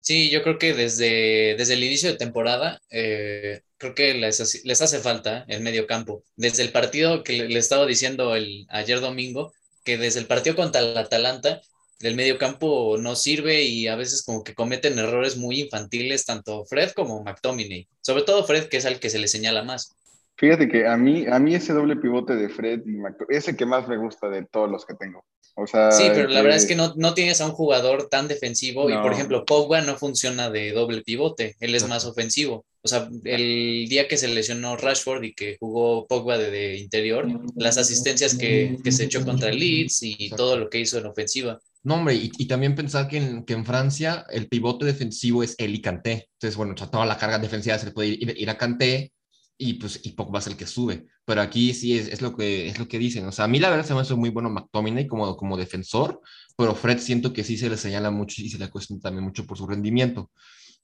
Sí, 0.00 0.30
yo 0.30 0.42
creo 0.42 0.58
que 0.58 0.72
desde, 0.74 1.56
desde 1.58 1.74
el 1.74 1.82
inicio 1.82 2.10
de 2.10 2.16
temporada, 2.16 2.80
eh, 2.90 3.62
creo 3.76 3.94
que 3.94 4.14
les, 4.14 4.40
hace- 4.40 4.60
les 4.64 4.80
hace 4.80 5.00
falta 5.00 5.44
el 5.48 5.62
medio 5.62 5.86
campo. 5.86 6.22
Desde 6.36 6.62
el 6.62 6.70
partido 6.72 7.24
que 7.24 7.32
le, 7.32 7.48
le 7.48 7.58
estaba 7.58 7.86
diciendo 7.86 8.36
el, 8.36 8.66
ayer 8.70 9.00
domingo, 9.00 9.52
que 9.84 9.98
desde 9.98 10.20
el 10.20 10.26
partido 10.26 10.54
contra 10.56 10.80
el 10.80 10.96
Atalanta, 10.96 11.60
el 12.00 12.14
medio 12.16 12.38
campo 12.38 12.96
no 12.98 13.16
sirve 13.16 13.62
y 13.62 13.86
a 13.88 13.96
veces 13.96 14.22
como 14.24 14.44
que 14.44 14.54
cometen 14.54 14.98
errores 14.98 15.36
muy 15.36 15.60
infantiles, 15.62 16.24
tanto 16.26 16.64
Fred 16.66 16.90
como 16.92 17.22
McTominay. 17.24 17.88
Sobre 18.00 18.22
todo 18.22 18.44
Fred, 18.44 18.68
que 18.68 18.76
es 18.78 18.86
al 18.86 19.00
que 19.00 19.10
se 19.10 19.18
le 19.18 19.28
señala 19.28 19.62
más. 19.62 19.94
Fíjate 20.38 20.68
que 20.68 20.86
a 20.86 20.96
mí, 20.98 21.24
a 21.26 21.38
mí 21.38 21.54
ese 21.54 21.72
doble 21.72 21.96
pivote 21.96 22.36
de 22.36 22.50
Fred 22.50 22.80
y 22.84 22.90
Mac- 22.98 23.16
ese 23.30 23.56
que 23.56 23.64
más 23.64 23.88
me 23.88 23.96
gusta 23.96 24.28
de 24.28 24.44
todos 24.44 24.70
los 24.70 24.84
que 24.84 24.92
tengo. 24.94 25.24
O 25.58 25.66
sea, 25.66 25.90
Sí, 25.90 26.04
pero 26.12 26.28
la 26.28 26.40
que- 26.40 26.42
verdad 26.42 26.58
es 26.58 26.66
que 26.66 26.74
no, 26.76 26.92
no 26.96 27.14
tienes 27.14 27.40
a 27.40 27.46
un 27.46 27.52
jugador 27.52 28.10
tan 28.10 28.28
defensivo 28.28 28.90
y, 28.90 28.92
No. 28.92 29.00
por 29.02 29.14
ejemplo, 29.14 29.46
Pogba 29.46 29.80
no 29.80 29.96
funciona 29.96 30.50
de 30.50 30.72
doble 30.72 31.00
pivote, 31.00 31.56
él 31.60 31.74
es 31.74 31.88
más 31.88 32.04
ofensivo. 32.04 32.66
O 32.82 32.88
sea, 32.88 33.08
el 33.24 33.86
día 33.88 34.06
que 34.06 34.18
se 34.18 34.28
lesionó 34.28 34.76
Rashford 34.76 35.24
y 35.24 35.32
que 35.32 35.56
jugó 35.58 36.06
Pogba 36.06 36.36
de, 36.36 36.50
de 36.50 36.76
interior, 36.76 37.26
las 37.56 37.78
asistencias 37.78 38.36
que, 38.36 38.76
que 38.84 38.92
se 38.92 39.04
echó 39.04 39.24
contra 39.24 39.48
el 39.48 39.58
Leeds 39.58 40.02
y 40.02 40.28
todo 40.36 40.58
lo 40.58 40.68
que 40.68 40.80
hizo 40.80 40.98
en 40.98 41.06
ofensiva. 41.06 41.58
No, 41.86 41.94
hombre, 41.94 42.16
y, 42.16 42.32
y 42.36 42.46
también 42.48 42.74
pensar 42.74 43.06
que 43.06 43.18
en, 43.18 43.44
que 43.44 43.52
en 43.52 43.64
Francia 43.64 44.26
el 44.30 44.48
pivote 44.48 44.84
defensivo 44.84 45.44
es 45.44 45.54
él 45.56 45.72
y 45.72 45.80
Kanté. 45.80 46.28
Entonces, 46.32 46.56
bueno, 46.56 46.74
toda 46.74 47.06
la 47.06 47.16
carga 47.16 47.38
defensiva 47.38 47.78
se 47.78 47.86
le 47.86 47.92
puede 47.92 48.08
ir, 48.08 48.34
ir 48.36 48.50
a 48.50 48.58
Kanté 48.58 49.12
y 49.56 49.74
pues 49.74 50.00
y 50.02 50.10
Pogba 50.10 50.40
es 50.40 50.48
el 50.48 50.56
que 50.56 50.66
sube. 50.66 51.06
Pero 51.24 51.42
aquí 51.42 51.72
sí 51.74 51.96
es, 51.96 52.08
es, 52.08 52.22
lo 52.22 52.34
que, 52.36 52.66
es 52.66 52.80
lo 52.80 52.88
que 52.88 52.98
dicen. 52.98 53.24
O 53.26 53.30
sea, 53.30 53.44
a 53.44 53.48
mí 53.48 53.60
la 53.60 53.70
verdad 53.70 53.86
se 53.86 53.94
me 53.94 54.00
hace 54.00 54.16
muy 54.16 54.30
bueno 54.30 54.50
McTominay 54.50 55.06
como, 55.06 55.36
como 55.36 55.56
defensor, 55.56 56.20
pero 56.56 56.74
Fred 56.74 56.98
siento 56.98 57.32
que 57.32 57.44
sí 57.44 57.56
se 57.56 57.70
le 57.70 57.76
señala 57.76 58.10
mucho 58.10 58.42
y 58.42 58.48
se 58.48 58.58
le 58.58 58.68
cuestiona 58.68 59.00
también 59.00 59.22
mucho 59.22 59.46
por 59.46 59.56
su 59.56 59.64
rendimiento. 59.68 60.32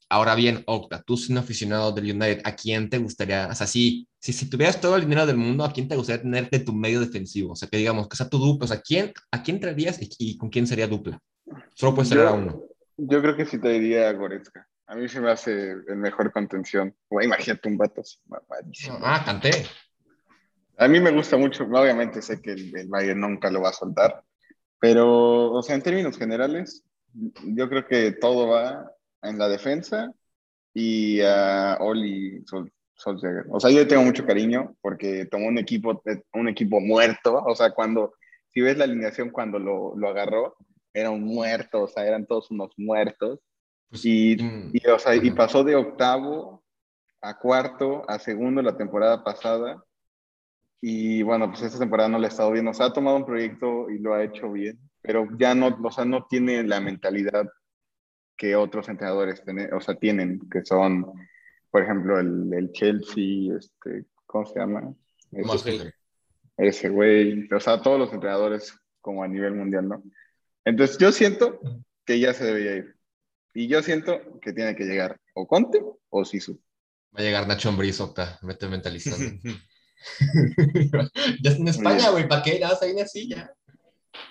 Ahora 0.09 0.35
bien, 0.35 0.63
Octa, 0.67 1.01
tú 1.01 1.17
siendo 1.17 1.41
aficionado 1.41 1.91
del 1.91 2.11
United, 2.11 2.41
¿a 2.43 2.55
quién 2.55 2.89
te 2.89 2.97
gustaría, 2.97 3.47
o 3.51 3.55
sea, 3.55 3.65
si, 3.67 4.07
si, 4.19 4.31
si 4.33 4.49
tuvieras 4.49 4.79
todo 4.79 4.95
el 4.95 5.03
dinero 5.03 5.25
del 5.25 5.37
mundo, 5.37 5.63
¿a 5.63 5.71
quién 5.73 5.87
te 5.87 5.95
gustaría 5.95 6.21
tener 6.21 6.49
de 6.49 6.59
tu 6.59 6.73
medio 6.73 6.99
defensivo? 6.99 7.53
O 7.53 7.55
sea, 7.55 7.67
que 7.67 7.77
digamos, 7.77 8.07
que 8.07 8.15
sea 8.17 8.29
tu 8.29 8.37
dupla, 8.37 8.65
o 8.65 8.67
sea, 8.67 8.81
¿quién, 8.81 9.11
¿a 9.31 9.41
quién 9.41 9.59
traerías 9.59 10.01
y, 10.01 10.09
y 10.19 10.37
con 10.37 10.49
quién 10.49 10.67
sería 10.67 10.87
dupla? 10.87 11.19
Solo 11.73 11.95
puedes 11.95 12.09
traer 12.09 12.27
a 12.27 12.31
Yo- 12.31 12.37
uno. 12.37 12.63
Yo 12.95 13.21
creo 13.21 13.35
que 13.35 13.45
sí 13.45 13.57
te 13.59 13.69
diría 13.69 14.07
a 14.09 14.13
Goretzka. 14.13 14.67
A 14.85 14.95
mí 14.95 15.09
se 15.09 15.19
me 15.19 15.31
hace 15.31 15.71
el 15.71 15.95
mejor 15.97 16.31
contención. 16.31 16.95
Güey, 17.09 17.25
imagínate 17.25 17.67
un 17.67 17.77
vato 17.77 18.01
así, 18.01 18.17
mamadísimo. 18.27 18.99
Ah, 19.01 19.23
canté. 19.25 19.65
A 20.77 20.87
mí 20.87 20.99
me 20.99 21.11
gusta 21.11 21.37
mucho, 21.37 21.63
obviamente 21.63 22.21
sé 22.21 22.39
que 22.41 22.51
el, 22.51 22.75
el 22.77 22.87
Bayern 22.87 23.19
nunca 23.19 23.49
lo 23.49 23.61
va 23.61 23.69
a 23.69 23.73
soltar, 23.73 24.23
pero, 24.79 25.51
o 25.51 25.61
sea, 25.63 25.75
en 25.75 25.81
términos 25.81 26.17
generales, 26.17 26.83
yo 27.45 27.69
creo 27.69 27.87
que 27.87 28.11
todo 28.11 28.47
va 28.49 28.91
en 29.23 29.37
la 29.37 29.47
defensa 29.47 30.11
y 30.73 31.21
a 31.21 31.77
Oli 31.79 32.43
Sol, 32.45 32.71
Solskjaer. 32.95 33.45
O 33.49 33.59
sea, 33.59 33.71
yo 33.71 33.79
le 33.79 33.85
tengo 33.85 34.03
mucho 34.03 34.25
cariño 34.25 34.75
porque 34.81 35.25
tomó 35.25 35.47
un 35.47 35.57
equipo, 35.57 36.01
un 36.33 36.47
equipo 36.49 36.79
muerto, 36.79 37.43
o 37.43 37.55
sea, 37.55 37.71
cuando, 37.71 38.13
si 38.49 38.61
ves 38.61 38.77
la 38.77 38.85
alineación 38.85 39.29
cuando 39.29 39.59
lo, 39.59 39.95
lo 39.95 40.09
agarró, 40.09 40.55
era 40.93 41.09
un 41.09 41.23
muerto, 41.23 41.83
o 41.83 41.87
sea, 41.87 42.05
eran 42.05 42.25
todos 42.25 42.51
unos 42.51 42.71
muertos. 42.77 43.39
Pues, 43.89 44.05
Y, 44.05 44.37
mm, 44.37 44.71
y, 44.73 44.87
o 44.87 44.99
sea, 44.99 45.15
y 45.15 45.27
Ajá. 45.27 45.35
pasó 45.35 45.63
de 45.63 45.75
octavo 45.75 46.63
a 47.21 47.37
cuarto, 47.39 48.03
a 48.07 48.19
segundo 48.19 48.61
la 48.61 48.77
temporada 48.77 49.23
pasada. 49.23 49.83
Y 50.81 51.23
bueno, 51.23 51.49
pues 51.49 51.63
esta 51.63 51.79
temporada 51.79 52.09
no 52.09 52.19
le 52.19 52.27
ha 52.27 52.29
estado 52.29 52.51
bien. 52.51 52.67
O 52.67 52.73
sea, 52.73 52.87
ha 52.87 52.93
tomado 52.93 53.17
un 53.17 53.25
proyecto 53.25 53.89
y 53.89 53.99
lo 53.99 54.13
ha 54.13 54.23
hecho 54.23 54.51
bien, 54.51 54.77
pero 55.01 55.27
ya 55.37 55.55
no, 55.55 55.79
o 55.81 55.91
sea, 55.91 56.05
no 56.05 56.25
tiene 56.29 56.63
la 56.63 56.81
mentalidad 56.81 57.49
que 58.37 58.55
otros 58.55 58.89
entrenadores 58.89 59.43
tienen, 59.43 59.73
o 59.73 59.79
sea, 59.81 59.95
tienen, 59.95 60.39
que 60.49 60.63
son, 60.65 61.05
por 61.71 61.83
ejemplo, 61.83 62.19
el, 62.19 62.51
el 62.53 62.71
Chelsea, 62.71 63.55
este, 63.57 64.05
¿cómo 64.25 64.45
se 64.45 64.59
llama? 64.59 64.93
Ese- 65.31 65.93
ese 66.57 66.89
güey, 66.89 67.47
o 67.51 67.59
sea, 67.59 67.81
todos 67.81 67.97
los 67.99 68.13
entrenadores 68.13 68.77
como 69.01 69.23
a 69.23 69.27
nivel 69.27 69.53
mundial, 69.55 69.87
¿no? 69.89 70.03
Entonces 70.65 70.97
yo 70.97 71.11
siento 71.11 71.59
que 72.05 72.19
ya 72.19 72.33
se 72.33 72.45
debería 72.45 72.75
ir. 72.77 72.95
Y 73.53 73.67
yo 73.67 73.81
siento 73.83 74.39
que 74.41 74.53
tiene 74.53 74.75
que 74.75 74.83
llegar 74.85 75.19
o 75.35 75.47
Conte 75.47 75.81
o 76.09 76.25
Sisu. 76.25 76.59
Va 77.15 77.19
a 77.19 77.23
llegar 77.23 77.47
Nacho 77.47 77.69
Ambriz, 77.69 77.99
Octa, 78.01 78.39
vete 78.41 78.67
mentalizando. 78.67 79.25
ya 81.41 81.49
está 81.51 81.61
en 81.61 81.67
España, 81.67 82.09
güey, 82.09 82.27
¿para 82.27 82.43
qué? 82.43 82.59
Ya 82.59 82.69
vas 82.69 82.81
ahí 82.81 82.99
así, 82.99 83.29
ya. 83.29 83.51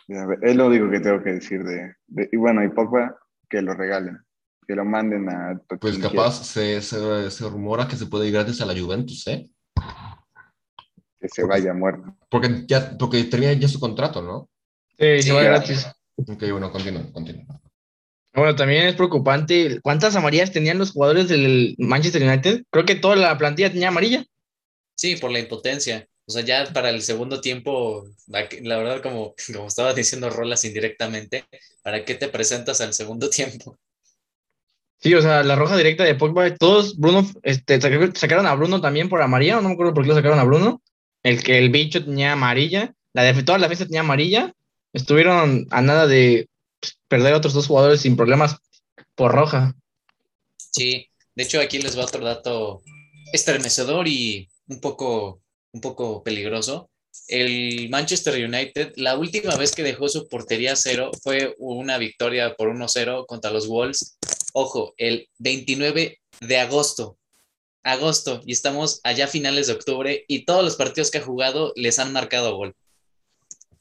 Ya, 0.09 0.27
Es 0.43 0.57
lo 0.57 0.67
único 0.67 0.91
que 0.91 1.01
tengo 1.01 1.23
que 1.23 1.35
decir 1.35 1.63
de, 1.65 1.95
de- 2.09 2.29
y 2.33 2.37
bueno, 2.37 2.63
y 2.65 2.69
Pogba, 2.69 3.17
que 3.53 3.61
lo 3.61 3.75
regalen, 3.75 4.19
que 4.67 4.75
lo 4.75 4.85
manden 4.87 5.29
a 5.29 5.61
Pues 5.79 5.99
capaz 5.99 6.43
se, 6.43 6.81
se, 6.81 7.31
se 7.31 7.49
rumora 7.51 7.87
que 7.87 7.97
se 7.97 8.07
puede 8.07 8.29
ir 8.29 8.33
gratis 8.33 8.63
a 8.63 8.67
la 8.67 8.73
Juventus, 8.73 9.27
¿eh? 9.27 9.51
que 11.21 11.29
se 11.29 11.45
vaya 11.45 11.75
muerto. 11.75 12.17
Porque 12.31 12.65
ya 12.67 12.97
porque 12.99 13.23
termina 13.25 13.53
ya 13.53 13.69
su 13.69 13.79
contrato, 13.79 14.23
¿no? 14.23 14.49
Sí, 14.99 15.19
Sí, 15.19 15.29
se 15.29 15.33
va 15.33 15.43
gratis. 15.43 15.87
Ok, 16.17 16.45
bueno, 16.51 16.73
continúa, 16.73 17.05
continúa. 17.13 17.61
Bueno, 18.35 18.57
también 18.57 18.87
es 18.87 18.95
preocupante 18.95 19.81
cuántas 19.83 20.17
amarillas 20.17 20.51
tenían 20.51 20.79
los 20.79 20.93
jugadores 20.93 21.29
del 21.29 21.75
Manchester 21.79 22.23
United. 22.23 22.65
Creo 22.71 22.87
que 22.87 22.95
toda 22.95 23.17
la 23.17 23.37
plantilla 23.37 23.71
tenía 23.71 23.89
amarilla. 23.89 24.25
Sí, 24.97 25.17
por 25.17 25.31
la 25.31 25.41
impotencia. 25.41 26.09
O 26.27 26.33
sea, 26.33 26.43
ya 26.45 26.73
para 26.73 26.91
el 26.91 27.03
segundo 27.03 27.41
tiempo, 27.41 28.05
la, 28.29 28.47
verdad, 28.79 29.03
como, 29.03 29.35
como 29.55 29.69
estaba 29.69 29.93
diciendo 29.95 30.31
Rolas 30.31 30.65
indirectamente, 30.65 31.45
¿para 31.83 32.05
qué 32.05 32.15
te 32.15 32.29
presentas 32.29 32.81
al 32.81 32.95
segundo 32.95 33.29
tiempo? 33.31 33.79
Sí, 35.01 35.15
o 35.15 35.21
sea, 35.23 35.43
la 35.43 35.57
roja 35.57 35.77
directa 35.77 36.05
de 36.05 36.15
Pogba, 36.15 36.55
todos, 36.55 36.97
Bruno, 36.97 37.27
este, 37.43 37.81
sac- 37.81 38.15
sacaron 38.17 38.47
a 38.47 38.55
Bruno 38.55 38.81
también 38.81 39.09
por 39.09 39.21
amarilla, 39.21 39.57
no 39.61 39.69
me 39.69 39.75
acuerdo 39.75 39.95
por 39.95 40.05
qué 40.05 40.11
lo 40.11 40.15
sacaron 40.15 40.39
a 40.39 40.45
Bruno. 40.45 40.81
El 41.25 41.43
que 41.43 41.59
el 41.59 41.71
bicho 41.71 42.05
tenía 42.05 42.33
amarilla, 42.33 42.95
la 43.13 43.23
de 43.25 43.43
toda 43.43 43.59
la 43.59 43.67
defensa 43.69 43.87
tenía 43.87 44.01
amarilla. 44.01 44.53
Estuvieron 44.93 45.67
a 45.71 45.83
nada 45.83 46.07
de 46.07 46.49
pues, 46.81 46.99
perder 47.09 47.35
a 47.35 47.37
otros 47.39 47.55
dos 47.55 47.67
jugadores 47.67 48.01
sin 48.01 48.17
problemas 48.17 48.57
por 49.17 49.33
roja. 49.33 49.75
Sí, 50.57 51.09
de 51.35 51.43
hecho 51.43 51.61
aquí 51.61 51.79
les 51.79 51.97
va 51.99 52.05
otro 52.05 52.25
dato 52.25 52.83
estremecedor 53.33 54.09
y 54.09 54.49
un 54.69 54.81
poco, 54.81 55.43
un 55.73 55.81
poco 55.81 56.23
peligroso. 56.23 56.91
El 57.29 57.89
Manchester 57.91 58.43
United, 58.43 58.93
la 58.97 59.17
última 59.17 59.57
vez 59.57 59.75
que 59.75 59.83
dejó 59.83 60.09
su 60.09 60.29
portería 60.29 60.77
cero 60.77 61.11
fue 61.23 61.55
una 61.59 61.99
victoria 61.99 62.55
por 62.55 62.69
1-0 62.69 63.27
contra 63.27 63.51
los 63.51 63.69
Wolves. 63.69 64.19
Ojo, 64.55 64.95
el 64.97 65.29
29 65.39 66.21
de 66.41 66.59
agosto. 66.59 67.19
Agosto, 67.85 68.43
y 68.47 68.53
estamos 68.53 69.01
allá 69.03 69.25
a 69.25 69.29
finales 69.29 69.67
de 69.67 69.73
octubre 69.73 70.25
y 70.29 70.45
todos 70.45 70.65
los 70.65 70.77
partidos 70.77 71.11
que 71.11 71.19
ha 71.19 71.23
jugado 71.23 71.73
les 71.75 71.99
han 71.99 72.13
marcado 72.13 72.57
gol. 72.57 72.75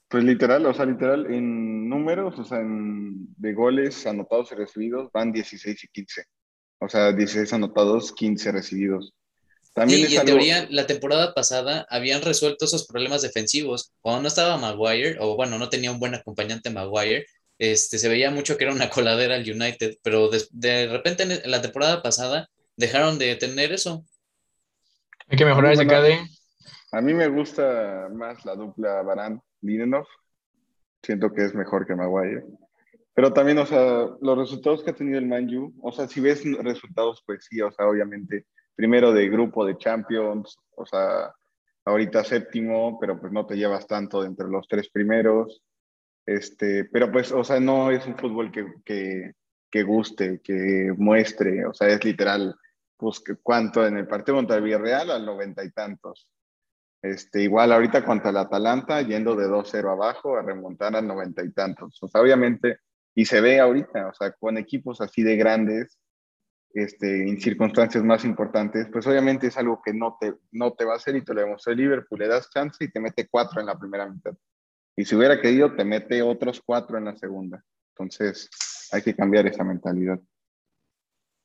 Pues 0.08 0.24
literal, 0.26 0.66
o 0.66 0.74
sea, 0.74 0.86
literal, 0.86 1.32
en 1.32 1.88
números, 1.88 2.38
o 2.38 2.44
sea, 2.44 2.60
en, 2.60 3.34
de 3.38 3.54
goles 3.54 4.06
anotados 4.06 4.52
y 4.52 4.56
recibidos, 4.56 5.10
van 5.14 5.32
16 5.32 5.84
y 5.84 5.88
15. 5.88 6.26
O 6.80 6.90
sea, 6.90 7.14
16 7.14 7.54
anotados, 7.54 8.12
15 8.12 8.52
recibidos. 8.52 9.14
También 9.74 10.10
y 10.10 10.16
en 10.16 10.26
teoría, 10.26 10.68
la 10.70 10.86
temporada 10.86 11.34
pasada 11.34 11.88
habían 11.90 12.22
resuelto 12.22 12.66
esos 12.66 12.86
problemas 12.88 13.22
defensivos. 13.22 13.94
Cuando 14.02 14.24
no 14.24 14.28
estaba 14.28 14.58
Maguire, 14.58 15.18
o 15.20 15.36
bueno, 15.36 15.58
no 15.58 15.70
tenía 15.70 15.92
un 15.92 16.00
buen 16.00 16.14
acompañante 16.14 16.70
Maguire, 16.70 17.26
este, 17.58 17.98
se 17.98 18.10
veía 18.10 18.32
mucho 18.32 18.58
que 18.58 18.66
era 18.66 18.74
una 18.74 18.90
coladera 18.90 19.36
al 19.36 19.50
United, 19.50 19.98
pero 20.04 20.30
de, 20.30 20.88
repente 20.88 21.24
en 21.24 21.52
la 21.52 21.62
temporada 21.62 22.02
pasada 22.02 22.50
dejaron 22.76 23.18
de 23.18 23.36
tener 23.36 23.72
eso. 23.72 24.04
Hay 25.28 25.38
que 25.38 25.46
mejorar 25.46 25.74
ese 25.74 25.88
KD. 25.88 26.28
A 26.92 27.00
mí 27.00 27.14
me 27.14 27.30
gusta 27.30 28.10
más 28.14 28.44
la 28.44 28.56
dupla 28.56 29.02
Barán 29.04 29.42
Lindenov. 29.62 30.06
Siento 31.02 31.32
que 31.32 31.46
es 31.46 31.56
mejor 31.56 31.88
que 31.88 31.96
Maguire. 31.96 32.44
Pero 33.14 33.32
también, 33.32 33.58
o 33.58 33.66
sea, 33.66 34.08
los 34.20 34.38
resultados 34.38 34.84
que 34.84 34.92
ha 34.92 34.96
tenido 34.96 35.18
el 35.18 35.28
Manju, 35.28 35.74
o 35.82 35.92
sea, 35.92 36.08
si 36.08 36.20
ves 36.20 36.44
resultados, 36.60 37.24
pues 37.26 37.46
sí, 37.50 37.62
o 37.62 37.72
sea, 37.72 37.88
obviamente 37.88 38.46
primero 38.76 39.12
de 39.14 39.30
grupo 39.30 39.66
de 39.66 39.78
Champions, 39.78 40.58
o 40.76 40.86
sea, 40.86 41.34
ahorita 41.86 42.24
séptimo, 42.24 43.00
pero 43.00 43.20
pues 43.20 43.32
no 43.32 43.46
te 43.46 43.56
llevas 43.56 43.88
tanto 43.88 44.22
de 44.22 44.28
entre 44.28 44.48
los 44.48 44.68
tres 44.68 44.90
primeros. 44.90 45.62
Este, 46.26 46.86
pero 46.86 47.12
pues, 47.12 47.32
o 47.32 47.44
sea, 47.44 47.60
no 47.60 47.92
es 47.92 48.06
un 48.06 48.18
fútbol 48.18 48.52
que, 48.52 49.34
que, 49.70 49.84
guste, 49.84 50.40
que 50.42 50.94
muestre, 50.98 51.66
o 51.66 51.74
sea, 51.74 51.88
es 51.88 52.04
literal, 52.04 52.56
pues, 52.98 53.24
¿cuánto 53.42 53.86
en 53.86 53.98
el 53.98 54.08
partido 54.08 54.38
contra 54.38 54.58
el 54.58 54.64
Villarreal? 54.64 55.12
Al 55.12 55.26
noventa 55.26 55.64
y 55.64 55.72
tantos. 55.72 56.28
Este, 57.02 57.42
igual 57.42 57.72
ahorita 57.72 58.06
contra 58.06 58.30
el 58.30 58.38
Atalanta, 58.38 59.02
yendo 59.02 59.36
de 59.36 59.48
2-0 59.48 59.92
abajo 59.92 60.38
a 60.38 60.44
remontar 60.44 60.96
al 60.96 61.08
noventa 61.08 61.44
y 61.44 61.52
tantos. 61.52 61.98
O 62.04 62.08
sea, 62.08 62.22
obviamente, 62.22 62.78
y 63.16 63.26
se 63.26 63.42
ve 63.42 63.60
ahorita, 63.60 64.10
o 64.10 64.14
sea, 64.14 64.32
con 64.34 64.58
equipos 64.58 65.02
así 65.02 65.24
de 65.24 65.36
grandes, 65.36 65.98
este, 66.74 67.28
en 67.28 67.40
circunstancias 67.40 68.04
más 68.04 68.24
importantes, 68.26 68.88
pues 68.92 69.06
obviamente 69.08 69.48
es 69.48 69.58
algo 69.58 69.82
que 69.84 69.94
no 69.94 70.18
te, 70.20 70.34
no 70.52 70.74
te 70.74 70.86
va 70.86 70.94
a 70.94 70.98
hacer 70.98 71.16
y 71.16 71.24
te 71.24 71.34
lo 71.34 71.42
demostró 71.42 71.74
Liverpool, 71.74 72.20
le 72.20 72.28
das 72.28 72.50
chance 72.50 72.84
y 72.84 72.92
te 72.92 73.00
mete 73.00 73.28
cuatro 73.30 73.60
en 73.60 73.68
la 73.68 73.78
primera 73.78 74.08
mitad. 74.08 74.34
Y 74.96 75.06
si 75.06 75.16
hubiera 75.16 75.40
querido, 75.42 75.74
te 75.76 75.84
mete 75.84 76.22
otros 76.22 76.62
cuatro 76.66 76.98
en 76.98 77.06
la 77.06 77.16
segunda. 77.16 77.64
Entonces, 77.96 78.50
hay 78.92 79.02
que 79.02 79.16
cambiar 79.16 79.48
esa 79.48 79.64
mentalidad. 79.64 80.20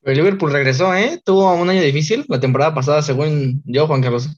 El 0.03 0.17
Liverpool 0.17 0.51
regresó, 0.51 0.93
¿eh? 0.93 1.21
Tuvo 1.23 1.53
un 1.55 1.69
año 1.69 1.81
difícil 1.81 2.25
la 2.27 2.39
temporada 2.39 2.73
pasada, 2.73 3.01
según 3.01 3.61
yo, 3.65 3.87
Juan 3.87 4.01
Carlos. 4.01 4.29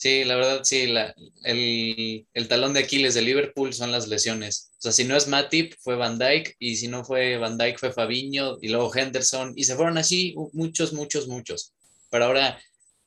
Sí, 0.00 0.24
la 0.24 0.34
verdad, 0.36 0.60
sí, 0.64 0.86
la, 0.86 1.14
el, 1.44 2.26
el, 2.32 2.48
talón 2.48 2.72
de 2.72 2.80
Aquiles 2.80 3.12
de 3.12 3.20
Liverpool 3.20 3.74
son 3.74 3.92
las 3.92 4.08
lesiones. 4.08 4.72
O 4.78 4.80
sea, 4.80 4.92
si 4.92 5.04
no 5.04 5.14
es 5.14 5.28
Matip, 5.28 5.74
fue 5.78 5.94
Van 5.94 6.18
Dyke, 6.18 6.56
y 6.58 6.76
si 6.76 6.88
no 6.88 7.04
fue 7.04 7.36
Van 7.36 7.58
Dyke, 7.58 7.78
fue 7.78 7.92
Fabiño, 7.92 8.56
y 8.62 8.68
luego 8.68 8.90
Henderson, 8.94 9.52
y 9.56 9.64
se 9.64 9.76
fueron 9.76 9.98
así 9.98 10.34
muchos, 10.54 10.94
muchos, 10.94 11.28
muchos. 11.28 11.74
Pero 12.08 12.24
ahora, 12.24 12.58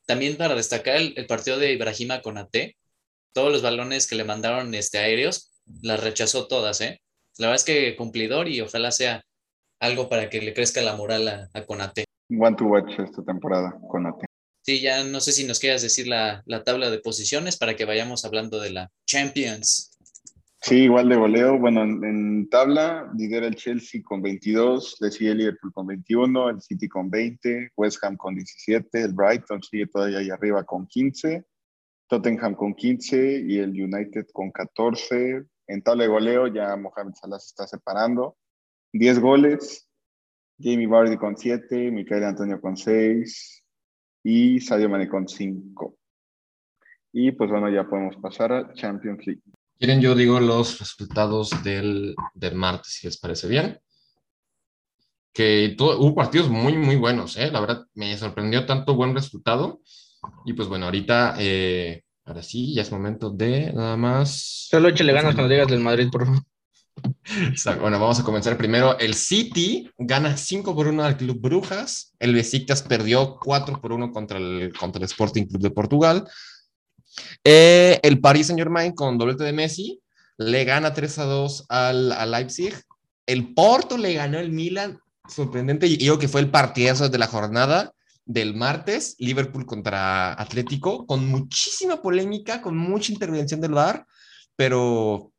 también 0.06 0.38
para 0.38 0.54
destacar 0.54 0.98
el, 0.98 1.26
partido 1.26 1.58
de 1.58 1.74
Ibrahima 1.74 2.22
con 2.22 2.38
AT, 2.38 2.56
todos 3.32 3.52
los 3.52 3.64
balones 3.64 4.06
que 4.06 4.14
le 4.14 4.24
mandaron 4.24 4.72
este, 4.76 5.00
aéreos, 5.00 5.52
las 5.82 6.00
rechazó 6.00 6.46
todas, 6.46 6.80
¿eh? 6.82 7.02
La 7.40 7.48
verdad 7.48 7.56
es 7.56 7.66
que 7.66 7.96
cumplidor 7.96 8.48
y 8.48 8.62
ojalá 8.62 8.92
sea 8.92 9.26
algo 9.80 10.10
para 10.10 10.30
que 10.30 10.44
le 10.44 10.54
crezca 10.54 10.80
la 10.84 10.96
moral 10.96 11.28
a, 11.28 11.50
a 11.56 11.66
Conate. 11.66 12.06
One 12.30 12.56
to 12.56 12.66
watch 12.66 13.00
esta 13.00 13.24
temporada, 13.24 13.76
Conate. 13.90 14.28
Sí, 14.66 14.80
ya 14.80 15.04
no 15.04 15.20
sé 15.20 15.34
si 15.34 15.46
nos 15.46 15.60
quieras 15.60 15.82
decir 15.82 16.08
la, 16.08 16.42
tabla 16.64 16.90
de 16.90 16.98
posiciones 17.00 17.58
para 17.58 17.76
que 17.76 17.84
vayamos 17.84 18.24
hablando 18.24 18.62
de 18.62 18.72
la 18.72 18.92
Champions. 19.06 19.92
Sí, 20.62 20.84
igual 20.84 21.10
de 21.10 21.18
voleo. 21.18 21.60
Bueno, 21.60 21.84
en, 21.84 22.48
tabla 22.50 23.12
lidera 23.18 23.48
el 23.48 23.56
Chelsea 23.56 24.02
con 24.02 24.22
22, 24.22 24.96
le 25.02 25.12
sigue 25.12 25.32
el 25.32 25.40
Liverpool 25.40 25.74
con 25.74 25.86
21, 25.88 26.50
el 26.50 26.62
City 26.62 26.88
con 26.88 27.10
20, 27.10 27.72
West 27.76 28.02
Ham 28.06 28.16
con 28.16 28.36
17, 28.36 29.02
el 29.02 29.12
Brighton 29.12 29.62
sigue 29.62 29.88
todavía 29.88 30.20
ahí 30.20 30.30
arriba 30.30 30.64
con 30.64 30.88
15, 30.88 31.44
Tottenham 32.08 32.56
con 32.56 32.74
15 32.74 33.44
y 33.46 33.58
el 33.58 33.72
United 33.72 34.28
con 34.32 34.50
14. 34.50 35.44
En 35.68 35.82
tabla 35.82 36.04
de 36.04 36.10
goleo 36.10 36.48
ya 36.48 36.74
Mohamed 36.78 37.16
Salah 37.16 37.40
se 37.40 37.48
está 37.48 37.68
separando. 37.68 38.38
10 38.94 39.20
goles, 39.20 39.90
Jamie 40.58 40.88
Vardy 40.88 41.18
con 41.18 41.36
7, 41.36 41.92
Michael 41.92 42.24
Antonio 42.24 42.62
con 42.62 42.78
6, 42.78 43.63
y 44.24 44.60
Sadio 44.60 44.90
Mane 44.90 45.10
con 45.10 45.28
5. 45.28 45.98
Y 47.12 47.32
pues 47.34 47.50
bueno, 47.50 47.70
ya 47.70 47.88
podemos 47.88 48.16
pasar 48.18 48.52
a 48.54 48.74
Champions 48.74 49.26
League. 49.28 49.42
¿Quieren 49.78 50.02
yo 50.02 50.16
digo 50.16 50.40
los 50.40 50.80
resultados 50.80 51.64
del, 51.64 52.16
del 52.34 52.56
martes, 52.56 52.94
si 52.94 53.08
les 53.08 53.18
parece 53.18 53.48
bien? 53.48 53.80
Que 55.34 55.76
hubo 55.80 56.16
partidos 56.16 56.50
muy, 56.50 56.78
muy 56.78 56.96
buenos, 56.96 57.38
¿eh? 57.38 57.52
La 57.52 57.60
verdad, 57.60 57.86
me 57.96 58.16
sorprendió 58.18 58.66
tanto 58.66 58.96
buen 58.96 59.14
resultado. 59.14 59.82
Y 60.46 60.54
pues 60.54 60.68
bueno, 60.68 60.86
ahorita, 60.86 61.36
eh, 61.40 62.04
ahora 62.26 62.42
sí, 62.42 62.74
ya 62.74 62.84
es 62.84 62.92
momento 62.92 63.30
de 63.30 63.74
nada 63.74 63.98
más. 63.98 64.68
Solo 64.70 64.90
échale 64.90 65.12
ganas 65.12 65.36
cuando 65.36 65.52
digas 65.52 65.68
del 65.68 65.82
Madrid, 65.82 66.10
por 66.12 66.26
favor. 66.26 66.44
Bueno, 67.80 68.00
vamos 68.00 68.20
a 68.20 68.24
comenzar 68.24 68.58
primero. 68.58 68.98
El 69.00 69.14
City 69.14 69.90
gana 69.98 70.38
5 70.38 70.76
por 70.76 70.88
1 70.88 71.04
al 71.04 71.18
Club 71.18 71.40
Brujas. 71.40 72.14
El 72.20 72.34
Besiktas 72.34 72.82
perdió 72.82 73.38
4 73.42 73.82
por 73.82 73.92
1 73.92 74.12
contra 74.12 74.38
el, 74.38 74.74
contra 74.78 75.00
el 75.00 75.06
Sporting 75.06 75.46
Club 75.46 75.62
de 75.62 75.72
Portugal. 75.72 76.28
Eh, 77.44 78.00
el 78.04 78.20
Paris 78.20 78.48
Saint 78.48 78.60
Germain 78.60 78.94
con 78.94 79.18
doblete 79.18 79.44
de 79.44 79.54
Messi 79.54 80.02
le 80.38 80.66
gana 80.66 80.94
3 80.94 81.20
a 81.20 81.24
2 81.26 81.66
al, 81.70 82.32
Leipzig. 82.32 82.74
El 83.26 83.54
Porto 83.54 83.98
le 83.98 84.14
ganó 84.14 84.40
el 84.40 84.52
Milan. 84.52 85.00
Sorprendente. 85.28 85.88
Y 85.88 85.98
digo 85.98 86.20
que 86.20 86.28
fue 86.28 86.42
el 86.42 86.52
partidazo 86.52 87.10
de 87.10 87.18
la 87.18 87.28
jornada 87.28 87.94
del 88.26 88.56
martes. 88.56 89.16
Liverpool 89.20 89.66
contra 89.66 90.34
Atlético. 90.34 91.06
Con 91.06 91.28
muchísima 91.28 92.02
polémica, 92.02 92.62
con 92.62 92.78
mucha 92.78 93.12
intervención 93.12 93.62
del 93.62 93.74
VAR. 93.74 94.06
Pero 94.56 95.33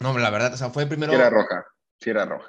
no, 0.00 0.18
la 0.18 0.30
verdad, 0.30 0.54
o 0.54 0.56
sea, 0.56 0.70
fue 0.70 0.86
primero. 0.86 1.12
Sí 1.12 1.18
era 1.18 1.30
roja, 1.30 1.64
sí 2.00 2.10
era 2.10 2.24
roja. 2.24 2.48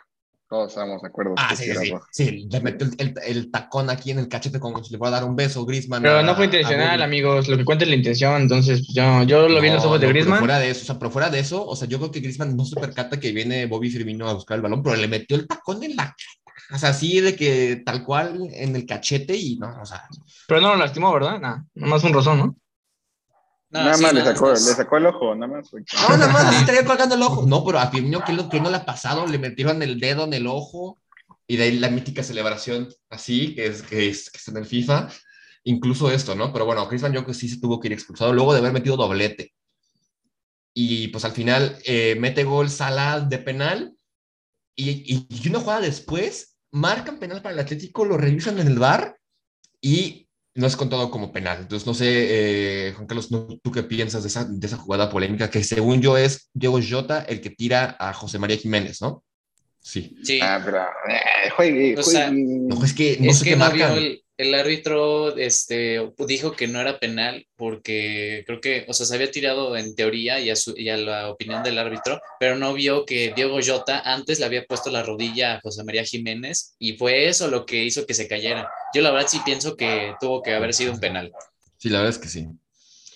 Todos 0.49 0.69
estamos 0.69 1.01
de 1.01 1.07
acuerdo. 1.07 1.33
Ah, 1.37 1.55
sí, 1.55 1.71
sí, 1.73 1.93
sí. 2.11 2.47
le 2.51 2.59
metió 2.59 2.85
el, 2.97 3.13
el, 3.25 3.51
tacón 3.51 3.89
aquí 3.89 4.11
en 4.11 4.19
el 4.19 4.27
cachete 4.27 4.59
como 4.59 4.83
si 4.83 4.91
le 4.91 4.97
fuera 4.97 5.15
a 5.15 5.19
dar 5.21 5.29
un 5.29 5.37
beso, 5.37 5.65
Grisman. 5.65 6.01
Pero 6.01 6.23
no 6.23 6.35
fue 6.35 6.45
intencional, 6.45 7.01
amigos. 7.01 7.47
Lo 7.47 7.55
que 7.55 7.63
cuenta 7.63 7.85
es 7.85 7.89
la 7.89 7.95
intención. 7.95 8.41
Entonces, 8.41 8.85
yo, 8.93 9.23
yo 9.23 9.47
lo 9.47 9.61
vi 9.61 9.69
en 9.69 9.75
los 9.75 9.85
ojos 9.85 10.01
de 10.01 10.09
Grisman. 10.09 10.39
Fuera 10.39 10.59
de 10.59 10.71
eso, 10.71 10.81
o 10.81 10.85
sea, 10.87 10.99
pero 10.99 11.09
fuera 11.09 11.29
de 11.29 11.39
eso, 11.39 11.65
o 11.65 11.73
sea, 11.77 11.87
yo 11.87 11.99
creo 11.99 12.11
que 12.11 12.19
Grisman 12.19 12.57
no 12.57 12.65
se 12.65 12.75
percata 12.75 13.17
que 13.17 13.31
viene 13.31 13.65
Bobby 13.65 13.89
Firmino 13.89 14.27
a 14.27 14.33
buscar 14.33 14.55
el 14.55 14.61
balón, 14.61 14.83
pero 14.83 14.97
le 14.97 15.07
metió 15.07 15.37
el 15.37 15.47
tacón 15.47 15.83
en 15.83 15.95
la 15.95 16.13
o 16.73 16.77
sea, 16.77 16.89
así 16.89 17.19
de 17.19 17.35
que 17.35 17.81
tal 17.85 18.03
cual 18.03 18.47
en 18.53 18.75
el 18.75 18.85
cachete 18.85 19.35
y 19.35 19.57
no, 19.57 19.81
o 19.81 19.85
sea. 19.85 20.07
Pero 20.47 20.61
no 20.61 20.69
lo 20.69 20.77
lastimó, 20.77 21.13
¿verdad? 21.13 21.39
Nada, 21.39 21.65
nomás 21.73 22.03
un 22.03 22.13
rozón, 22.13 22.39
¿no? 22.39 22.55
Nada 23.71 23.97
más 23.97 24.13
le, 24.13 24.23
sacó, 24.23 24.51
le 24.51 24.57
sacó 24.57 24.97
el 24.97 25.05
ojo, 25.05 25.35
nada 25.35 25.53
más. 25.53 25.71
No, 25.73 26.17
nada 26.17 26.31
más 26.31 26.51
le 26.51 26.59
estaría 26.59 26.85
colgando 26.85 27.15
el 27.15 27.21
ojo. 27.21 27.45
No, 27.45 27.63
pero 27.65 27.79
a 27.79 27.89
Firmino, 27.89 28.23
¿qué, 28.25 28.37
que 28.49 28.59
no 28.59 28.69
le 28.69 28.77
ha 28.77 28.85
pasado? 28.85 29.25
Le 29.27 29.39
metieron 29.39 29.81
el 29.81 29.99
dedo 29.99 30.25
en 30.25 30.33
el 30.33 30.47
ojo 30.47 30.99
y 31.47 31.57
de 31.57 31.63
ahí 31.63 31.79
la 31.79 31.89
mítica 31.89 32.23
celebración 32.23 32.89
así, 33.09 33.55
que 33.55 33.67
es, 33.67 33.81
que 33.81 34.09
es, 34.09 34.29
que 34.29 34.37
es 34.37 34.47
en 34.47 34.57
el 34.57 34.65
FIFA. 34.65 35.09
Incluso 35.63 36.11
esto, 36.11 36.35
¿no? 36.35 36.51
Pero 36.51 36.65
bueno, 36.65 36.87
Chris 36.87 37.01
Van 37.01 37.15
Jock 37.15 37.31
sí 37.33 37.47
se 37.47 37.59
tuvo 37.59 37.79
que 37.79 37.87
ir 37.87 37.93
expulsado 37.93 38.33
luego 38.33 38.53
de 38.53 38.59
haber 38.59 38.73
metido 38.73 38.97
doblete. 38.97 39.53
Y 40.73 41.09
pues 41.09 41.25
al 41.25 41.33
final 41.33 41.77
eh, 41.83 42.15
mete 42.19 42.43
gol 42.43 42.69
Salah 42.69 43.19
de 43.19 43.37
penal 43.37 43.93
y, 44.75 45.27
y, 45.29 45.47
una 45.49 45.59
jugada 45.59 45.81
después 45.81 46.57
marcan 46.71 47.19
penal 47.19 47.41
para 47.41 47.53
el 47.53 47.59
Atlético, 47.59 48.05
lo 48.05 48.17
revisan 48.17 48.57
en 48.59 48.67
el 48.67 48.79
bar 48.79 49.17
y 49.81 50.29
no 50.53 50.67
es 50.67 50.75
contado 50.75 51.09
como 51.09 51.31
penal. 51.31 51.59
Entonces, 51.61 51.87
no 51.87 51.93
sé, 51.93 52.87
eh, 52.87 52.93
Juan 52.93 53.07
Carlos, 53.07 53.29
¿tú 53.29 53.71
qué 53.71 53.83
piensas 53.83 54.23
de 54.23 54.29
esa, 54.29 54.45
de 54.45 54.67
esa 54.67 54.77
jugada 54.77 55.09
polémica 55.09 55.49
que 55.49 55.63
según 55.63 56.01
yo 56.01 56.17
es 56.17 56.49
Diego 56.53 56.79
Jota 56.87 57.23
el 57.23 57.41
que 57.41 57.49
tira 57.49 57.95
a 57.99 58.13
José 58.13 58.39
María 58.39 58.57
Jiménez, 58.57 59.01
¿no? 59.01 59.23
Sí. 59.79 60.15
Sí. 60.23 60.39
Ah, 60.41 60.61
pero 60.63 60.81
eh, 60.81 61.49
juegue, 61.55 61.97
O 61.97 62.03
sea, 62.03 62.29
no, 62.31 62.83
es 62.83 62.93
que 62.93 63.17
no 63.19 63.33
sé 63.33 63.45
qué 63.45 63.55
marcan 63.55 63.97
el 63.97 64.23
árbitro 64.55 65.35
este, 65.37 66.11
dijo 66.27 66.53
que 66.53 66.67
no 66.67 66.79
era 66.81 66.99
penal 66.99 67.45
porque 67.55 68.43
creo 68.45 68.59
que, 68.59 68.85
o 68.87 68.93
sea, 68.93 69.05
se 69.05 69.15
había 69.15 69.29
tirado 69.29 69.77
en 69.77 69.95
teoría 69.95 70.39
y 70.39 70.49
a, 70.49 70.55
su, 70.55 70.73
y 70.75 70.89
a, 70.89 70.97
la 70.97 71.29
opinión 71.29 71.61
del 71.63 71.77
árbitro, 71.77 72.19
pero 72.39 72.55
no 72.55 72.73
vio 72.73 73.05
que 73.05 73.33
Diego 73.35 73.59
Jota 73.65 73.99
antes 73.99 74.39
le 74.39 74.45
había 74.45 74.65
puesto 74.65 74.89
la 74.89 75.03
rodilla 75.03 75.55
a 75.55 75.61
José 75.61 75.83
María 75.83 76.03
Jiménez 76.03 76.75
y 76.79 76.97
fue 76.97 77.27
eso 77.27 77.49
lo 77.49 77.65
que 77.65 77.83
hizo 77.83 78.05
que 78.05 78.13
se 78.13 78.27
cayera. 78.27 78.69
Yo 78.95 79.01
la 79.01 79.11
verdad 79.11 79.27
sí 79.29 79.39
pienso 79.45 79.75
que 79.75 80.15
tuvo 80.19 80.41
que 80.41 80.53
haber 80.53 80.73
sido 80.73 80.93
un 80.93 80.99
penal. 80.99 81.31
Sí, 81.77 81.89
la 81.89 81.99
verdad 81.99 82.15
es 82.15 82.19
que 82.19 82.29
sí. 82.29 82.47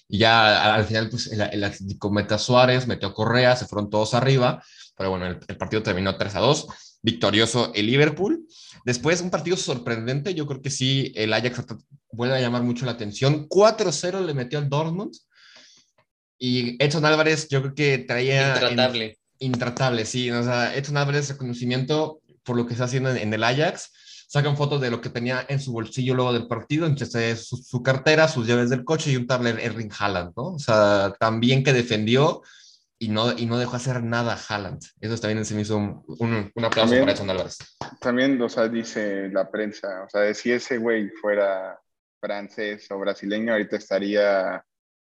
Y 0.07 0.19
ya 0.19 0.75
al 0.75 0.85
final, 0.85 1.09
pues 1.09 1.31
el, 1.31 1.41
el 1.41 1.63
Atlético 1.63 2.13
a 2.29 2.37
Suárez, 2.37 2.85
metió 2.85 3.07
a 3.07 3.13
Correa, 3.13 3.55
se 3.55 3.65
fueron 3.65 3.89
todos 3.89 4.13
arriba, 4.13 4.63
pero 4.95 5.09
bueno, 5.09 5.25
el, 5.25 5.39
el 5.47 5.57
partido 5.57 5.81
terminó 5.81 6.15
3 6.15 6.35
a 6.35 6.39
2 6.39 6.67
victorioso 7.05 7.71
el 7.75 7.85
Liverpool. 7.85 8.47
Después, 8.85 9.19
un 9.21 9.31
partido 9.31 9.57
sorprendente, 9.57 10.35
yo 10.35 10.45
creo 10.45 10.61
que 10.61 10.69
sí, 10.69 11.11
el 11.15 11.33
Ajax 11.33 11.65
vuelve 12.11 12.35
a 12.35 12.39
llamar 12.39 12.61
mucho 12.61 12.85
la 12.85 12.91
atención. 12.91 13.49
4-0 13.49 14.23
le 14.23 14.35
metió 14.35 14.59
al 14.59 14.69
Dortmund. 14.69 15.11
Y 16.37 16.81
Edson 16.81 17.03
Álvarez, 17.03 17.47
yo 17.49 17.63
creo 17.63 17.73
que 17.73 17.97
traía. 17.97 18.53
Intratable. 18.53 19.17
intratable, 19.39 20.05
sí. 20.05 20.29
O 20.29 20.43
sea, 20.43 20.75
Edson 20.75 20.97
Álvarez, 20.97 21.29
reconocimiento 21.29 22.21
por 22.43 22.55
lo 22.55 22.67
que 22.67 22.73
está 22.73 22.85
haciendo 22.85 23.09
en, 23.09 23.33
el 23.33 23.43
Ajax. 23.43 23.91
sacan 24.27 24.55
fotos 24.55 24.79
de 24.79 24.91
lo 24.91 25.01
que 25.01 25.09
tenía 25.09 25.43
en 25.49 25.59
su 25.59 25.71
bolsillo 25.71 26.13
luego 26.13 26.33
del 26.33 26.45
partido, 26.45 26.85
entre 26.85 27.35
su, 27.35 27.57
su 27.57 27.81
cartera, 27.81 28.27
sus 28.27 28.45
llaves 28.45 28.69
del 28.69 28.83
coche 28.83 29.11
y 29.11 29.15
un 29.15 29.25
tablet 29.25 29.57
Erling 29.59 29.91
Haaland, 29.97 30.33
¿no? 30.37 30.43
O 30.53 30.59
sea, 30.59 31.11
también 31.19 31.63
que 31.63 31.73
defendió 31.73 32.43
y 33.05 33.09
no, 33.09 33.31
y 33.37 33.45
no 33.45 33.57
dejó 33.57 33.75
hacer 33.75 34.03
nada 34.03 34.33
a 34.33 34.37
Haaland. 34.55 34.81
Eso 34.99 35.17
también 35.19 35.45
se 35.45 35.53
me 35.55 35.61
hizo 35.61 35.77
un, 35.77 36.03
un, 36.19 36.51
un 36.53 36.65
aplauso 36.65 36.71
También- 36.91 37.01
para 37.03 37.11
Edson 37.13 37.29
Álvarez. 37.29 37.57
También, 37.99 38.41
o 38.41 38.49
sea, 38.49 38.67
dice 38.67 39.29
la 39.31 39.49
prensa, 39.49 40.03
o 40.05 40.09
sea, 40.09 40.33
si 40.33 40.51
ese 40.51 40.77
güey 40.77 41.09
fuera 41.21 41.79
francés 42.19 42.87
o 42.91 42.97
brasileño, 42.99 43.51
ahorita 43.53 43.77
estaría 43.77 44.63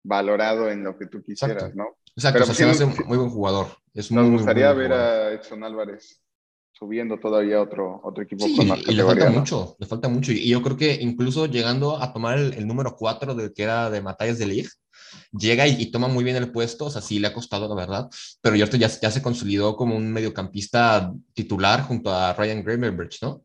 valorado 0.05 0.71
en 0.71 0.85
lo 0.85 0.97
que 0.99 1.07
tú 1.07 1.23
quisieras, 1.23 1.57
Exacto. 1.65 1.77
¿no? 1.79 1.97
Exacto, 2.17 2.39
Pero 2.41 2.45
o 2.45 2.47
sea, 2.47 2.55
se 2.55 2.67
me 2.67 2.75
sí, 2.75 2.83
hace 2.85 2.93
sí. 2.97 3.03
un 3.03 3.09
muy 3.09 3.19
buen 3.19 3.31
jugador. 3.31 3.67
Es 3.95 4.11
Nos 4.11 4.23
muy, 4.23 4.31
muy 4.31 4.39
gustaría 4.39 4.73
buen 4.73 4.79
ver 4.89 4.91
jugador. 4.99 5.23
a 5.27 5.33
Edson 5.33 5.65
Álvarez 5.65 6.23
subiendo 6.73 7.19
todavía 7.19 7.61
otro, 7.63 8.01
otro 8.05 8.23
equipo 8.23 8.45
Sí, 8.45 8.55
con 8.57 8.69
más 8.69 8.81
y 8.87 8.93
le 8.93 9.03
falta 9.03 9.31
¿no? 9.31 9.39
mucho, 9.39 9.77
le 9.79 9.87
falta 9.87 10.09
mucho. 10.09 10.33
Y 10.33 10.49
yo 10.51 10.61
creo 10.63 10.77
que 10.77 10.93
incluso 10.93 11.47
llegando 11.47 12.01
a 12.03 12.13
tomar 12.13 12.39
el, 12.39 12.53
el 12.53 12.67
número 12.67 12.95
4 12.95 13.35
de 13.35 13.53
que 13.55 13.63
era 13.63 13.89
de 13.91 14.03
Matías 14.03 14.39
de 14.39 14.47
Ligt, 14.47 14.71
llega 15.33 15.67
y, 15.67 15.81
y 15.83 15.91
toma 15.91 16.09
muy 16.09 16.25
bien 16.25 16.37
el 16.37 16.51
puesto, 16.53 16.87
o 16.87 16.91
sea, 16.91 17.03
sí 17.03 17.19
le 17.19 17.29
ha 17.29 17.33
costado, 17.33 17.69
la 17.69 17.75
verdad, 17.75 18.09
pero 18.41 18.57
ya, 18.57 18.67
ya, 18.71 18.89
ya 18.89 19.11
se 19.11 19.23
consolidó 19.23 19.77
como 19.77 19.97
un 19.97 20.13
mediocampista 20.13 21.13
titular 21.35 21.83
junto 21.83 22.13
a 22.13 22.33
Ryan 22.35 22.63
Gravenberch, 22.63 23.23
¿no? 23.23 23.45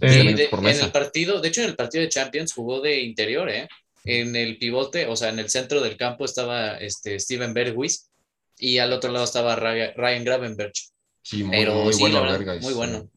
Sí, 0.00 0.08
Sí, 0.08 0.16
también 0.18 0.36
de- 0.36 0.48
por 0.48 0.60
en 0.60 0.66
el 0.80 0.92
partido, 0.92 1.40
de 1.40 1.48
hecho 1.48 1.62
en 1.62 1.68
el 1.70 1.76
partido 1.76 2.02
de 2.02 2.08
Champions 2.08 2.52
jugó 2.52 2.80
de 2.80 3.00
interior, 3.02 3.48
¿eh? 3.48 3.68
En 4.04 4.36
el 4.36 4.56
pivote, 4.58 5.06
o 5.06 5.16
sea, 5.16 5.28
en 5.30 5.38
el 5.40 5.50
centro 5.50 5.80
del 5.80 5.96
campo 5.96 6.24
estaba 6.24 6.78
este 6.78 7.18
Steven 7.18 7.52
Berghuis 7.52 8.08
y 8.56 8.78
al 8.78 8.92
otro 8.92 9.10
lado 9.10 9.24
estaba 9.24 9.56
Ryan, 9.56 9.90
Ryan 9.96 10.24
Gravenberch. 10.24 10.90
Sí, 11.22 11.42
muy, 11.42 11.56
Pero 11.58 11.74
muy 11.74 11.92
sí, 11.92 12.00
bueno, 12.00 12.22
verdad, 12.22 12.60
muy 12.60 12.72
sí. 12.72 12.74
bueno. 12.74 13.10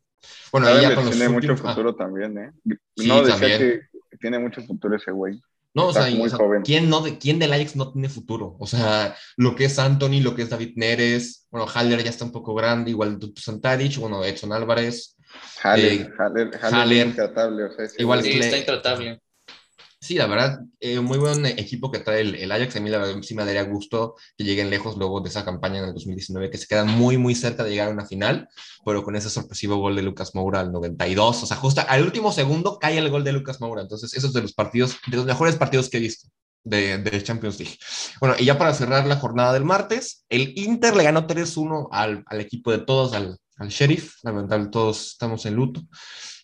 Bueno, 0.52 0.68
ahí 0.68 0.82
ya 0.82 0.96
tiene 0.96 1.30
mucho 1.30 1.52
últimos- 1.54 1.62
ah, 1.64 1.70
futuro 1.70 1.96
también, 1.96 2.38
¿eh? 2.38 2.52
Sí, 2.98 3.08
no, 3.08 3.24
decía 3.24 3.40
también. 3.40 3.60
que 3.60 4.18
tiene 4.20 4.40
mucho 4.40 4.62
futuro 4.64 4.96
ese 4.98 5.12
güey. 5.12 5.40
No, 5.74 5.88
o 5.88 5.94
sea, 5.94 6.10
muy 6.10 6.28
o 6.28 6.30
sea, 6.30 6.38
joven. 6.38 6.64
¿quién, 6.64 6.90
no 6.90 7.02
de, 7.02 7.18
¿quién 7.18 7.40
del 7.40 7.54
Ajax 7.54 7.76
no 7.76 7.92
tiene 7.94 8.10
futuro? 8.10 8.58
O 8.60 8.68
sea, 8.68 9.16
lo 9.38 9.56
que 9.56 9.66
es 9.66 9.80
Anthony, 9.80 10.22
lo 10.22 10.36
que 10.36 10.42
es 10.42 10.50
David 10.50 10.74
Neres, 10.76 11.48
bueno, 11.50 11.66
Haller 11.74 12.04
ya 12.04 12.10
está 12.10 12.26
un 12.26 12.32
poco 12.32 12.54
grande, 12.54 12.92
igual 12.92 13.18
Dutu 13.18 13.42
Santaric, 13.42 13.98
bueno, 13.98 14.24
Edson 14.24 14.52
Álvarez. 14.52 15.16
Haller, 15.64 15.94
Eh, 15.94 16.10
Haller, 16.18 16.60
Haller, 16.62 16.80
Haller. 16.80 17.08
intratable, 17.08 17.64
o 17.64 17.72
sea, 17.72 17.86
Igual 17.98 18.22
Sí, 18.22 18.32
está 18.32 18.58
intratable. 18.58 19.22
Sí, 20.04 20.16
la 20.16 20.26
verdad, 20.26 20.62
eh, 20.80 21.00
muy 21.00 21.20
buen 21.20 21.46
equipo 21.46 21.92
que 21.92 22.00
trae 22.00 22.22
el, 22.22 22.34
el 22.34 22.52
Ajax. 22.52 22.76
A 22.76 22.80
mí 22.80 22.90
la 22.90 22.98
verdad 22.98 23.22
sí 23.22 23.36
me 23.36 23.46
daría 23.46 23.62
gusto 23.64 24.16
que 24.36 24.44
lleguen 24.44 24.72
lejos 24.72 24.98
luego 24.98 25.22
de 25.22 25.30
esa 25.30 25.46
campaña 25.46 25.78
en 25.78 25.86
el 25.86 25.94
2019, 25.94 26.50
que 26.50 26.58
se 26.58 26.66
quedan 26.66 26.88
muy, 26.88 27.20
muy 27.20 27.36
cerca 27.36 27.64
de 27.64 27.70
llegar 27.70 27.90
a 27.90 27.92
una 27.92 28.08
final, 28.08 28.50
pero 28.84 29.04
con 29.04 29.16
ese 29.16 29.30
sorpresivo 29.30 29.78
gol 29.78 29.96
de 29.96 30.02
Lucas 30.02 30.34
Moura 30.34 30.60
al 30.60 30.72
92. 30.72 31.44
O 31.44 31.46
sea, 31.46 31.56
justo 31.58 31.84
al 31.88 32.02
último 32.04 32.32
segundo 32.32 32.80
cae 32.80 32.98
el 32.98 33.12
gol 33.12 33.24
de 33.24 33.32
Lucas 33.32 33.62
Moura. 33.62 33.84
Entonces, 33.84 34.12
eso 34.16 34.26
es 34.26 34.34
de 34.34 34.42
los 34.42 34.54
partidos, 34.54 34.98
de 35.06 35.18
los 35.18 35.26
mejores 35.28 35.56
partidos 35.56 35.88
que 35.88 35.98
he 35.98 36.02
visto 36.02 36.30
de, 36.64 36.98
de 36.98 37.24
Champions 37.24 37.60
League. 37.60 37.78
Bueno, 38.20 38.36
y 38.40 38.46
ya 38.46 38.58
para 38.58 38.74
cerrar 38.74 39.06
la 39.06 39.18
jornada 39.18 39.54
del 39.54 39.66
martes, 39.66 40.26
el 40.30 40.58
Inter 40.58 40.96
le 40.96 41.04
ganó 41.04 41.28
3-1 41.28 41.90
al, 41.92 42.24
al 42.26 42.42
equipo 42.42 42.72
de 42.72 42.80
todos, 42.80 43.14
al, 43.14 43.38
al 43.58 43.70
Sheriff. 43.70 44.16
Lamentable, 44.24 44.70
todos 44.70 45.12
estamos 45.12 45.46
en 45.46 45.54
luto. 45.54 45.82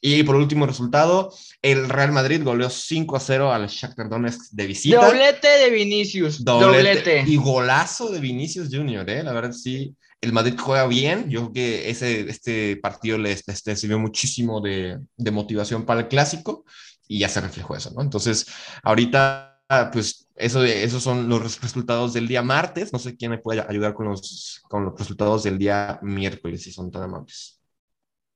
Y 0.02 0.24
por 0.24 0.36
último 0.36 0.66
resultado, 0.66 1.34
el 1.62 1.89
Real 1.89 2.12
Madrid 2.12 2.43
goleó 2.43 2.70
5 2.70 3.20
0 3.20 3.52
al 3.52 3.68
Shakhtar 3.68 4.10
Donetsk 4.10 4.52
de 4.52 4.68
visita. 4.68 5.06
Doblete 5.06 5.48
de 5.48 5.70
Vinicius. 5.70 6.43
Doblete. 6.43 6.76
Doblete. 6.76 7.24
Y 7.28 7.38
golazo 7.38 8.10
de 8.10 8.20
Vinicius 8.20 8.70
Junior, 8.72 9.10
¿eh? 9.10 9.24
La 9.24 9.34
verdad 9.34 9.52
sí. 9.52 9.95
El 10.20 10.34
Madrid 10.34 10.56
juega 10.58 10.88
bien. 10.88 11.30
Yo 11.30 11.41
creo 11.41 11.54
que 11.54 11.89
ese, 11.89 12.30
este 12.30 12.78
partido 12.78 13.18
les, 13.18 13.48
les, 13.48 13.66
les 13.66 13.80
sirvió 13.80 14.00
muchísimo 14.00 14.62
de, 14.62 15.00
de 15.16 15.32
motivación 15.32 15.86
para 15.86 16.02
el 16.02 16.08
clásico 16.08 16.66
y 17.08 17.20
ya 17.20 17.30
se 17.30 17.41
reflejó 17.41 17.76
eso, 17.76 17.91
¿no? 17.95 18.02
Entonces, 18.02 18.48
ahorita, 18.84 19.62
pues, 19.91 20.28
eso, 20.36 20.64
esos 20.64 21.04
son 21.04 21.30
los 21.30 21.62
resultados 21.62 22.14
del 22.14 22.28
día 22.28 22.43
martes. 22.43 22.91
No 22.93 23.00
sé 23.00 23.16
quién 23.16 23.32
me 23.32 23.38
puede 23.38 23.66
ayudar 23.68 23.93
con 23.93 24.08
los, 24.08 24.62
con 24.70 24.86
los 24.86 24.98
resultados 24.98 25.43
del 25.43 25.58
día 25.58 26.00
miércoles, 26.02 26.64
si 26.64 26.72
son 26.72 26.91
tan 26.91 27.04
amables. 27.04 27.57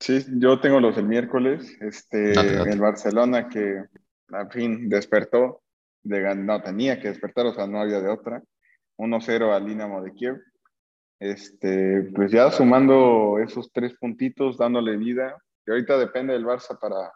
Sí, 0.01 0.25
yo 0.39 0.59
tengo 0.59 0.79
los 0.79 0.95
del 0.95 1.05
miércoles. 1.05 1.77
Este, 1.79 2.33
Date, 2.33 2.55
date. 2.55 2.71
el 2.71 2.79
Barcelona 2.79 3.47
que 3.47 3.83
al 4.29 4.51
fin 4.51 4.89
despertó, 4.89 5.61
de, 6.01 6.35
no 6.35 6.59
tenía 6.63 6.99
que 6.99 7.09
despertar, 7.09 7.45
o 7.45 7.53
sea, 7.53 7.67
no 7.67 7.79
había 7.79 8.01
de 8.01 8.09
otra. 8.09 8.41
1-0 8.97 9.55
al 9.55 9.65
Dinamo 9.67 10.01
de 10.01 10.11
Kiev. 10.13 10.41
Este, 11.19 12.09
pues 12.15 12.31
ya 12.31 12.49
sumando 12.49 13.37
esos 13.37 13.71
tres 13.71 13.93
puntitos, 13.93 14.57
dándole 14.57 14.97
vida. 14.97 15.37
Y 15.67 15.71
ahorita 15.71 15.99
depende 15.99 16.33
del 16.33 16.45
Barça 16.45 16.79
para, 16.79 17.13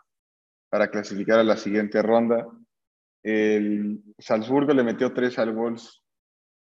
para 0.69 0.87
clasificar 0.89 1.39
a 1.39 1.43
la 1.43 1.57
siguiente 1.57 2.03
ronda. 2.03 2.47
El 3.23 4.03
Salzburgo 4.19 4.73
le 4.73 4.83
metió 4.83 5.11
tres 5.11 5.39
al, 5.39 5.53
Wolfs, 5.53 6.03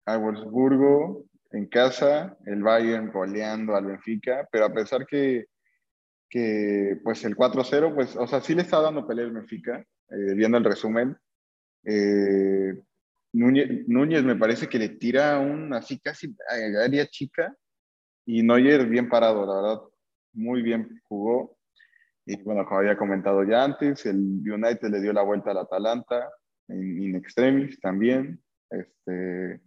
al 0.05 0.19
Wolfsburgo 0.19 1.23
en 1.51 1.67
casa, 1.67 2.37
el 2.45 2.63
Bayern 2.63 3.13
goleando 3.13 3.77
al 3.77 3.85
Benfica, 3.85 4.45
pero 4.51 4.65
a 4.65 4.73
pesar 4.73 5.05
que 5.05 5.45
que 6.31 6.97
pues 7.03 7.25
el 7.25 7.35
4-0, 7.35 7.93
pues, 7.93 8.15
o 8.15 8.25
sea, 8.25 8.39
sí 8.39 8.55
le 8.55 8.61
está 8.61 8.79
dando 8.79 9.05
pelea 9.05 9.25
el 9.25 9.33
Benfica, 9.33 9.85
eh, 10.09 10.33
viendo 10.33 10.57
el 10.57 10.63
resumen. 10.63 11.17
Eh, 11.83 12.73
Núñez, 13.33 14.23
me 14.23 14.37
parece 14.37 14.67
que 14.67 14.79
le 14.79 14.89
tira 14.89 15.39
un 15.39 15.73
así 15.73 15.99
casi 15.99 16.33
a 16.49 16.83
área 16.83 17.05
chica 17.07 17.53
y 18.25 18.43
Neuer 18.43 18.87
bien 18.87 19.09
parado, 19.09 19.45
la 19.45 19.61
verdad, 19.61 19.81
muy 20.33 20.61
bien 20.61 21.01
jugó. 21.07 21.57
Y 22.25 22.41
bueno, 22.43 22.65
como 22.65 22.79
había 22.79 22.97
comentado 22.97 23.43
ya 23.43 23.65
antes, 23.65 24.05
el 24.05 24.17
United 24.17 24.89
le 24.89 25.01
dio 25.01 25.11
la 25.11 25.23
vuelta 25.23 25.51
al 25.51 25.57
Atalanta 25.57 26.29
en 26.69 27.01
in 27.01 27.15
extremis 27.15 27.77
también. 27.81 28.41
Este, 28.69 29.59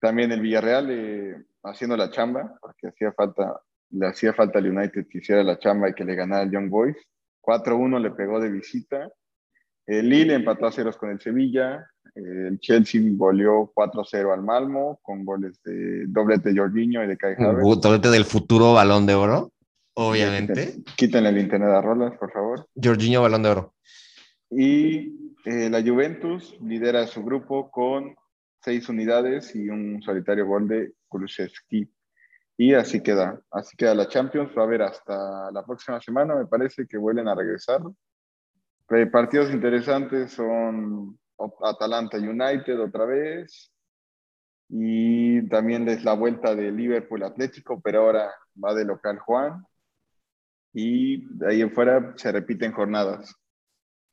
también 0.00 0.30
el 0.30 0.40
Villarreal 0.40 0.90
eh, 0.90 1.44
haciendo 1.64 1.96
la 1.96 2.10
chamba, 2.10 2.56
porque 2.60 2.88
hacía 2.88 3.12
falta 3.12 3.60
le 3.92 4.06
hacía 4.06 4.32
falta 4.32 4.58
al 4.58 4.70
United 4.70 5.06
que 5.08 5.18
hiciera 5.18 5.42
la 5.42 5.58
chamba 5.58 5.90
y 5.90 5.94
que 5.94 6.04
le 6.04 6.14
ganara 6.14 6.42
al 6.42 6.50
Young 6.50 6.68
Boys. 6.68 6.96
4-1 7.42 8.00
le 8.00 8.10
pegó 8.12 8.40
de 8.40 8.50
visita. 8.50 9.10
El 9.86 10.08
Lille 10.08 10.34
empató 10.34 10.66
a 10.66 10.72
ceros 10.72 10.96
con 10.96 11.10
el 11.10 11.20
Sevilla. 11.20 11.86
El 12.14 12.58
Chelsea 12.60 13.00
goleó 13.14 13.72
4-0 13.74 14.32
al 14.32 14.42
Malmo 14.42 15.00
con 15.02 15.24
goles 15.24 15.60
de 15.62 16.06
doblete 16.06 16.52
de 16.52 16.60
Jorginho 16.60 17.02
y 17.02 17.06
de 17.06 17.16
Kai 17.16 17.34
Havertz. 17.38 17.80
Doblete 17.80 18.10
del 18.10 18.24
futuro 18.24 18.74
balón 18.74 19.06
de 19.06 19.14
oro, 19.14 19.52
obviamente. 19.94 20.66
Quítenle, 20.66 20.84
quítenle 20.96 21.28
el 21.30 21.38
internet 21.38 21.70
a 21.70 21.80
Rolas, 21.80 22.16
por 22.18 22.30
favor. 22.32 22.66
Jorginho, 22.80 23.22
balón 23.22 23.42
de 23.42 23.48
oro. 23.48 23.74
Y 24.50 25.34
eh, 25.44 25.70
la 25.70 25.82
Juventus 25.82 26.56
lidera 26.60 27.06
su 27.06 27.24
grupo 27.24 27.70
con 27.70 28.14
seis 28.60 28.88
unidades 28.88 29.54
y 29.56 29.68
un 29.68 30.02
solitario 30.02 30.46
gol 30.46 30.68
de 30.68 30.92
Kulusevski. 31.08 31.90
Y 32.62 32.74
así 32.74 33.02
queda, 33.02 33.42
así 33.50 33.76
queda 33.76 33.92
la 33.92 34.06
Champions. 34.06 34.56
Va 34.56 34.62
a 34.62 34.66
haber 34.66 34.82
hasta 34.82 35.50
la 35.50 35.66
próxima 35.66 36.00
semana, 36.00 36.36
me 36.36 36.46
parece 36.46 36.86
que 36.86 36.96
vuelven 36.96 37.26
a 37.26 37.34
regresar. 37.34 37.80
Eh, 38.90 39.06
partidos 39.06 39.50
interesantes 39.50 40.30
son 40.30 41.18
Atalanta 41.64 42.18
United 42.18 42.80
otra 42.80 43.04
vez. 43.04 43.72
Y 44.68 45.48
también 45.48 45.88
es 45.88 46.04
la 46.04 46.12
vuelta 46.12 46.54
de 46.54 46.70
Liverpool 46.70 47.24
Atlético, 47.24 47.80
pero 47.82 48.02
ahora 48.02 48.30
va 48.64 48.72
de 48.74 48.84
local 48.84 49.18
Juan. 49.18 49.66
Y 50.72 51.26
de 51.36 51.50
ahí 51.50 51.62
en 51.62 51.72
fuera 51.72 52.14
se 52.16 52.30
repiten 52.30 52.70
jornadas. 52.70 53.34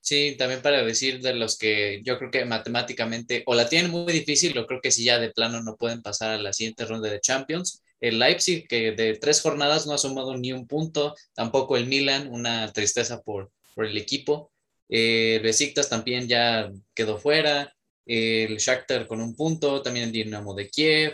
Sí, 0.02 0.36
también 0.40 0.64
para 0.64 0.82
decir 0.82 1.22
de 1.22 1.36
los 1.36 1.56
que 1.56 2.02
yo 2.04 2.18
creo 2.18 2.32
que 2.32 2.46
matemáticamente 2.46 3.44
o 3.46 3.54
la 3.54 3.70
tienen 3.70 3.92
muy 3.92 4.12
difícil 4.12 4.58
o 4.58 4.66
creo 4.66 4.82
que 4.82 4.90
si 4.90 5.04
ya 5.04 5.20
de 5.20 5.30
plano 5.30 5.62
no 5.62 5.76
pueden 5.76 6.02
pasar 6.02 6.32
a 6.32 6.40
la 6.40 6.52
siguiente 6.52 6.86
ronda 6.88 7.12
de 7.12 7.22
Champions. 7.22 7.84
El 8.00 8.20
Leipzig, 8.20 8.68
que 8.68 8.92
de 8.92 9.16
tres 9.16 9.42
jornadas 9.42 9.86
no 9.86 9.94
ha 9.94 9.98
sumado 9.98 10.38
ni 10.38 10.54
un 10.54 10.68
punto, 10.68 11.16
tampoco 11.34 11.78
el 11.78 11.88
Milan, 11.88 12.30
una 12.32 12.72
tristeza 12.72 13.22
por, 13.22 13.52
por 13.76 13.86
el 13.86 13.98
equipo. 13.98 14.52
Eh, 14.88 15.40
Besiktas 15.44 15.90
también 15.90 16.28
ya 16.28 16.72
quedó 16.94 17.18
fuera, 17.18 17.74
el 18.06 18.58
Shakhtar 18.58 19.06
con 19.06 19.22
un 19.22 19.36
punto, 19.36 19.82
también 19.84 20.08
el 20.08 20.12
Dinamo 20.12 20.56
de 20.56 20.70
Kiev 20.70 21.14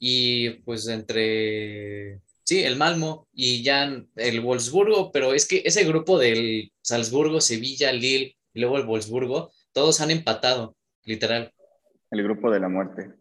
y 0.00 0.50
pues 0.64 0.88
entre, 0.88 2.20
sí, 2.42 2.64
el 2.64 2.76
Malmo 2.76 3.28
y 3.32 3.62
ya 3.62 4.04
el 4.16 4.40
Wolfsburgo, 4.40 5.12
pero 5.12 5.34
es 5.34 5.46
que 5.46 5.62
ese 5.64 5.84
grupo 5.84 6.18
del 6.18 6.72
Salzburgo, 6.82 7.40
Sevilla, 7.40 7.92
Lille 7.92 8.36
y 8.52 8.60
luego 8.60 8.78
el 8.78 8.86
Wolfsburgo, 8.86 9.52
todos 9.72 10.00
han 10.00 10.10
empatado, 10.10 10.76
literal. 11.04 11.52
El 12.10 12.24
grupo 12.24 12.50
de 12.50 12.58
la 12.58 12.68
muerte. 12.68 13.12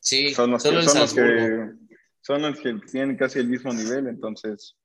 Sí, 0.00 0.32
son 0.32 0.52
los, 0.52 0.62
solo 0.62 0.78
que, 0.78 0.84
el 0.84 0.88
son, 0.88 1.00
los 1.00 1.10
Salzburgo. 1.10 1.36
que, 1.36 1.81
son 2.22 2.42
los 2.42 2.58
que 2.60 2.74
tienen 2.90 3.16
casi 3.16 3.38
el 3.40 3.48
mismo 3.48 3.72
nivel, 3.74 4.06
entonces 4.06 4.76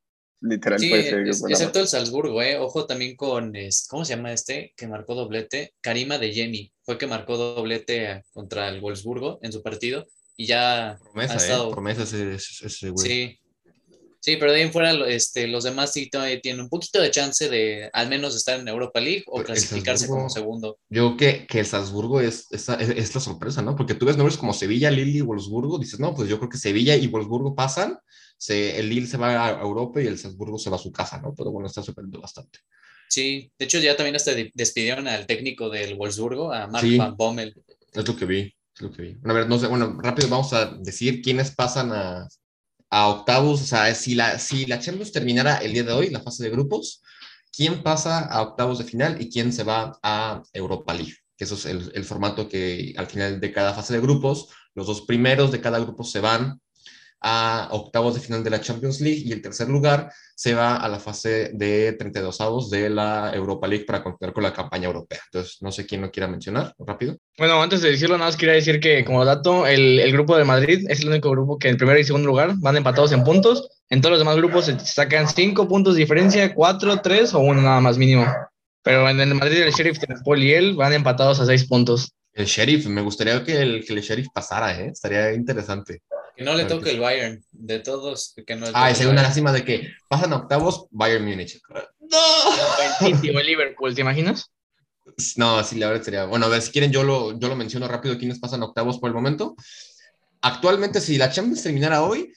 literal 0.41 0.79
Sí, 0.79 0.89
puede 0.89 1.03
ser 1.09 1.27
es- 1.27 1.43
excepto 1.49 1.79
el 1.79 1.88
Salzburgo, 1.88 2.41
¿eh? 2.41 2.57
Ojo 2.57 2.85
también 2.85 3.15
con, 3.15 3.55
es- 3.55 3.88
¿cómo 3.89 4.03
se 4.05 4.15
llama 4.15 4.33
este? 4.33 4.73
Que 4.75 4.88
marcó 4.88 5.15
doblete. 5.15 5.73
Karima 5.81 6.17
de 6.17 6.31
Yemi. 6.33 6.71
Fue 6.83 6.97
que 6.97 7.07
marcó 7.07 7.38
doblete 7.38 8.23
contra 8.33 8.69
el 8.69 8.79
Wolfsburgo 8.81 9.39
en 9.41 9.51
su 9.51 9.61
partido 9.63 10.05
y 10.35 10.45
ya 10.45 10.91
ha 10.91 10.97
Promesa, 10.99 11.35
estado... 11.38 11.69
¿eh? 11.69 11.71
Promesa 11.73 12.03
ese, 12.03 12.35
ese, 12.35 12.67
ese 12.67 12.89
güey. 12.91 13.07
Sí, 13.07 13.39
Sí, 14.28 14.36
pero 14.36 14.51
de 14.51 14.57
ahí 14.57 14.63
en 14.65 14.73
fuera 14.73 14.91
este, 15.07 15.47
los 15.47 15.63
demás 15.63 15.93
sí 15.93 16.09
tienen 16.41 16.59
un 16.59 16.67
poquito 16.67 16.99
de 16.99 17.11
chance 17.11 17.47
de 17.47 17.89
al 17.93 18.09
menos 18.09 18.36
estar 18.36 18.59
en 18.59 18.67
Europa 18.67 18.99
League 18.99 19.23
o 19.28 19.41
clasificarse 19.41 20.05
como 20.05 20.30
segundo. 20.30 20.80
Yo 20.89 21.15
creo 21.15 21.38
que, 21.39 21.47
que 21.47 21.59
el 21.61 21.65
Salzburgo 21.65 22.19
es, 22.19 22.45
es, 22.51 22.67
es, 22.67 23.15
la 23.15 23.21
sorpresa, 23.21 23.61
¿no? 23.61 23.78
Porque 23.78 23.93
tú 23.93 24.05
ves 24.05 24.17
nombres 24.17 24.36
como 24.36 24.51
Sevilla, 24.51 24.91
Lille 24.91 25.19
y 25.19 25.21
Wolfsburgo, 25.21 25.80
dices, 25.80 26.01
no, 26.01 26.13
pues 26.13 26.28
yo 26.28 26.39
creo 26.39 26.49
que 26.49 26.57
Sevilla 26.57 26.97
y 26.97 27.07
Wolfsburgo 27.07 27.55
pasan, 27.55 27.99
se, 28.38 28.78
el 28.78 28.89
Lille 28.89 29.07
se 29.07 29.15
va 29.15 29.47
a 29.47 29.61
Europa 29.61 30.01
y 30.01 30.07
el 30.07 30.17
Salzburgo 30.17 30.59
se 30.59 30.69
va 30.69 30.75
a 30.75 30.80
su 30.80 30.91
casa, 30.91 31.21
¿no? 31.21 31.34
Pero 31.34 31.51
bueno, 31.51 31.67
está 31.67 31.82
sorprendiendo 31.82 32.19
bastante. 32.19 32.59
Sí, 33.07 33.49
de 33.57 33.63
hecho 33.63 33.80
ya 33.80 33.95
también 33.95 34.17
hasta 34.17 34.34
despidieron 34.53 35.07
al 35.07 35.25
técnico 35.25 35.69
del 35.69 35.95
Wolfsburgo, 35.95 36.51
a 36.51 36.67
Mark 36.67 36.86
Van 36.97 37.15
Bommel. 37.15 37.55
Es 37.93 38.05
lo 38.05 38.17
que 38.17 38.25
vi, 38.25 38.53
es 38.75 38.82
lo 38.82 38.91
que 38.91 39.03
vi. 39.03 39.13
Bueno, 39.13 39.32
a 39.32 39.38
ver, 39.38 39.47
no 39.47 39.57
sé, 39.57 39.67
bueno, 39.67 39.97
rápido 40.01 40.28
vamos 40.28 40.51
a 40.51 40.65
decir 40.65 41.21
quiénes 41.21 41.51
pasan 41.51 41.93
a, 41.93 42.28
a 42.89 43.07
octavos, 43.09 43.61
o 43.61 43.65
sea, 43.65 43.93
si 43.95 44.15
la, 44.15 44.39
si 44.39 44.65
la 44.65 44.79
Champions 44.79 45.11
terminara 45.11 45.57
el 45.57 45.73
día 45.73 45.83
de 45.83 45.93
hoy, 45.93 46.09
la 46.09 46.21
fase 46.21 46.43
de 46.43 46.49
grupos, 46.49 47.01
¿quién 47.51 47.83
pasa 47.83 48.19
a 48.19 48.41
octavos 48.41 48.77
de 48.77 48.85
final 48.85 49.21
y 49.21 49.29
quién 49.29 49.51
se 49.53 49.63
va 49.63 49.99
a 50.03 50.43
Europa 50.53 50.93
League? 50.93 51.15
Que 51.38 51.43
eso 51.43 51.55
es 51.55 51.65
el, 51.65 51.91
el 51.93 52.05
formato 52.05 52.47
que 52.47 52.93
al 52.97 53.07
final 53.07 53.39
de 53.39 53.51
cada 53.51 53.73
fase 53.73 53.93
de 53.93 54.01
grupos, 54.01 54.49
los 54.73 54.88
dos 54.88 55.01
primeros 55.01 55.51
de 55.51 55.61
cada 55.61 55.79
grupo 55.79 56.03
se 56.03 56.19
van 56.19 56.61
a 57.22 57.70
octavos 57.72 58.15
de 58.15 58.22
final 58.22 58.43
de 58.43 58.49
la 58.49 58.61
Champions 58.61 59.01
League 59.01 59.24
y 59.26 59.32
el 59.32 59.41
tercer 59.41 59.68
lugar 59.70 60.11
se 60.36 60.53
va 60.53 60.78
a 60.78 60.88
la 60.88 60.99
fase 60.99 61.51
de 61.53 61.93
32 61.93 62.41
avos 62.41 62.70
de 62.70 62.89
la 62.89 63.32
Europa 63.34 63.68
League 63.68 63.86
para 63.86 64.03
continuar 64.03 64.34
con 64.34 64.43
la 64.43 64.53
campaña 64.53 64.86
europea. 64.86 65.20
Entonces, 65.26 65.57
no 65.61 65.72
sé 65.72 65.86
quién 65.86 66.01
lo 66.01 66.11
quiera 66.11 66.28
mencionar, 66.28 66.74
rápido. 66.78 67.18
Bueno, 67.38 67.61
antes 67.61 67.82
de 67.82 67.91
decirlo, 67.91 68.18
nada 68.18 68.30
más 68.30 68.38
quería 68.38 68.53
decir 68.53 68.80
que 68.80 69.03
como 69.03 69.26
dato, 69.26 69.65
el, 69.65 69.99
el 69.99 70.11
grupo 70.11 70.38
de 70.38 70.43
Madrid 70.43 70.86
es 70.89 71.01
el 71.01 71.09
único 71.09 71.32
grupo 71.32 71.57
que 71.57 71.70
en 71.70 71.78
primer 71.78 71.97
y 71.99 72.03
segundo 72.03 72.28
lugar 72.28 72.53
van 72.57 72.78
empatados 72.78 73.11
en 73.11 73.24
puntos. 73.24 73.70
En 73.89 74.01
todos 74.01 74.11
los 74.11 74.20
demás 74.20 74.36
grupos 74.36 74.65
se 74.65 74.78
sacan 74.80 75.28
5 75.28 75.68
puntos 75.68 75.95
de 75.95 76.01
diferencia, 76.01 76.53
4, 76.53 77.01
3 77.01 77.34
o 77.34 77.39
1 77.39 77.61
nada 77.61 77.80
más 77.80 77.97
mínimo. 77.97 78.26
Pero 78.84 79.09
en 79.09 79.20
el 79.20 79.34
Madrid 79.34 79.61
el 79.61 79.72
Sheriff, 79.72 79.97
Paul 80.24 80.43
y 80.43 80.53
él 80.53 80.76
van 80.76 80.93
empatados 80.93 81.39
a 81.39 81.45
6 81.45 81.68
puntos. 81.68 82.13
El 82.34 82.45
Sheriff, 82.45 82.86
me 82.86 83.01
gustaría 83.01 83.43
que 83.43 83.61
el, 83.61 83.86
que 83.86 83.93
el 83.93 84.01
Sheriff 84.01 84.28
pasara, 84.34 84.80
¿eh? 84.80 84.89
estaría 84.91 85.34
interesante. 85.34 86.03
Que 86.38 86.43
no 86.43 86.53
le 86.53 86.65
toque 86.65 86.91
el 86.91 86.99
Bayern, 86.99 87.43
de 87.51 87.79
todos. 87.79 88.35
Que 88.45 88.55
no 88.55 88.67
ah, 88.75 88.91
es 88.91 89.03
una 89.03 89.23
lástima 89.23 89.51
de 89.51 89.65
que 89.65 89.91
pasan 90.07 90.31
octavos 90.33 90.85
Bayern 90.91 91.25
Múnich. 91.25 91.59
¡No! 91.99 92.17
El 92.83 93.15
City 93.15 93.35
o 93.35 93.39
el 93.39 93.47
Liverpool, 93.47 93.95
¿te 93.95 94.01
imaginas? 94.01 94.51
No, 95.35 95.63
sí, 95.63 95.77
la 95.77 95.88
verdad 95.88 96.03
sería. 96.03 96.25
Bueno, 96.25 96.45
a 96.45 96.49
ver, 96.49 96.61
si 96.61 96.71
quieren, 96.71 96.91
yo 96.91 97.03
lo, 97.03 97.39
yo 97.39 97.47
lo 97.47 97.55
menciono 97.55 97.88
rápido 97.88 98.19
quiénes 98.19 98.38
pasan 98.38 98.61
octavos 98.61 98.99
por 98.99 99.09
el 99.09 99.15
momento. 99.15 99.55
Actualmente, 100.41 101.01
si 101.01 101.17
la 101.17 101.31
Champions 101.31 101.63
terminara 101.63 102.03
hoy, 102.03 102.31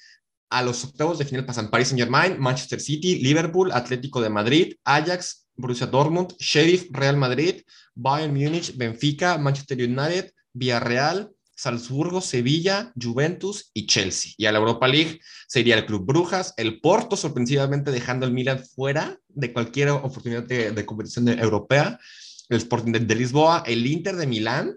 a 0.49 0.63
los 0.63 0.83
octavos 0.83 1.19
de 1.19 1.27
final 1.27 1.45
pasan 1.45 1.69
Paris 1.69 1.89
Saint-Germain, 1.89 2.41
Manchester 2.41 2.81
City, 2.81 3.17
Liverpool, 3.17 3.71
Atlético 3.71 4.23
de 4.23 4.31
Madrid, 4.31 4.77
Ajax, 4.85 5.47
Borussia 5.57 5.87
Dortmund, 5.87 6.35
Sheriff, 6.39 6.87
Real 6.91 7.19
Madrid, 7.19 7.63
Bayern 7.95 8.33
Múnich, 8.33 8.75
Benfica, 8.79 9.37
Manchester 9.37 9.77
United, 9.77 10.33
Villarreal, 10.55 11.31
Salzburgo, 11.61 12.23
Sevilla, 12.23 12.91
Juventus 12.99 13.71
y 13.75 13.87
Chelsea. 13.87 14.33
Y 14.39 14.47
a 14.47 14.53
la 14.53 14.61
Europa 14.61 14.89
League 14.89 15.21
sería 15.47 15.77
el 15.77 15.85
Club 15.85 16.07
Brujas, 16.07 16.55
el 16.57 16.81
Porto, 16.81 17.19
sorpresivamente 17.19 17.91
dejando 17.91 18.25
el 18.25 18.33
Milan 18.33 18.65
fuera 18.65 19.19
de 19.29 19.53
cualquier 19.53 19.91
oportunidad 19.91 20.45
de, 20.45 20.87
competición 20.87 21.29
europea, 21.29 22.01
el 22.49 22.57
Sporting 22.57 22.93
de, 22.93 23.15
Lisboa, 23.15 23.63
el 23.67 23.87
Inter 23.87 24.17
de 24.17 24.27
Milán, 24.27 24.75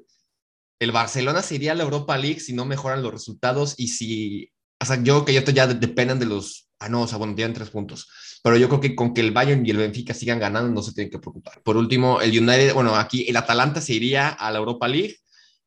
el 0.77 0.91
Barcelona 0.91 1.41
sería 1.41 1.73
la 1.73 1.83
Europa 1.83 2.17
League 2.17 2.41
si 2.41 2.51
no 2.51 2.65
mejoran 2.65 3.01
los 3.01 3.13
resultados 3.13 3.75
y 3.77 3.87
si, 3.87 4.51
o 4.81 4.85
sea, 4.85 4.97
yo 4.97 5.23
creo 5.23 5.25
que 5.25 5.37
esto 5.37 5.51
ya 5.51 5.67
dependen 5.67 6.19
de 6.19 6.25
los, 6.25 6.69
ah, 6.79 6.89
no, 6.89 7.03
o 7.03 7.07
sea, 7.07 7.17
bueno, 7.17 7.33
tienen 7.33 7.53
tres 7.53 7.69
puntos, 7.69 8.09
pero 8.43 8.57
yo 8.57 8.67
creo 8.67 8.81
que 8.81 8.93
con 8.93 9.13
que 9.13 9.21
el 9.21 9.31
Bayern 9.31 9.65
y 9.65 9.69
el 9.69 9.77
Benfica 9.77 10.13
sigan 10.13 10.39
ganando 10.39 10.69
no 10.69 10.81
se 10.81 10.91
tienen 10.91 11.11
que 11.11 11.19
preocupar. 11.19 11.61
Por 11.63 11.77
último, 11.77 12.19
el 12.19 12.37
United, 12.37 12.73
bueno, 12.73 12.93
aquí 12.97 13.25
el 13.29 13.37
Atalanta 13.37 13.79
se 13.79 13.93
iría 13.93 14.27
a 14.27 14.51
la 14.51 14.59
Europa 14.59 14.89
League, 14.89 15.22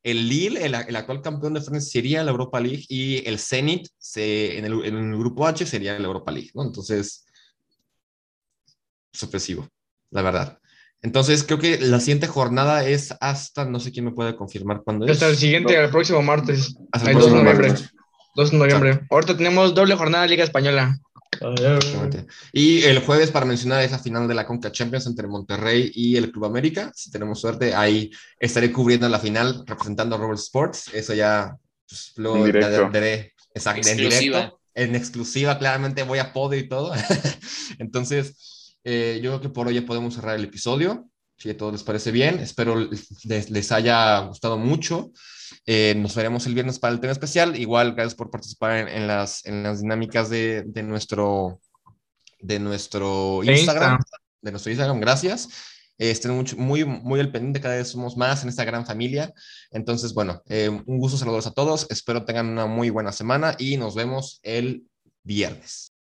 el 0.06 0.28
Lille, 0.28 0.64
el, 0.64 0.74
actual 0.76 1.20
campeón 1.20 1.54
de 1.54 1.60
Francia, 1.60 1.90
sería 1.90 2.22
la 2.22 2.30
Europa 2.30 2.60
League 2.60 2.84
y 2.88 3.28
el 3.28 3.40
Zenit 3.40 3.88
se, 3.98 4.56
en, 4.56 4.64
el, 4.64 5.18
grupo 5.18 5.48
H 5.48 5.66
sería 5.66 5.98
la 5.98 6.06
Europa 6.06 6.30
League, 6.30 6.50
¿no? 6.54 6.62
Entonces, 6.62 7.26
sorpresivo, 9.12 9.68
la 10.12 10.22
verdad. 10.22 10.60
Entonces, 11.02 11.42
creo 11.42 11.58
que 11.58 11.78
la 11.78 11.98
siguiente 11.98 12.28
jornada 12.28 12.86
es 12.86 13.16
hasta, 13.20 13.64
no 13.64 13.80
sé 13.80 13.90
quién 13.90 14.04
me 14.04 14.12
puede 14.12 14.36
confirmar 14.36 14.82
cuándo 14.84 15.06
es. 15.06 15.10
Hasta 15.10 15.26
el 15.26 15.36
siguiente, 15.36 15.76
el 15.76 15.90
próximo 15.90 16.22
martes. 16.22 16.76
Hasta 16.92 17.10
el 17.10 17.18
2 17.18 17.26
de 17.26 17.36
noviembre. 17.38 17.74
2 18.36 18.50
de 18.52 18.58
noviembre. 18.58 19.00
Ahorita 19.10 19.36
tenemos 19.36 19.74
doble 19.74 19.96
jornada 19.96 20.22
de 20.22 20.30
Liga 20.30 20.44
Española. 20.44 21.00
Y 22.52 22.82
el 22.84 23.00
jueves, 23.00 23.30
para 23.30 23.46
mencionar, 23.46 23.82
esa 23.82 23.98
final 23.98 24.26
de 24.28 24.34
la 24.34 24.46
Conca 24.46 24.72
Champions 24.72 25.06
entre 25.06 25.26
Monterrey 25.26 25.90
y 25.94 26.16
el 26.16 26.32
Club 26.32 26.46
América. 26.46 26.92
Si 26.94 27.10
tenemos 27.10 27.40
suerte, 27.40 27.74
ahí 27.74 28.10
estaré 28.38 28.72
cubriendo 28.72 29.08
la 29.08 29.18
final 29.18 29.64
representando 29.66 30.16
a 30.16 30.18
Robert 30.18 30.38
Sports. 30.38 30.90
Eso 30.94 31.14
ya 31.14 31.56
pues, 31.88 32.12
lo 32.16 32.46
daré 32.46 33.34
exacto, 33.54 33.88
en 33.88 33.96
directo. 33.96 34.60
En 34.74 34.94
exclusiva, 34.94 35.58
claramente 35.58 36.02
voy 36.02 36.18
a 36.18 36.32
podio 36.32 36.58
y 36.58 36.68
todo. 36.68 36.92
Entonces, 37.78 38.76
eh, 38.84 39.20
yo 39.22 39.30
creo 39.30 39.40
que 39.40 39.48
por 39.48 39.66
hoy 39.66 39.74
ya 39.74 39.86
podemos 39.86 40.14
cerrar 40.14 40.36
el 40.36 40.44
episodio. 40.44 41.08
Si 41.38 41.50
a 41.50 41.56
todos 41.56 41.72
les 41.72 41.82
parece 41.82 42.10
bien, 42.10 42.38
espero 42.40 42.76
les, 43.24 43.50
les 43.50 43.72
haya 43.72 44.20
gustado 44.20 44.58
mucho. 44.58 45.12
Eh, 45.66 45.94
nos 45.96 46.14
veremos 46.14 46.46
el 46.46 46.54
viernes 46.54 46.78
para 46.78 46.94
el 46.94 47.00
tema 47.00 47.12
especial. 47.12 47.58
Igual, 47.58 47.94
gracias 47.94 48.14
por 48.14 48.30
participar 48.30 48.88
en, 48.88 49.06
las, 49.06 49.44
en 49.46 49.62
las 49.62 49.80
dinámicas 49.80 50.30
de, 50.30 50.64
de 50.66 50.82
nuestro, 50.82 51.60
de 52.40 52.58
nuestro 52.58 53.42
Instagram. 53.44 53.98
De 54.40 54.50
nuestro 54.50 54.70
Instagram, 54.70 55.00
gracias. 55.00 55.48
Eh, 55.98 56.10
estén 56.10 56.32
mucho, 56.32 56.56
muy, 56.56 56.84
muy 56.84 57.20
al 57.20 57.32
pendiente, 57.32 57.60
cada 57.60 57.76
vez 57.76 57.88
somos 57.88 58.16
más 58.16 58.42
en 58.42 58.50
esta 58.50 58.64
gran 58.64 58.84
familia. 58.84 59.32
Entonces, 59.70 60.12
bueno, 60.12 60.42
eh, 60.46 60.68
un 60.68 60.98
gusto 60.98 61.16
saludos 61.16 61.46
a 61.46 61.52
todos. 61.52 61.86
Espero 61.90 62.24
tengan 62.24 62.48
una 62.48 62.66
muy 62.66 62.90
buena 62.90 63.12
semana 63.12 63.56
y 63.58 63.76
nos 63.76 63.94
vemos 63.94 64.40
el 64.42 64.84
viernes. 65.22 65.95